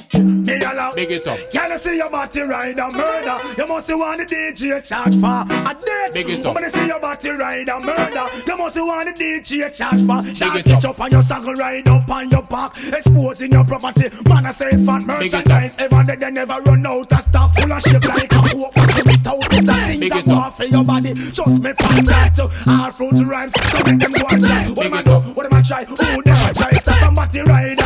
[0.95, 1.37] Big it up.
[1.51, 3.35] Can I see your body ride a murder?
[3.57, 6.13] You must want the DJ charge for a date.
[6.13, 6.55] Big it I up.
[6.55, 8.25] wanna see your body ride a murder.
[8.47, 10.23] You must want the DJ charge for.
[10.35, 10.85] Shot it it up.
[10.85, 14.07] up on your saddle, ride up on your back, exposing your property.
[14.29, 15.45] Man, I say fat Big it up.
[15.45, 15.75] merchandise.
[15.79, 18.75] Ever they, they never run out of stuff full of shit like a coke.
[19.05, 20.37] Without it, the things Big that it up.
[20.39, 21.13] want for your body.
[21.13, 22.39] Just me find that.
[22.39, 24.63] All fruit rhymes, so make them go and try.
[24.71, 25.11] What am I do?
[25.35, 25.83] What am I try?
[25.83, 26.71] Who them I try?
[26.79, 27.84] Stop somebody ride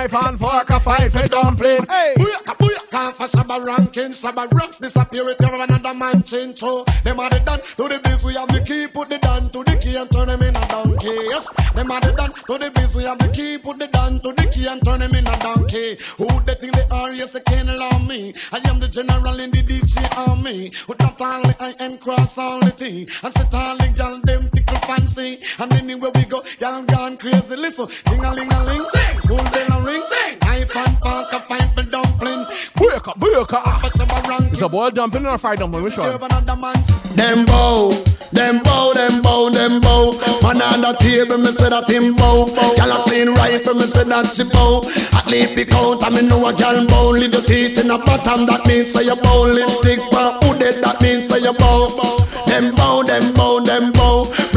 [0.00, 1.84] knife and fork, a fight for dumpling.
[1.86, 2.19] Hey!
[3.20, 7.40] For Shabba ranking, Shabba rocks disappear with every another man chin so Them are the
[7.40, 10.10] done to the biz, we have the key, put the down to the key and
[10.10, 11.12] turn them in a donkey.
[11.28, 14.20] Yes, them are the done to the biz, we have the key, put the down
[14.20, 15.98] to the key and turn them in a donkey.
[16.16, 17.12] Who they think they are?
[17.12, 18.32] Yes, they can't allow me.
[18.54, 20.72] I am the general in the DJ army.
[20.88, 23.00] With not only I am cross all the thing.
[23.00, 25.40] And set all the gal them tickle fancy.
[25.58, 27.54] And anywhere we go, y'all gone crazy.
[27.54, 28.86] Listen, ding a ling a ling,
[29.16, 32.44] school bell a ring, knife and fork a fight for dumpling.
[32.78, 33.58] Booyaka, booyaka.
[33.80, 34.52] For Shabba.
[34.52, 36.18] It's a boiled dumpling or a fried dumpling, which one?
[37.20, 37.90] Them bow,
[38.32, 40.12] them bow, them bow, them bow.
[40.42, 42.46] Man on the table, me say that him bow.
[42.78, 44.82] Gyal a clean rifle, me say that she bow.
[45.18, 47.10] At least the count, I me know a gyal bow.
[47.10, 49.42] Little teeth in the bottom, that means say you bow.
[49.44, 51.88] Lipstick for hooded, that means say you bow.
[52.46, 53.99] Them bow, them bow, them bow.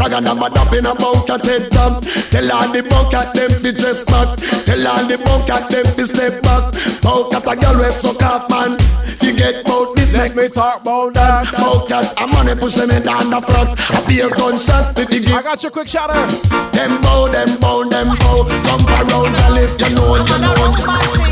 [0.04, 2.04] Brag and I'm a dap in a bucket head top.
[2.04, 4.36] Tell all the bucket them fi dress back.
[4.68, 6.76] Tell all the bucket them fi step back.
[7.00, 8.76] Bucket a gyal we suck up man.
[9.22, 11.48] You get bout this Let me talk about that.
[11.56, 13.80] Bucket a money pushing me down the front.
[13.80, 16.28] A beer gunshot with the I got your quick shout out.
[16.74, 18.44] Them bow, them bow, them bow.
[18.68, 21.23] Jump around and if you know, you know,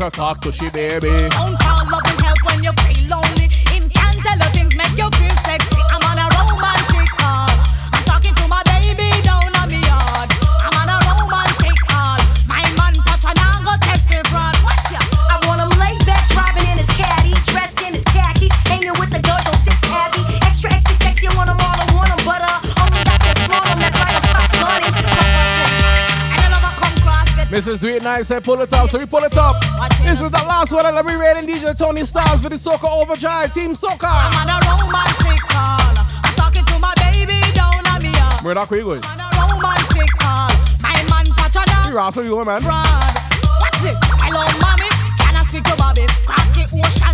[0.00, 1.08] want to talk to she baby.
[1.08, 3.48] Phone call, love and help when you feel lonely.
[3.70, 5.25] Him can tell things make you feel
[27.56, 27.80] Mrs.
[27.80, 29.56] Do It Nice said pull it up, so we pull it up.
[30.02, 32.84] This is the last one, and let me rating DJ Tony Styles for the Soca
[32.84, 34.04] Overdrive Team Soca.
[34.04, 35.96] I'm on a romantic call.
[36.22, 38.12] I'm talking to my baby down on me
[38.42, 39.04] where you going?
[39.06, 40.52] On a romantic call.
[40.82, 41.84] My man Pacha now.
[41.84, 42.60] Hey, Ross, where you going, man?
[42.60, 42.84] fraud.
[43.62, 43.98] Watch this.
[44.20, 44.90] Hello, mommy.
[45.16, 46.04] Can I speak to Bobby?
[46.26, 47.05] Cross the ocean.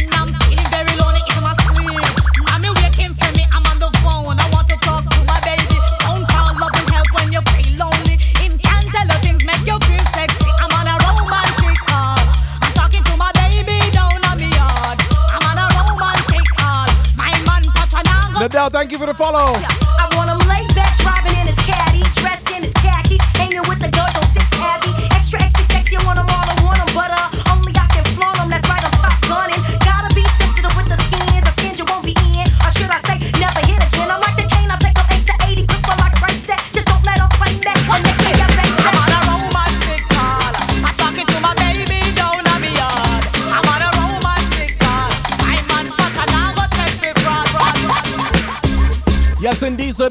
[18.71, 19.53] Thank you for the follow.
[19.57, 23.81] I want him laid back, driving in his caddy, dressed in his khakis, hanging with
[23.81, 24.92] the girls on six heavy.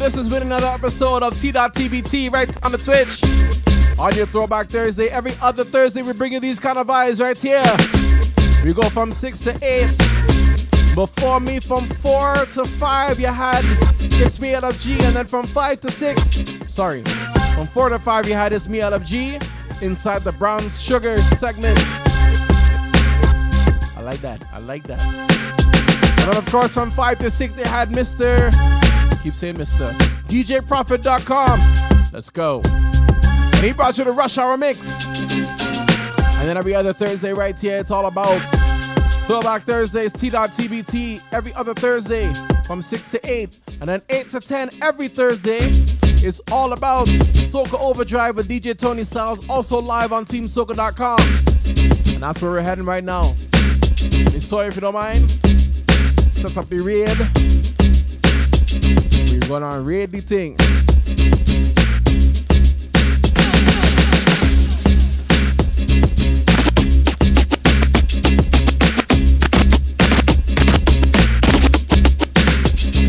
[0.02, 3.22] This has been another episode of T.TBT right on the Twitch.
[4.00, 7.38] On your Throwback Thursday, every other Thursday, we bring you these kind of vibes right
[7.40, 7.62] here.
[8.66, 10.96] We go from 6 to 8.
[10.96, 13.62] Before me, from 4 to 5, you had
[14.00, 17.04] It's Me Out of G, and then from 5 to 6, sorry,
[17.54, 19.38] from 4 to 5, you had It's Me Out of G
[19.82, 21.78] inside the Brown Sugar segment.
[23.96, 24.44] I like that.
[24.52, 25.06] I like that.
[25.06, 28.52] And then, of course, from 5 to 6, they had Mr.
[29.24, 29.96] Keep saying Mr.
[30.28, 31.60] DJProfit.com.
[32.12, 32.62] Let's go.
[32.66, 34.80] And he brought you the Rush Hour Mix.
[36.40, 38.40] And then every other Thursday, right here, it's all about
[39.28, 42.34] Throwback Thursdays, T.TBT, every other Thursday
[42.66, 43.60] from 6 to 8.
[43.80, 45.60] And then 8 to 10 every Thursday.
[46.24, 51.20] It's all about Soca Overdrive with DJ Tony Styles, also live on TeamSoca.com.
[52.14, 53.36] And that's where we're heading right now.
[54.34, 55.32] Miss Toy, if you don't mind,
[56.32, 57.71] set up the raid.
[59.52, 60.56] Gonna raid thing.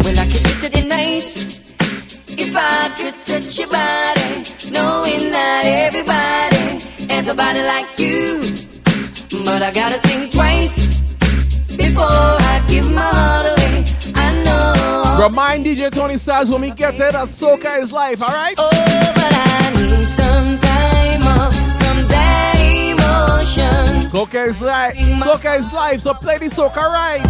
[0.02, 1.36] Well, I kiss it the nice.
[2.26, 4.42] If I could touch your body,
[4.72, 8.11] knowing that everybody has a body like you.
[15.22, 18.56] Remind DJ Tony Styles when we get there that Soca is life, alright?
[18.58, 18.68] Oh,
[19.14, 24.10] but I need some time off from that emotion.
[24.10, 24.96] Soca is life.
[24.96, 27.24] Soca is life, so play the Soca right.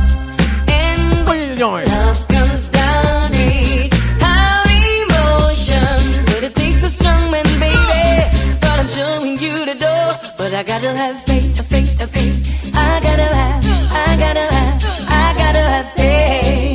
[0.71, 1.85] And what you doing?
[1.85, 3.93] Love comes down it.
[4.23, 4.65] How
[4.97, 8.57] emotion, but it takes a strong man, baby.
[8.59, 10.33] But I'm showing you the door.
[10.39, 12.75] But I gotta have faith, faith, faith.
[12.75, 16.72] I gotta have, I gotta have, I gotta have faith.